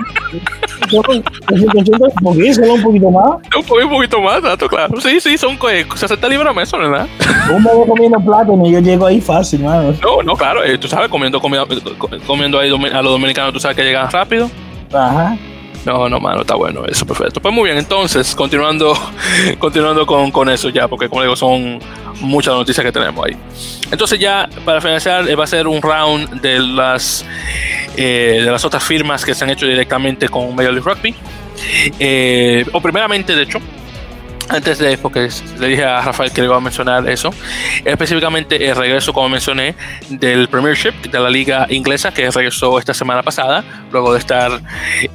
Solo 0.91 1.03
280, 1.51 2.05
un 2.21 2.25
poquito, 2.25 2.55
solo 2.55 2.75
un 2.75 2.83
poquito 2.83 3.11
más. 3.11 3.31
Un, 3.57 3.65
po- 3.65 3.75
un 3.77 3.91
poquito 3.91 4.21
más, 4.21 4.43
dato 4.43 4.69
claro. 4.69 5.01
Sí, 5.01 5.21
sí, 5.21 5.37
son 5.39 5.59
eh, 5.71 5.87
60 5.95 6.29
libras 6.29 6.55
mes, 6.55 6.73
¿no? 6.73 6.79
¿verdad? 6.79 7.07
Un 7.55 7.63
mes 7.63 7.73
comiendo 7.87 8.19
plátano 8.21 8.67
y 8.67 8.73
yo 8.73 8.81
llego 8.81 9.07
ahí 9.07 9.21
fácil, 9.21 9.61
mano. 9.61 9.95
No, 10.03 10.23
no, 10.23 10.37
claro. 10.37 10.65
eh, 10.65 10.79
tú 10.79 10.89
sabes, 10.89 11.09
comiendo, 11.09 11.41
comida- 11.41 11.65
comiendo 12.27 12.59
ahí 12.59 12.69
a 12.71 13.03
los 13.03 13.13
dominicanos, 13.13 13.53
tú 13.53 13.61
sabes 13.61 13.77
que 13.77 13.85
llegan 13.85 14.11
rápido. 14.11 14.51
Ajá. 14.93 15.37
No, 15.85 16.09
no, 16.09 16.21
mano, 16.21 16.43
está 16.43 16.55
bueno 16.55 16.85
eso, 16.87 17.07
perfecto. 17.07 17.41
Pues 17.41 17.55
muy 17.55 17.65
bien, 17.65 17.79
entonces, 17.79 18.35
continuando, 18.35 18.95
continuando 19.59 20.07
con, 20.07 20.31
con 20.31 20.49
eso 20.51 20.69
ya, 20.69 20.89
porque 20.89 21.09
como 21.09 21.23
digo, 21.23 21.37
son 21.37 21.79
muchas 22.21 22.55
noticias 22.55 22.85
que 22.85 22.93
tenemos 22.93 23.25
ahí. 23.25 23.37
Entonces 23.91 24.19
ya, 24.19 24.49
para 24.65 24.81
finalizar, 24.81 25.29
eh, 25.29 25.35
va 25.35 25.45
a 25.45 25.47
ser 25.47 25.67
un 25.67 25.81
round 25.81 26.41
de 26.41 26.59
las, 26.59 27.25
eh, 27.97 28.43
de 28.45 28.51
las 28.51 28.65
otras 28.65 28.85
firmas 28.85 29.25
que 29.25 29.35
se 29.35 29.45
han 29.45 29.51
hecho 29.51 29.67
directamente 29.67 30.29
con 30.29 30.55
Major 30.55 30.73
League 30.73 30.89
Rugby. 30.89 31.15
Eh, 31.99 32.65
o 32.73 32.81
primeramente, 32.81 33.35
de 33.35 33.43
hecho, 33.43 33.59
antes 34.51 34.79
de, 34.79 34.99
porque 34.99 35.29
le 35.59 35.69
dije 35.69 35.85
a 35.85 36.03
Rafael 36.03 36.33
que 36.33 36.41
le 36.41 36.49
iba 36.49 36.57
a 36.57 36.61
mencionar 36.61 37.09
eso, 37.09 37.33
específicamente 37.85 38.69
el 38.69 38.77
regreso, 38.77 39.13
como 39.13 39.29
mencioné, 39.29 39.77
del 40.09 40.49
Premiership 40.49 40.93
de 41.11 41.21
la 41.21 41.31
liga 41.31 41.67
inglesa, 41.71 42.13
que 42.13 42.29
regresó 42.31 42.79
esta 42.79 42.93
semana 42.93 43.23
pasada, 43.23 43.65
luego 43.93 44.13
de 44.13 44.19
estar 44.19 44.61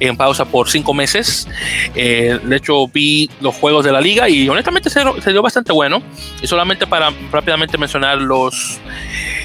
en 0.00 0.16
pausa 0.16 0.46
por 0.46 0.70
cinco 0.70 0.94
meses. 0.94 1.46
Eh, 1.94 2.38
de 2.42 2.56
hecho, 2.56 2.88
vi 2.88 3.30
los 3.40 3.54
juegos 3.54 3.84
de 3.84 3.92
la 3.92 4.00
liga 4.00 4.28
y 4.28 4.48
honestamente 4.48 4.88
se, 4.88 5.02
se 5.20 5.32
dio 5.32 5.42
bastante 5.42 5.72
bueno. 5.72 6.02
Y 6.40 6.46
solamente 6.46 6.86
para 6.86 7.12
rápidamente 7.30 7.76
mencionar 7.76 8.18
los, 8.18 8.80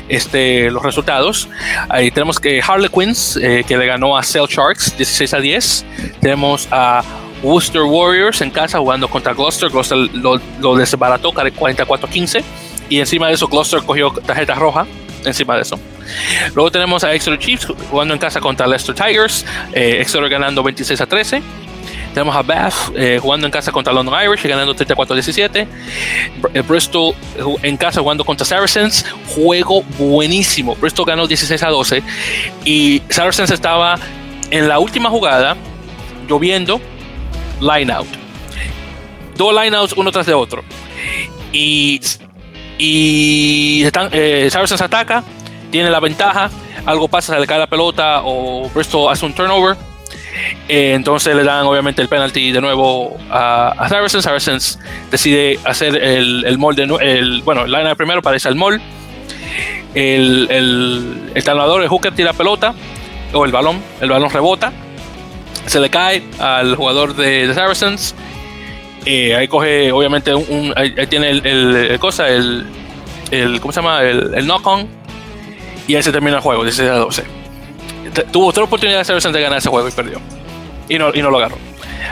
este, 0.07 0.71
los 0.71 0.83
resultados, 0.83 1.49
ahí 1.89 2.11
tenemos 2.11 2.39
que 2.39 2.61
Harlequins, 2.61 3.37
eh, 3.37 3.65
que 3.67 3.77
le 3.77 3.85
ganó 3.87 4.17
a 4.17 4.23
Cell 4.23 4.45
Sharks 4.47 4.97
16 4.97 5.33
a 5.33 5.39
10. 5.39 5.85
Tenemos 6.21 6.67
a 6.71 7.03
Worcester 7.43 7.81
Warriors 7.83 8.41
en 8.41 8.51
casa 8.51 8.79
jugando 8.79 9.07
contra 9.07 9.33
Gloucester. 9.33 9.69
Gloucester 9.69 9.97
lo, 10.13 10.39
lo 10.59 10.75
desbarató 10.75 11.31
44-15. 11.31 12.43
Y 12.89 12.99
encima 12.99 13.27
de 13.27 13.33
eso, 13.33 13.47
Gloucester 13.47 13.83
cogió 13.85 14.11
tarjeta 14.11 14.55
roja. 14.55 14.85
Encima 15.25 15.55
de 15.55 15.61
eso. 15.61 15.79
Luego 16.55 16.71
tenemos 16.71 17.03
a 17.03 17.13
Exeter 17.13 17.37
Chiefs 17.39 17.67
jugando 17.89 18.13
en 18.13 18.19
casa 18.19 18.39
contra 18.39 18.65
Leicester 18.67 18.95
Tigers. 18.95 19.45
Eh, 19.73 19.97
Exeter 20.01 20.27
ganando 20.29 20.63
26 20.63 20.99
a 20.99 21.05
13. 21.05 21.41
Tenemos 22.13 22.35
a 22.35 22.41
Bath 22.41 22.73
eh, 22.95 23.19
jugando 23.21 23.45
en 23.47 23.51
casa 23.51 23.71
contra 23.71 23.93
London 23.93 24.13
Irish 24.25 24.43
ganando 24.45 24.73
34 24.73 25.13
a 25.13 25.15
17. 25.15 25.67
Br- 26.41 26.49
eh, 26.55 26.61
Bristol 26.61 27.13
en 27.61 27.77
casa 27.77 28.01
jugando 28.01 28.25
contra 28.25 28.45
Saracens. 28.45 29.05
Juego 29.35 29.83
buenísimo. 29.97 30.75
Bristol 30.75 31.05
ganó 31.05 31.27
16 31.27 31.63
a 31.63 31.69
12. 31.69 32.03
Y 32.65 33.01
Saracens 33.09 33.51
estaba 33.51 33.95
en 34.49 34.67
la 34.67 34.79
última 34.79 35.09
jugada 35.09 35.55
lloviendo 36.27 36.81
line 37.61 37.91
out. 37.91 38.07
Dos 39.37 39.53
line 39.53 39.75
outs 39.75 39.93
uno 39.93 40.11
tras 40.11 40.25
de 40.25 40.33
otro. 40.33 40.63
Y, 41.53 42.01
y 42.77 43.83
están, 43.83 44.09
eh, 44.11 44.49
ataca, 44.81 45.23
tiene 45.71 45.89
la 45.89 45.99
ventaja, 45.99 46.49
algo 46.85 47.07
pasa, 47.07 47.33
se 47.33 47.39
le 47.39 47.45
la 47.45 47.67
pelota 47.67 48.21
o 48.23 48.69
Bristol 48.69 49.11
hace 49.11 49.25
un 49.25 49.33
turnover. 49.33 49.77
Eh, 50.67 50.93
entonces 50.95 51.35
le 51.35 51.43
dan 51.43 51.65
obviamente 51.65 52.01
el 52.01 52.07
penalty 52.07 52.51
de 52.51 52.61
nuevo 52.61 53.17
a, 53.29 53.73
a 53.77 53.89
Saracens. 53.89 54.23
Saracens 54.23 54.79
decide 55.09 55.59
hacer 55.65 55.95
el, 55.95 56.45
el 56.45 56.57
molde, 56.57 56.83
el, 56.83 57.41
bueno, 57.43 57.65
el 57.65 57.71
line 57.71 57.95
primero 57.95 58.21
para 58.21 58.35
irse 58.35 58.47
al 58.47 58.55
mall. 58.55 58.81
El, 59.93 60.47
el, 60.49 61.31
el 61.35 61.43
el 61.81 61.89
hooker 61.89 62.13
tira 62.13 62.31
pelota 62.31 62.73
o 63.33 63.43
el 63.43 63.51
balón, 63.51 63.81
el 63.99 64.09
balón 64.09 64.29
rebota 64.29 64.71
se 65.65 65.79
le 65.79 65.89
cae 65.89 66.23
al 66.39 66.75
jugador 66.75 67.15
de, 67.15 67.47
de 67.47 67.53
Saracens. 67.53 68.15
Eh, 69.05 69.35
ahí 69.35 69.47
coge, 69.47 69.91
obviamente, 69.91 70.33
un, 70.35 70.45
un- 70.49 70.73
ahí, 70.75 70.93
tiene 71.07 71.29
el, 71.31 71.45
el- 71.45 71.75
el 71.91 71.99
cosa, 71.99 72.27
el, 72.29 72.65
el, 73.31 73.59
¿cómo 73.59 73.71
se 73.71 73.81
llama? 73.81 74.01
El, 74.03 74.33
el 74.35 74.45
knock-on. 74.45 74.87
Y 75.87 75.95
ahí 75.95 76.03
se 76.03 76.11
termina 76.11 76.37
el 76.37 76.41
juego, 76.43 76.63
16 76.63 76.89
a 76.89 76.95
12. 76.95 77.23
Te- 78.13 78.23
Tuvo 78.25 78.47
otra 78.47 78.63
oportunidad 78.63 78.99
de 78.99 79.05
Saracens 79.05 79.33
de 79.33 79.41
ganar 79.41 79.57
ese 79.57 79.69
juego 79.69 79.87
y 79.87 79.91
perdió. 79.91 80.19
Y 80.87 80.97
no, 80.99 81.11
y 81.13 81.21
no 81.21 81.29
lo 81.31 81.37
agarró. 81.37 81.57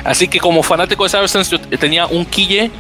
Así 0.04 0.28
que 0.28 0.40
como 0.40 0.64
fanático 0.64 1.04
de 1.04 1.10
Saracens 1.10 1.50
yo 1.50 1.60
tenía 1.60 2.06
un 2.08 2.26
quille 2.26 2.72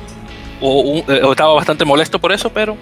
o, 0.62 1.04
estaba 1.32 1.54
bastante 1.54 1.86
molesto 1.86 2.20
por 2.20 2.32
eso, 2.32 2.50
pero 2.50 2.78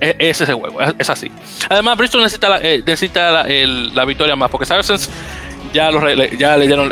e, 0.00 0.14
ese 0.18 0.44
es 0.44 0.50
el 0.50 0.56
juego, 0.56 0.80
es, 0.98 1.10
así. 1.10 1.30
Además, 1.68 1.96
Bristol 1.98 2.22
necesita 2.22 2.48
la, 2.48 2.58
necesita 2.58 3.44
la, 3.44 4.04
victoria 4.04 4.36
más, 4.36 4.50
porque 4.50 4.66
Saracens 4.66 5.08
ya, 5.72 5.90
los, 5.90 6.02
ya 6.38 6.56
le 6.56 6.66
dieron, 6.66 6.90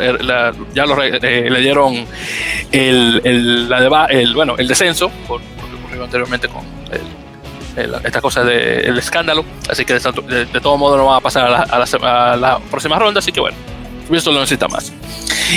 ya 0.73 0.85
le 0.85 1.61
dieron 1.61 2.05
el, 2.71 3.21
el, 3.23 3.69
la 3.69 4.07
bueno, 4.33 4.55
el 4.57 4.67
descenso, 4.67 5.09
por, 5.27 5.41
lo 5.41 5.77
ocurrió 5.77 6.03
anteriormente 6.03 6.47
con 6.47 6.63
esta 8.03 8.21
cosa 8.21 8.43
del 8.43 8.97
escándalo. 8.97 9.45
Así 9.69 9.85
que 9.85 9.93
de, 9.93 10.45
todo 10.61 10.77
modo 10.77 10.97
no 10.97 11.05
va 11.05 11.17
a 11.17 11.21
pasar 11.21 11.67
a 11.69 12.35
la, 12.37 12.59
próxima 12.69 12.97
ronda. 12.97 13.19
Así 13.19 13.31
que 13.31 13.39
bueno, 13.39 13.57
esto 14.11 14.31
lo 14.31 14.39
necesita 14.39 14.67
más. 14.67 14.91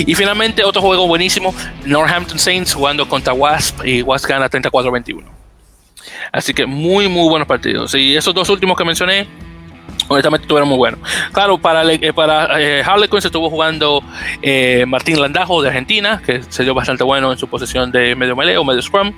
Y 0.06 0.14
finalmente, 0.14 0.64
otro 0.64 0.82
juego 0.82 1.06
buenísimo: 1.06 1.54
Northampton 1.84 2.38
Saints 2.38 2.74
jugando 2.74 3.08
contra 3.08 3.32
Wasp 3.32 3.84
y 3.84 4.02
Wasp 4.02 4.26
gana 4.26 4.48
34-21. 4.48 5.24
Así 6.32 6.54
que 6.54 6.66
muy, 6.66 7.08
muy 7.08 7.28
buenos 7.28 7.46
partidos. 7.46 7.94
Y 7.94 8.16
esos 8.16 8.34
dos 8.34 8.48
últimos 8.48 8.76
que 8.76 8.84
mencioné, 8.84 9.26
honestamente 10.12 10.44
estuvieron 10.44 10.68
muy 10.68 10.78
buenos. 10.78 11.00
Claro, 11.32 11.58
para, 11.58 11.90
eh, 11.92 12.12
para 12.12 12.60
eh, 12.60 12.82
Harlequin 12.82 13.20
se 13.20 13.28
estuvo 13.28 13.50
jugando 13.50 14.02
eh, 14.40 14.84
Martín 14.86 15.20
Landajo 15.20 15.62
de 15.62 15.68
Argentina, 15.68 16.22
que 16.24 16.42
se 16.48 16.64
dio 16.64 16.74
bastante 16.74 17.04
bueno 17.04 17.32
en 17.32 17.38
su 17.38 17.48
posición 17.48 17.90
de 17.90 18.14
medio 18.14 18.36
melee 18.36 18.56
o 18.56 18.64
medio 18.64 18.82
scrum. 18.82 19.12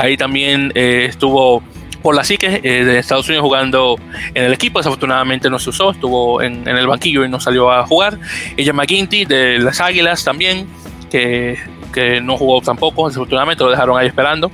ahí 0.00 0.16
también 0.16 0.72
estuvo 0.74 1.62
por 2.02 2.14
la 2.14 2.22
psique 2.22 2.60
de 2.60 2.98
Estados 2.98 3.26
Unidos 3.28 3.42
jugando 3.42 3.96
en 4.34 4.44
el 4.44 4.52
equipo. 4.52 4.78
Desafortunadamente 4.78 5.50
no 5.50 5.58
se 5.58 5.70
usó, 5.70 5.90
estuvo 5.90 6.40
en, 6.42 6.66
el 6.66 6.86
banquillo 6.86 7.24
y 7.24 7.28
no 7.28 7.40
salió 7.40 7.70
a 7.70 7.86
jugar. 7.86 8.18
Ella 8.56 8.72
McGuinty 8.72 9.24
de 9.24 9.58
las 9.58 9.80
Águilas 9.80 10.22
también, 10.22 10.68
que, 11.10 11.58
que 11.92 12.20
no 12.20 12.36
jugó 12.36 12.60
tampoco, 12.60 13.08
desafortunadamente 13.08 13.64
lo 13.64 13.70
dejaron 13.70 13.98
ahí 13.98 14.06
esperando. 14.06 14.50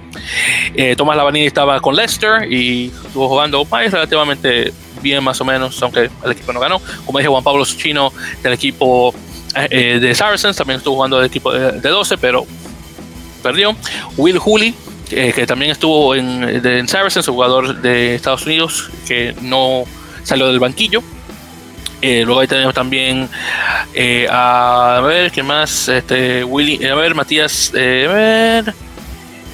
Tomás 0.96 1.16
Lavanini 1.16 1.46
estaba 1.46 1.80
con 1.80 1.94
Leicester 1.94 2.50
y 2.50 2.86
estuvo 2.86 3.28
jugando 3.28 3.64
pues, 3.64 3.92
relativamente 3.92 4.72
bien 5.04 5.22
más 5.22 5.40
o 5.40 5.44
menos, 5.44 5.80
aunque 5.82 6.10
el 6.24 6.32
equipo 6.32 6.52
no 6.52 6.58
ganó. 6.58 6.80
Como 7.04 7.18
dije, 7.18 7.28
Juan 7.28 7.44
Pablo 7.44 7.64
Chino 7.64 8.12
del 8.42 8.54
equipo 8.54 9.14
eh, 9.70 9.98
de 10.00 10.14
Saracens 10.14 10.56
también 10.56 10.78
estuvo 10.78 10.96
jugando 10.96 11.18
del 11.18 11.26
equipo 11.26 11.52
de, 11.52 11.88
12, 11.88 12.18
pero 12.18 12.46
perdió. 13.42 13.76
Will 14.16 14.38
Hooley, 14.38 14.74
eh, 15.10 15.32
que 15.32 15.46
también 15.46 15.70
estuvo 15.70 16.14
en, 16.14 16.62
de, 16.62 16.78
en 16.78 16.88
Saracens, 16.88 17.26
jugador 17.26 17.80
de 17.80 18.16
Estados 18.16 18.46
Unidos, 18.46 18.90
que 19.06 19.34
no 19.42 19.84
salió 20.24 20.48
del 20.48 20.58
banquillo. 20.58 21.02
Eh, 22.00 22.22
luego 22.24 22.40
ahí 22.40 22.48
tenemos 22.48 22.74
también 22.74 23.28
a, 24.30 25.02
ver, 25.04 25.30
¿qué 25.30 25.42
más? 25.42 25.88
Este, 25.88 26.42
Willy, 26.42 26.84
a 26.86 26.94
ver, 26.94 27.14
Matías. 27.14 27.72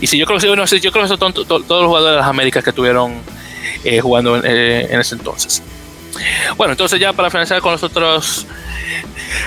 Y 0.00 0.06
si 0.06 0.16
yo 0.16 0.24
creo 0.24 0.38
que 0.38 0.46
yo 0.80 0.92
creo 0.92 1.04
que 1.04 1.08
son 1.08 1.18
todos 1.18 1.68
los 1.68 1.86
jugadores 1.86 2.12
de 2.12 2.16
las 2.16 2.26
Américas 2.26 2.64
que 2.64 2.72
tuvieron 2.72 3.20
eh, 3.84 4.00
jugando 4.00 4.36
eh, 4.42 4.88
en, 4.90 5.00
ese 5.00 5.14
entonces. 5.14 5.62
Bueno, 6.56 6.72
entonces 6.72 6.98
ya 6.98 7.12
para 7.12 7.30
finalizar 7.30 7.60
con 7.60 7.72
los 7.72 7.82
otros, 7.82 8.46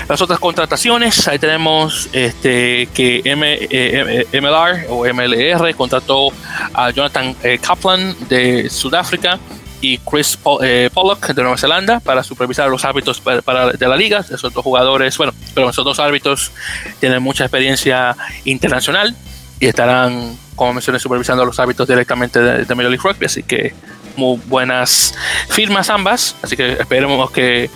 las 0.08 0.20
otras 0.20 0.38
contrataciones, 0.38 1.28
ahí 1.28 1.38
tenemos 1.38 2.08
este, 2.12 2.88
que 2.94 3.22
M, 3.24 3.58
eh, 3.70 4.26
MLR 4.32 4.86
o 4.88 5.04
MLR 5.04 5.74
contrató 5.76 6.30
a 6.72 6.90
Jonathan 6.90 7.36
Kaplan 7.60 8.16
de 8.28 8.68
Sudáfrica 8.70 9.38
y 9.84 9.98
Chris 9.98 10.38
Pollock 10.38 11.28
de 11.28 11.42
Nueva 11.42 11.58
Zelanda 11.58 12.00
para 12.00 12.22
supervisar 12.22 12.70
los 12.70 12.84
árbitros 12.84 13.20
para, 13.20 13.70
de 13.72 13.86
la 13.86 13.96
liga. 13.96 14.20
Esos 14.20 14.52
dos 14.52 14.64
jugadores, 14.64 15.16
bueno, 15.18 15.34
pero 15.54 15.68
esos 15.68 15.84
dos 15.84 16.00
árbitros 16.00 16.52
tienen 17.00 17.22
mucha 17.22 17.44
experiencia 17.44 18.16
internacional 18.44 19.14
y 19.60 19.66
estarán, 19.66 20.36
como 20.56 20.74
mencioné, 20.74 20.98
supervisando 20.98 21.44
los 21.44 21.58
árbitros 21.60 21.86
directamente 21.86 22.40
de, 22.40 22.64
de 22.64 22.74
Major 22.74 22.90
League 22.90 23.02
Rugby, 23.02 23.26
así 23.26 23.42
que 23.42 23.74
muy 24.16 24.40
buenas 24.46 25.14
firmas 25.48 25.90
ambas, 25.90 26.36
así 26.42 26.56
que 26.56 26.72
esperemos 26.72 27.30
que 27.30 27.70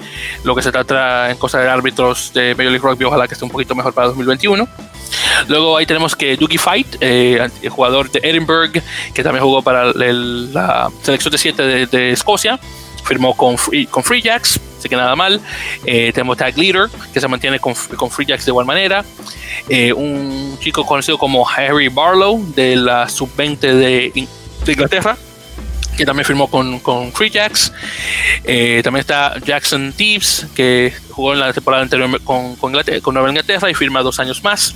lo 0.44 0.54
que 0.54 0.62
se 0.62 0.72
trata 0.72 1.30
en 1.30 1.36
cosas 1.36 1.62
de 1.62 1.70
árbitros 1.70 2.32
de 2.32 2.54
Major 2.54 2.72
League 2.72 2.86
Rugby 2.86 3.04
ojalá 3.04 3.26
que 3.26 3.34
esté 3.34 3.44
un 3.44 3.50
poquito 3.50 3.74
mejor 3.74 3.92
para 3.92 4.08
2021. 4.08 4.68
Luego 5.48 5.76
ahí 5.76 5.86
tenemos 5.86 6.14
que 6.16 6.36
Doogie 6.36 6.58
Fight, 6.58 6.96
eh, 7.00 7.48
el 7.62 7.70
jugador 7.70 8.10
de 8.10 8.20
Edinburgh, 8.22 8.82
que 9.14 9.22
también 9.22 9.44
jugó 9.44 9.62
para 9.62 9.92
la 9.92 10.90
selección 11.02 11.32
de 11.32 11.38
7 11.38 11.86
de, 11.86 12.10
Escocia, 12.12 12.58
firmó 13.04 13.36
con 13.36 13.56
Free, 13.56 13.86
con 13.86 14.02
Free 14.02 14.20
Jacks, 14.20 14.60
así 14.78 14.88
que 14.88 14.96
nada 14.96 15.14
mal. 15.16 15.40
Eh, 15.84 16.12
tenemos 16.12 16.36
Tag 16.36 16.56
Leader, 16.56 16.88
que 17.12 17.20
se 17.20 17.28
mantiene 17.28 17.58
con, 17.60 17.74
con 17.96 18.10
Free 18.10 18.26
Jacks 18.26 18.44
de 18.44 18.50
igual 18.50 18.66
manera. 18.66 19.04
Eh, 19.68 19.92
un 19.92 20.58
chico 20.60 20.84
conocido 20.84 21.18
como 21.18 21.48
Harry 21.48 21.88
Barlow, 21.88 22.44
de 22.54 22.76
la 22.76 23.08
sub-20 23.08 23.58
de 23.58 24.28
Inglaterra, 24.66 25.16
que 25.98 26.06
también 26.06 26.24
firmó 26.24 26.48
con, 26.48 26.78
con 26.78 27.12
Free 27.12 27.28
Jacks. 27.28 27.72
Eh, 28.44 28.80
también 28.84 29.00
está 29.00 29.34
Jackson 29.44 29.92
Thieves, 29.92 30.46
que 30.54 30.94
jugó 31.10 31.34
en 31.34 31.40
la 31.40 31.52
temporada 31.52 31.82
anterior 31.82 32.22
con, 32.22 32.54
con, 32.56 32.72
Nueva 32.72 33.28
Inglaterra 33.28 33.68
y 33.68 33.74
firma 33.74 34.02
dos 34.02 34.20
años 34.20 34.42
más. 34.42 34.74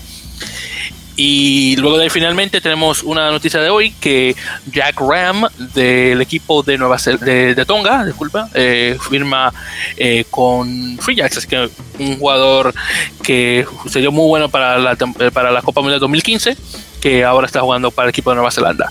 Y 1.15 1.77
luego 1.77 1.99
de 1.99 2.05
ahí 2.05 2.11
finalmente 2.11 2.61
tenemos 2.61 3.03
una 3.03 3.31
noticia 3.31 3.61
de 3.61 3.69
hoy 3.71 3.93
que 4.01 4.35
Jack 4.73 4.99
Ram 4.99 5.47
del 5.75 6.21
equipo 6.21 6.63
de 6.63 6.79
Nueva 6.79 6.97
de, 6.97 7.55
de 7.55 7.65
Tonga, 7.67 8.05
disculpa, 8.05 8.49
eh, 8.55 8.99
firma 9.09 9.53
eh, 9.97 10.25
con 10.31 10.99
Free 10.99 11.15
Jacks, 11.15 11.37
así 11.37 11.47
que 11.47 11.69
un 11.99 12.19
jugador 12.19 12.75
que 13.23 13.67
se 13.89 14.01
dio 14.01 14.11
muy 14.11 14.27
bueno 14.27 14.49
para 14.49 14.79
la, 14.79 14.97
para 15.33 15.53
la 15.53 15.63
Copa 15.63 15.83
Mundial 15.83 16.01
2015 16.01 16.57
que 17.03 17.25
ahora 17.25 17.47
está 17.47 17.61
jugando 17.61 17.91
para 17.91 18.07
el 18.07 18.11
equipo 18.11 18.31
de 18.31 18.37
Nueva 18.37 18.51
Zelanda. 18.51 18.91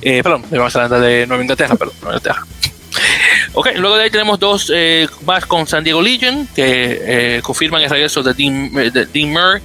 Eh, 0.00 0.22
perdón, 0.22 0.42
de 0.42 0.56
Nueva 0.56 0.70
Zelanda, 0.70 1.00
de 1.00 1.26
Nueva 1.26 1.42
Inglaterra, 1.42 1.74
perdón, 1.74 1.96
Nueva 2.00 2.16
Inglaterra. 2.16 2.46
Ok, 3.52 3.70
luego 3.76 3.96
de 3.96 4.04
ahí 4.04 4.10
tenemos 4.10 4.38
dos 4.38 4.70
eh, 4.72 5.08
más 5.26 5.44
con 5.44 5.66
San 5.66 5.82
Diego 5.82 6.00
Legion 6.00 6.48
que 6.54 7.36
eh, 7.36 7.42
confirman 7.42 7.82
el 7.82 7.90
regreso 7.90 8.22
de 8.22 8.34
Dean, 8.34 8.72
de 8.72 9.06
Dean 9.06 9.30
Murray 9.30 9.60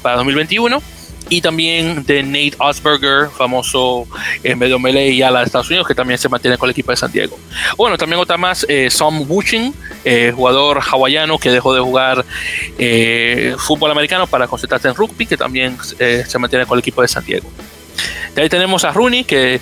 para 0.00 0.16
2021 0.16 0.82
y 1.28 1.40
también 1.40 2.04
de 2.04 2.22
Nate 2.22 2.54
Osberger, 2.58 3.30
famoso 3.30 4.06
en 4.42 4.58
medio 4.58 4.78
melee 4.78 5.10
y 5.10 5.22
ala 5.22 5.40
de 5.40 5.46
Estados 5.46 5.68
Unidos, 5.68 5.86
que 5.86 5.94
también 5.94 6.18
se 6.18 6.28
mantiene 6.28 6.58
con 6.58 6.68
el 6.68 6.72
equipo 6.72 6.90
de 6.90 6.96
San 6.96 7.10
Diego. 7.10 7.38
Bueno, 7.76 7.96
también 7.96 8.20
otra 8.20 8.36
más, 8.36 8.66
eh, 8.68 8.90
Sam 8.90 9.24
Wuching, 9.28 9.72
eh, 10.04 10.32
jugador 10.34 10.80
hawaiano 10.80 11.38
que 11.38 11.50
dejó 11.50 11.74
de 11.74 11.80
jugar 11.80 12.24
eh, 12.78 13.54
fútbol 13.58 13.90
americano 13.90 14.26
para 14.26 14.46
concentrarse 14.46 14.88
en 14.88 14.94
rugby, 14.94 15.26
que 15.26 15.36
también 15.36 15.76
se 15.82 16.38
mantiene 16.38 16.66
con 16.66 16.76
el 16.76 16.80
equipo 16.80 17.02
de 17.02 17.08
San 17.08 17.24
Diego. 17.24 17.50
De 18.34 18.42
ahí 18.42 18.48
tenemos 18.48 18.84
a 18.84 18.92
Rooney, 18.92 19.22
que 19.22 19.60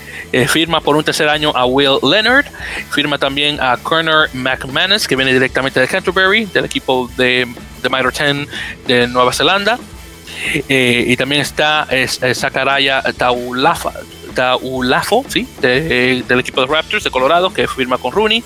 firma 0.49 0.81
por 0.81 0.97
un 0.97 1.05
tercer 1.05 1.29
año 1.29 1.53
a 1.55 1.67
Will 1.67 1.99
Leonard. 2.03 2.47
Firma 2.91 3.19
también 3.19 3.61
a 3.61 3.77
Connor 3.77 4.31
McManus, 4.33 5.07
que 5.07 5.15
viene 5.15 5.33
directamente 5.35 5.79
de 5.79 5.87
Canterbury, 5.87 6.47
del 6.47 6.65
equipo 6.65 7.11
de, 7.17 7.47
de 7.83 7.89
Minor 7.91 8.15
10 8.15 8.49
de 8.87 9.07
Nueva 9.09 9.33
Zelanda. 9.35 9.79
Eh, 10.69 11.05
y 11.07 11.17
también 11.17 11.43
está 11.43 11.87
es, 11.91 12.21
Sakaraya 12.35 13.03
Taulafa, 13.17 13.93
Taulafo, 14.35 15.25
¿sí? 15.29 15.47
del 15.61 16.41
equipo 16.41 16.61
de 16.61 16.67
Raptors 16.67 17.05
de 17.05 17.11
Colorado, 17.11 17.53
que 17.53 17.67
firma 17.69 17.99
con 17.99 18.13
Rooney. 18.13 18.43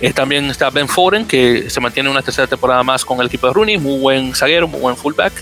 Eh, 0.00 0.12
también 0.12 0.46
está 0.46 0.70
Ben 0.70 0.88
Foden, 0.88 1.26
que 1.26 1.70
se 1.70 1.80
mantiene 1.80 2.08
una 2.10 2.22
tercera 2.22 2.46
temporada 2.46 2.82
más 2.82 3.04
con 3.04 3.20
el 3.20 3.26
equipo 3.26 3.46
de 3.46 3.52
Rooney, 3.52 3.78
muy 3.78 3.98
buen 3.98 4.34
zaguero, 4.34 4.68
muy 4.68 4.80
buen 4.80 4.96
fullback. 4.96 5.32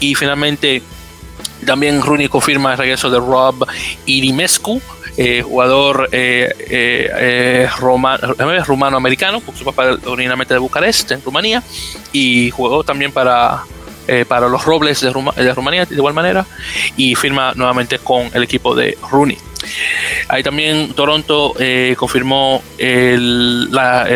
Y 0.00 0.14
finalmente 0.14 0.82
también 1.66 2.02
Rooney 2.02 2.28
confirma 2.28 2.72
el 2.72 2.78
regreso 2.78 3.10
de 3.10 3.18
Rob 3.18 3.66
Irimescu, 4.06 4.80
eh, 5.16 5.42
jugador 5.42 6.08
eh, 6.12 7.68
rumano-americano, 8.66 9.40
por 9.40 9.56
su 9.56 9.64
papá 9.64 9.96
originalmente 10.06 10.54
de 10.54 10.60
Bucarest, 10.60 11.12
en 11.12 11.22
Rumanía, 11.22 11.62
y 12.12 12.50
jugó 12.50 12.82
también 12.84 13.12
para 13.12 13.64
eh, 14.08 14.24
para 14.26 14.48
los 14.48 14.64
Robles 14.64 15.00
de, 15.00 15.10
Rumanía 15.10 15.86
de 15.86 15.94
igual 15.94 16.14
manera 16.14 16.46
y 16.96 17.14
firma 17.14 17.52
nuevamente 17.54 17.98
con 17.98 18.30
el 18.34 18.42
equipo 18.42 18.74
de 18.74 18.96
Rooney. 19.10 19.38
Ahí 20.28 20.42
también 20.42 20.92
Toronto 20.94 21.54
eh, 21.58 21.94
confirmó 21.98 22.62
la, 22.78 24.06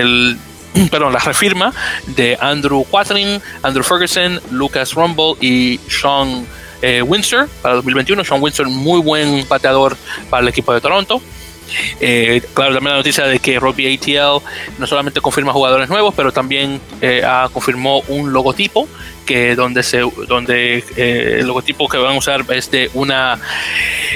perdón, 0.91 1.13
la 1.13 1.19
refirma 1.19 1.73
de 2.07 2.37
Andrew 2.41 2.85
Quatlin, 2.85 3.41
Andrew 3.63 3.85
Ferguson, 3.85 4.41
Lucas 4.51 4.95
Rumble 4.95 5.35
y 5.41 5.81
Sean 5.89 6.47
eh, 6.83 7.03
Windsor 7.03 7.49
para 7.63 7.77
2021. 7.77 8.25
Sean 8.25 8.43
Windsor, 8.43 8.69
muy 8.69 9.01
buen 9.01 9.45
pateador 9.47 9.97
para 10.31 10.43
el 10.43 10.49
equipo 10.49 10.73
de 10.73 10.81
Toronto. 10.81 11.21
Eh, 12.01 12.43
claro, 12.55 12.75
también 12.75 12.93
la 12.93 12.99
noticia 12.99 13.25
de 13.27 13.39
que 13.39 13.59
Rugby 13.59 13.95
ATL 13.95 14.43
no 14.79 14.87
solamente 14.87 15.21
confirma 15.21 15.53
jugadores 15.53 15.89
nuevos, 15.89 16.15
pero 16.15 16.33
también 16.33 16.81
eh, 17.01 17.23
confirmó 17.53 18.01
un 18.09 18.33
logotipo 18.33 18.89
que 19.27 19.55
donde 19.55 19.83
se 19.83 20.01
donde 20.27 20.83
el 20.97 21.47
logotipo 21.47 21.89
que 21.89 21.99
van 21.99 22.15
a 22.15 22.19
usar 22.19 22.45
es 22.51 22.71
de 22.71 22.91
una 22.95 23.39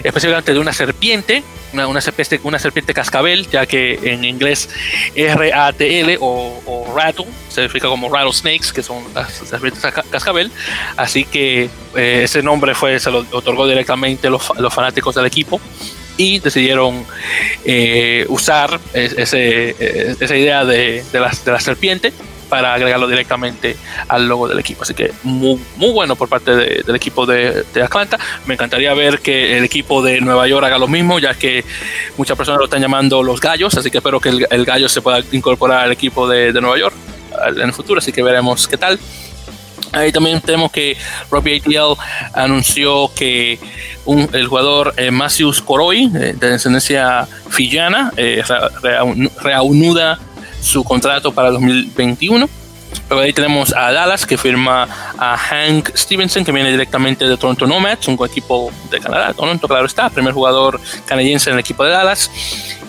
especialmente 0.02 0.54
de 0.54 0.58
una 0.58 0.72
serpiente 0.72 1.42
una, 1.72 1.86
una, 1.86 2.00
serpiente, 2.00 2.40
una 2.42 2.58
serpiente 2.58 2.94
cascabel, 2.94 3.48
ya 3.50 3.66
que 3.66 3.98
en 4.02 4.24
inglés 4.24 4.68
R-A-T-L 5.14 6.18
o, 6.20 6.60
o, 6.66 6.94
rattle 6.94 7.26
se 7.48 7.56
significa 7.56 7.88
como 7.88 8.08
rattlesnakes, 8.08 8.72
que 8.72 8.82
son 8.82 9.02
las 9.14 9.32
serpientes 9.32 9.82
cascabel. 10.10 10.50
Así 10.96 11.24
que 11.24 11.70
eh, 11.96 12.20
ese 12.24 12.42
nombre 12.42 12.74
fue, 12.74 12.98
se 13.00 13.10
lo 13.10 13.24
otorgó 13.32 13.66
directamente 13.66 14.30
los, 14.30 14.52
los 14.58 14.72
fanáticos 14.72 15.14
del 15.14 15.26
equipo 15.26 15.60
y 16.16 16.38
decidieron 16.38 17.04
eh, 17.64 18.26
usar 18.28 18.78
ese, 18.92 19.70
eh, 19.78 20.16
esa 20.18 20.36
idea 20.36 20.64
de, 20.64 21.04
de, 21.12 21.20
la, 21.20 21.30
de 21.44 21.52
la 21.52 21.60
serpiente 21.60 22.12
para 22.48 22.74
agregarlo 22.74 23.08
directamente 23.08 23.76
al 24.08 24.28
logo 24.28 24.46
del 24.46 24.58
equipo. 24.58 24.82
Así 24.82 24.92
que 24.92 25.10
muy, 25.22 25.58
muy 25.76 25.90
bueno 25.90 26.16
por 26.16 26.28
parte 26.28 26.54
de, 26.54 26.82
del 26.86 26.96
equipo 26.96 27.24
de, 27.24 27.64
Atlanta. 27.82 28.18
Me 28.44 28.54
encantaría 28.54 28.92
ver 28.92 29.20
que 29.20 29.56
el 29.56 29.64
equipo 29.64 30.02
de 30.02 30.20
Nueva 30.20 30.46
York 30.46 30.66
haga 30.66 30.76
lo 30.76 30.86
mismo, 30.86 31.18
ya 31.18 31.32
que 31.32 31.64
muchas 32.18 32.36
personas 32.36 32.58
lo 32.58 32.66
están 32.66 32.82
llamando 32.82 33.22
los 33.22 33.40
gallos, 33.40 33.74
así 33.74 33.90
que 33.90 33.98
espero 33.98 34.20
que 34.20 34.28
el, 34.28 34.46
el 34.50 34.64
gallo 34.66 34.90
se 34.90 35.00
pueda 35.00 35.20
incorporar 35.32 35.84
al 35.84 35.92
equipo 35.92 36.28
de 36.28 36.52
Nueva 36.52 36.78
York 36.78 36.94
en 37.56 37.62
el 37.62 37.72
futuro, 37.72 37.98
así 37.98 38.12
que 38.12 38.22
veremos 38.22 38.68
qué 38.68 38.76
tal. 38.76 38.98
Ahí 39.92 40.10
también 40.10 40.40
tenemos 40.40 40.72
que 40.72 40.96
Rugby 41.30 41.58
ATL 41.58 42.00
anunció 42.32 43.12
que 43.14 43.58
un, 44.04 44.28
el 44.32 44.46
jugador 44.46 44.94
eh, 44.96 45.10
Matthews 45.10 45.60
Coroy, 45.60 46.10
eh, 46.14 46.34
de 46.38 46.50
descendencia 46.50 47.28
fillana, 47.50 48.12
eh, 48.16 48.42
su 50.60 50.82
contrato 50.84 51.32
para 51.32 51.50
2021. 51.50 52.48
Ahí 53.10 53.32
tenemos 53.32 53.74
a 53.74 53.92
Dallas, 53.92 54.26
que 54.26 54.38
firma 54.38 54.88
a 55.18 55.36
Hank 55.36 55.90
Stevenson, 55.94 56.44
que 56.44 56.52
viene 56.52 56.70
directamente 56.70 57.26
de 57.26 57.36
Toronto 57.36 57.66
Nomads, 57.66 58.08
un 58.08 58.18
equipo 58.24 58.70
de 58.90 59.00
Canadá. 59.00 59.34
Toronto, 59.34 59.68
claro 59.68 59.86
está, 59.86 60.08
primer 60.10 60.32
jugador 60.32 60.80
canadiense 61.06 61.50
en 61.50 61.54
el 61.54 61.60
equipo 61.60 61.84
de 61.84 61.90
Dallas. 61.90 62.30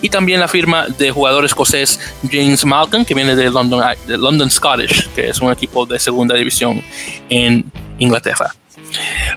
Y 0.00 0.08
también 0.08 0.40
la 0.40 0.48
firma 0.48 0.86
de 0.86 1.10
jugador 1.10 1.44
escocés 1.44 2.00
James 2.30 2.64
Malcolm, 2.64 3.04
que 3.04 3.14
viene 3.14 3.36
de 3.36 3.50
London, 3.50 3.82
de 4.06 4.18
London 4.18 4.50
Scottish, 4.50 5.08
que 5.10 5.28
es 5.28 5.40
un 5.40 5.50
equipo 5.50 5.86
de 5.86 5.98
segunda 5.98 6.34
división 6.34 6.82
en 7.28 7.70
Inglaterra. 7.98 8.54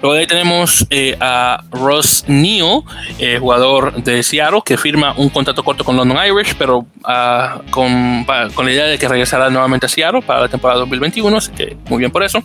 Luego 0.02 0.14
de 0.14 0.22
ahí 0.22 0.28
tenemos 0.28 0.86
eh, 0.90 1.18
a 1.20 1.64
Ross 1.72 2.26
Neal, 2.28 2.82
eh, 3.20 3.38
jugador 3.40 4.04
de 4.04 4.24
Seattle, 4.24 4.62
que 4.66 4.78
firma 4.78 5.14
un 5.18 5.30
contrato 5.30 5.64
corto 5.64 5.84
con 5.84 5.96
London 5.96 6.18
Irish, 6.26 6.56
pero 6.56 6.80
uh, 6.80 7.70
con, 7.72 8.26
con, 8.54 8.66
la 8.66 8.72
idea 8.72 8.86
de 8.86 8.98
que 8.98 9.08
regresará 9.08 9.50
nuevamente 9.50 9.86
a 9.86 9.90
Seattle 9.90 10.22
para 10.22 10.42
la 10.42 10.48
temporada 10.48 10.80
2021, 10.82 11.38
así 11.38 11.52
que 11.52 11.78
muy 11.90 12.00
bien 12.00 12.12
por 12.12 12.24
eso. 12.24 12.44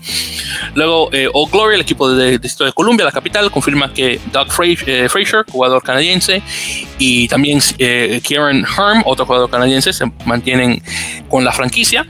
Luego, 0.74 1.10
eh, 1.12 1.28
Old 1.32 1.52
Glory, 1.52 1.74
el 1.74 1.80
equipo 1.82 2.10
de, 2.10 2.38
Distrito 2.38 2.64
de 2.64 2.72
Columbia, 2.72 3.04
la 3.04 3.12
capital, 3.12 3.50
confirma 3.50 3.92
que 3.92 4.20
Doug 4.32 4.50
Frazier, 4.50 5.08
Frazier 5.08 5.44
jugador 5.50 5.82
canadiense, 5.82 6.42
y 6.98 7.28
también 7.28 7.60
Kieran 8.22 8.64
Herm, 8.64 9.02
otro 9.04 9.26
jugador 9.26 9.50
canadiense, 9.50 9.92
se 9.92 10.10
mantienen 10.24 10.82
con 11.28 11.44
la 11.44 11.52
franquicia. 11.52 12.06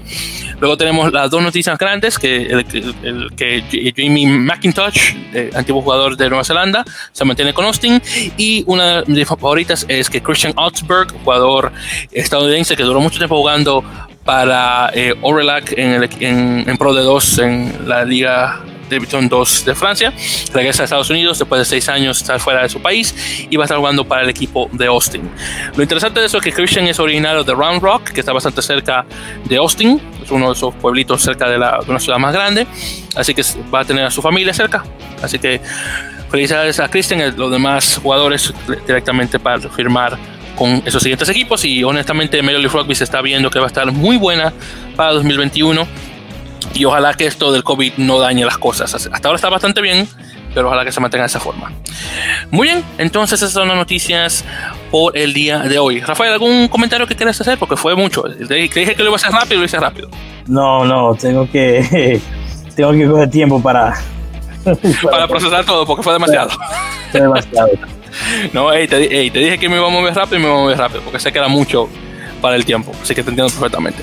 Luego 0.63 0.77
tenemos 0.77 1.13
las 1.13 1.29
dos 1.29 1.43
noticias 1.43 1.77
grandes, 1.77 2.21
que, 2.21 2.37
el, 2.43 2.65
el, 2.73 2.95
el, 3.03 3.31
que 3.35 3.93
Jamie 3.97 4.29
McIntosh, 4.29 5.17
eh, 5.35 5.51
antiguo 5.57 5.83
jugador 5.83 6.17
de 6.17 6.29
Nueva 6.29 6.45
Zelanda, 6.45 6.85
se 7.11 7.25
mantiene 7.25 7.53
con 7.53 7.65
Austin. 7.65 8.01
Y 8.37 8.63
una 8.69 9.03
de 9.03 9.13
mis 9.13 9.27
favoritas 9.27 9.85
es 9.89 10.09
que 10.09 10.23
Christian 10.23 10.53
Otzberg, 10.55 11.11
jugador 11.25 11.73
estadounidense 12.13 12.77
que 12.77 12.85
duró 12.85 13.01
mucho 13.01 13.19
tiempo 13.19 13.39
jugando 13.39 13.83
para 14.25 14.93
eh, 14.95 15.17
Orelac 15.21 15.73
en, 15.77 16.09
en, 16.21 16.71
en 16.71 16.77
Pro 16.77 16.95
de 16.95 17.03
2 17.03 17.39
en 17.39 17.89
la 17.89 18.05
Liga 18.05 18.63
Division 18.93 19.29
2 19.29 19.65
de 19.65 19.75
Francia. 19.75 20.13
Regresa 20.53 20.83
a 20.83 20.85
Estados 20.85 21.11
Unidos 21.11 21.39
después 21.39 21.59
de 21.59 21.65
seis 21.65 21.89
años 21.89 22.19
estar 22.19 22.39
fuera 22.41 22.63
de 22.63 22.69
su 22.69 22.81
país 22.81 23.47
y 23.51 23.57
va 23.57 23.65
a 23.65 23.67
estar 23.67 23.79
jugando 23.79 24.05
para 24.05 24.23
el 24.23 24.31
equipo 24.31 24.69
de 24.73 24.87
Austin. 24.87 25.31
Lo 25.77 25.83
interesante 25.83 26.21
de 26.21 26.27
eso 26.27 26.39
es 26.39 26.45
que 26.45 26.53
Christian 26.53 26.87
es 26.87 26.99
originario 26.99 27.45
de 27.45 27.55
Round 27.55 27.83
Rock, 27.83 28.11
que 28.11 28.21
está 28.21 28.33
bastante 28.33 28.63
cerca 28.63 29.05
de 29.45 29.57
Austin, 29.57 30.01
es 30.23 30.31
uno 30.31 30.47
de 30.47 30.53
esos 30.53 30.75
pueblitos 30.75 31.23
cerca 31.23 31.49
de, 31.49 31.59
la, 31.59 31.81
de 31.85 31.91
una 31.91 32.01
ciudad 32.01 32.19
más 32.19 32.33
grande, 32.33 32.67
así 33.17 33.35
que 33.35 33.43
va 33.73 33.81
a 33.81 33.85
tener 33.85 34.05
a 34.05 34.11
su 34.11 34.23
familia 34.23 34.55
cerca. 34.55 34.85
Así 35.23 35.39
que 35.39 35.61
felicidades 36.31 36.81
a 36.81 36.89
Christian, 36.89 37.37
los 37.37 37.51
demás 37.51 38.01
jugadores 38.03 38.53
directamente 38.87 39.39
para 39.39 39.61
firmar 39.69 40.19
con 40.57 40.83
esos 40.85 41.03
siguientes 41.03 41.29
equipos 41.29 41.65
y 41.65 41.83
honestamente 41.85 42.41
Major 42.43 42.61
League 42.61 42.77
Rugby 42.77 42.95
se 42.95 43.05
está 43.05 43.21
viendo 43.23 43.51
que 43.51 43.59
va 43.59 43.67
a 43.67 43.69
estar 43.69 43.91
muy 43.91 44.17
buena 44.17 44.53
para 44.97 45.13
2021 45.13 45.87
y 46.75 46.85
ojalá 46.85 47.15
que 47.15 47.27
esto 47.27 47.53
del 47.53 47.65
COVID 47.65 47.95
no 47.99 48.19
dañe 48.19 48.45
las 48.45 48.59
cosas. 48.59 48.95
Hasta 48.95 49.29
ahora 49.29 49.37
está 49.37 49.49
bastante 49.49 49.81
bien, 49.81 50.09
pero 50.55 50.69
ojalá 50.69 50.85
que 50.85 50.93
se 50.93 51.01
mantenga 51.01 51.23
de 51.23 51.29
esa 51.29 51.41
forma. 51.41 51.73
Muy 52.51 52.69
bien, 52.69 52.85
entonces 52.99 53.41
esas 53.41 53.53
son 53.53 53.69
las 53.69 53.77
noticias 53.77 54.45
por 54.91 55.17
el 55.17 55.33
día 55.33 55.61
de 55.61 55.79
hoy. 55.79 56.01
Rafael, 56.01 56.33
¿algún 56.33 56.69
comentario 56.69 57.07
que 57.07 57.17
quieras 57.17 57.41
hacer? 57.41 57.59
Porque 57.59 57.77
fue 57.77 57.95
mucho. 57.95 58.23
Te 58.23 58.55
dije 58.55 58.95
que 58.95 59.03
lo 59.03 59.05
iba 59.05 59.13
a 59.13 59.17
hacer 59.17 59.33
rápido, 59.33 59.61
lo 59.61 59.67
hice 59.67 59.79
rápido. 59.79 60.09
No, 60.47 60.85
no, 60.85 61.15
tengo 61.15 61.51
que, 61.51 62.21
tengo 62.77 62.93
que 62.93 63.07
coger 63.07 63.31
tiempo 63.31 63.63
para... 63.63 63.95
para 65.11 65.27
procesar 65.27 65.65
todo, 65.65 65.85
porque 65.87 66.03
fue 66.03 66.13
demasiado. 66.13 66.51
Fue 67.11 67.21
demasiado. 67.21 67.71
No, 68.53 68.71
hey, 68.71 68.87
te, 68.87 69.09
hey, 69.11 69.31
te, 69.31 69.39
dije 69.39 69.59
que 69.59 69.71
me 69.71 69.77
iba 69.77 69.87
a 69.87 69.91
mover 69.91 70.15
rápido 70.15 70.37
y 70.37 70.41
me 70.41 70.49
iba 70.49 70.55
a 70.55 70.61
mover 70.61 70.77
rápido, 70.77 71.01
porque 71.03 71.19
sé 71.19 71.33
que 71.33 71.39
era 71.39 71.49
mucho 71.49 71.89
para 72.43 72.57
el 72.57 72.67
tiempo, 72.67 72.93
así 73.01 73.15
que 73.15 73.23
te 73.23 73.31
entiendo 73.31 73.51
perfectamente. 73.51 74.03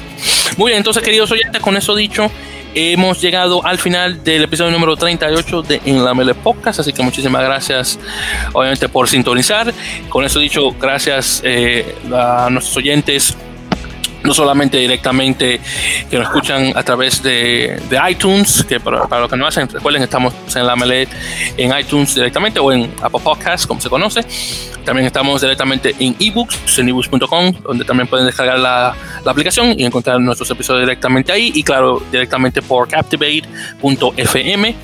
Muy 0.58 0.72
bien, 0.72 0.78
entonces 0.78 1.04
queridos 1.04 1.30
oyentes, 1.30 1.62
con 1.62 1.78
eso 1.78 1.96
dicho, 1.96 2.32
hemos 2.74 3.22
llegado 3.22 3.66
al 3.66 3.78
final 3.78 4.24
del 4.24 4.44
episodio 4.44 4.72
número 4.72 4.96
38 4.96 5.62
de 5.64 5.82
En 5.86 6.04
la 6.04 6.14
Mele 6.14 6.34
Podcast, 6.34 6.80
así 6.80 6.94
que 6.94 7.04
muchísimas 7.04 7.44
gracias 7.44 8.00
obviamente 8.54 8.90
por 8.90 9.08
sintonizar. 9.08 9.72
Con 10.10 10.24
eso 10.24 10.40
dicho, 10.40 10.72
gracias 10.72 11.42
eh, 11.44 11.96
a 12.14 12.48
nuestros 12.50 12.78
oyentes 12.78 13.36
no 14.24 14.34
solamente 14.34 14.78
directamente 14.78 15.62
que 16.10 16.18
nos 16.18 16.28
escuchan 16.28 16.74
a 16.76 16.84
través 16.84 17.24
de, 17.24 17.82
de 17.90 18.00
iTunes, 18.10 18.66
que 18.68 18.80
para, 18.80 19.08
para, 19.08 19.22
los 19.22 19.32
que 19.32 19.38
no 19.38 19.48
hacen, 19.48 19.68
recuerden, 19.70 20.04
estamos 20.04 20.34
en 20.56 20.66
la 20.66 20.76
Melet 20.76 21.10
en 21.58 21.78
iTunes 21.78 22.16
directamente 22.16 22.60
o 22.60 22.72
en 22.72 22.92
Apple 23.02 23.22
Podcasts, 23.24 23.66
como 23.66 23.80
se 23.80 23.90
conoce. 23.90 24.22
También 24.90 25.06
estamos 25.06 25.40
directamente 25.40 25.94
en 26.00 26.16
ebooks, 26.20 26.80
en 26.80 26.90
ebooks.com, 26.90 27.54
donde 27.62 27.86
también 27.86 28.08
pueden 28.08 28.26
descargar 28.26 28.58
la, 28.58 28.96
aplicación 29.24 29.80
y 29.80 29.86
encontrar 29.86 30.20
nuestros 30.20 30.50
episodios 30.50 30.82
directamente 30.82 31.32
ahí. 31.32 31.52
Y 31.54 31.62
claro, 31.62 32.02
directamente 32.12 32.64
por 32.64 32.88
captivate.fm 32.88 34.76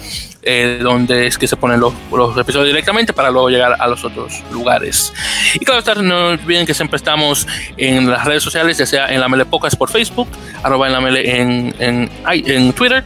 eh, 0.44 0.80
donde 0.80 1.26
es 1.26 1.40
que 1.40 1.48
se 1.48 1.58
ponen 1.58 1.80
los, 1.80 1.92
los, 2.12 2.38
episodios 2.38 2.68
directamente 2.68 3.14
para 3.14 3.32
luego 3.32 3.50
llegar 3.50 3.78
a 3.80 3.88
los 3.88 4.06
otros 4.06 4.44
lugares. 4.52 5.12
Y 5.56 5.66
claro, 5.66 6.04
no 6.04 6.28
olviden 6.28 6.68
que 6.68 6.76
siempre 6.76 6.98
estamos 6.98 7.48
en 7.76 8.08
las 8.08 8.26
redes 8.26 8.44
sociales, 8.44 8.78
ya 8.78 8.86
sea 8.86 9.08
en 9.08 9.20
la 9.20 9.28
Mele 9.28 9.46
Pocas 9.46 9.76
por 9.76 9.90
Facebook, 9.90 10.28
arroba 10.62 10.86
en 10.86 10.94
la 10.94 11.02
Mele 11.02 11.42
en, 11.42 11.74
en, 11.80 12.74
Twitter, 12.74 13.04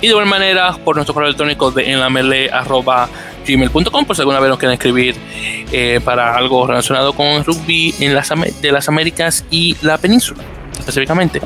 y 0.00 0.02
de 0.02 0.06
igual 0.06 0.26
manera 0.26 0.76
por 0.84 0.94
nuestro 0.94 1.14
correo 1.14 1.30
electrónico 1.30 1.72
de 1.72 1.90
en 1.90 1.98
gmail.com 3.48 4.04
por 4.04 4.14
si 4.14 4.22
alguna 4.22 4.40
vez 4.40 4.50
nos 4.50 4.58
quieren 4.58 4.74
escribir 4.74 5.16
eh, 5.72 6.00
para 6.04 6.36
algo 6.36 6.66
relacionado 6.66 7.12
con 7.12 7.44
rugby 7.44 7.94
en 8.00 8.14
las, 8.14 8.30
de 8.60 8.72
las 8.72 8.88
Américas 8.88 9.44
y 9.50 9.76
la 9.82 9.98
península 9.98 10.44
específicamente. 10.78 11.40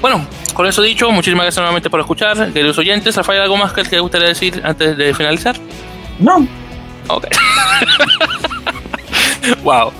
Bueno, 0.00 0.26
con 0.54 0.66
eso 0.66 0.82
dicho, 0.82 1.10
muchísimas 1.10 1.44
gracias 1.44 1.58
nuevamente 1.58 1.90
por 1.90 2.00
escuchar, 2.00 2.52
queridos 2.52 2.78
oyentes. 2.78 3.16
Rafael, 3.16 3.42
¿algo 3.42 3.56
más 3.56 3.72
que 3.72 3.82
te 3.82 3.98
gustaría 3.98 4.28
decir 4.28 4.60
antes 4.64 4.96
de 4.96 5.14
finalizar? 5.14 5.56
No. 6.18 6.46
Ok. 7.08 7.26
wow. 9.62 9.92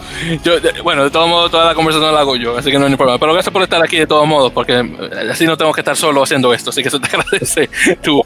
Yo, 0.44 0.54
bueno, 0.82 1.04
de 1.04 1.10
todos 1.10 1.28
modos, 1.28 1.50
toda 1.50 1.66
la 1.66 1.74
conversación 1.74 2.12
la 2.12 2.20
hago 2.20 2.36
yo, 2.36 2.56
así 2.56 2.70
que 2.70 2.78
no 2.78 2.86
hay 2.86 2.96
problema. 2.96 3.18
Pero 3.18 3.32
gracias 3.32 3.52
por 3.52 3.62
estar 3.62 3.82
aquí 3.82 3.98
de 3.98 4.06
todos 4.06 4.26
modos, 4.26 4.52
porque 4.52 4.84
así 5.30 5.46
no 5.46 5.56
tengo 5.56 5.72
que 5.72 5.80
estar 5.80 5.96
solo 5.96 6.22
haciendo 6.22 6.52
esto. 6.52 6.70
Así 6.70 6.82
que 6.82 6.90
se 6.90 6.98
te 6.98 7.06
agradece 7.16 7.70
tu, 8.02 8.22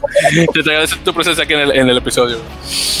te 0.53 0.59
agradece 0.61 0.95
tu 0.97 1.13
presencia 1.13 1.43
aquí 1.43 1.53
en 1.53 1.59
el, 1.59 1.71
en 1.71 1.89
el 1.89 1.97
episodio. 1.97 2.37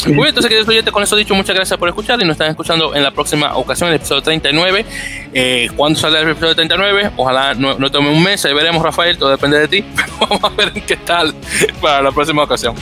Muy 0.05 0.15
bien, 0.15 0.27
entonces, 0.29 0.49
queridos 0.49 0.67
oyentes, 0.67 0.93
con 0.93 1.03
eso 1.03 1.15
dicho, 1.15 1.33
muchas 1.35 1.55
gracias 1.55 1.77
por 1.79 1.87
escuchar 1.89 2.19
y 2.21 2.25
nos 2.25 2.33
están 2.33 2.49
escuchando 2.49 2.95
en 2.95 3.03
la 3.03 3.11
próxima 3.11 3.55
ocasión, 3.55 3.89
el 3.89 3.95
episodio 3.95 4.21
39. 4.21 4.85
Eh, 5.33 5.69
¿Cuándo 5.75 5.99
sale 5.99 6.19
el 6.19 6.29
episodio 6.29 6.55
39? 6.55 7.11
Ojalá 7.17 7.53
no, 7.53 7.77
no 7.77 7.91
tome 7.91 8.09
un 8.09 8.21
mes, 8.21 8.43
ahí 8.45 8.53
veremos, 8.53 8.83
Rafael, 8.83 9.17
todo 9.17 9.29
depende 9.29 9.59
de 9.59 9.67
ti. 9.67 9.85
Vamos 10.19 10.43
a 10.43 10.49
ver 10.49 10.73
qué 10.73 10.97
tal 10.97 11.33
para 11.81 12.01
la 12.01 12.11
próxima 12.11 12.43
ocasión. 12.43 12.75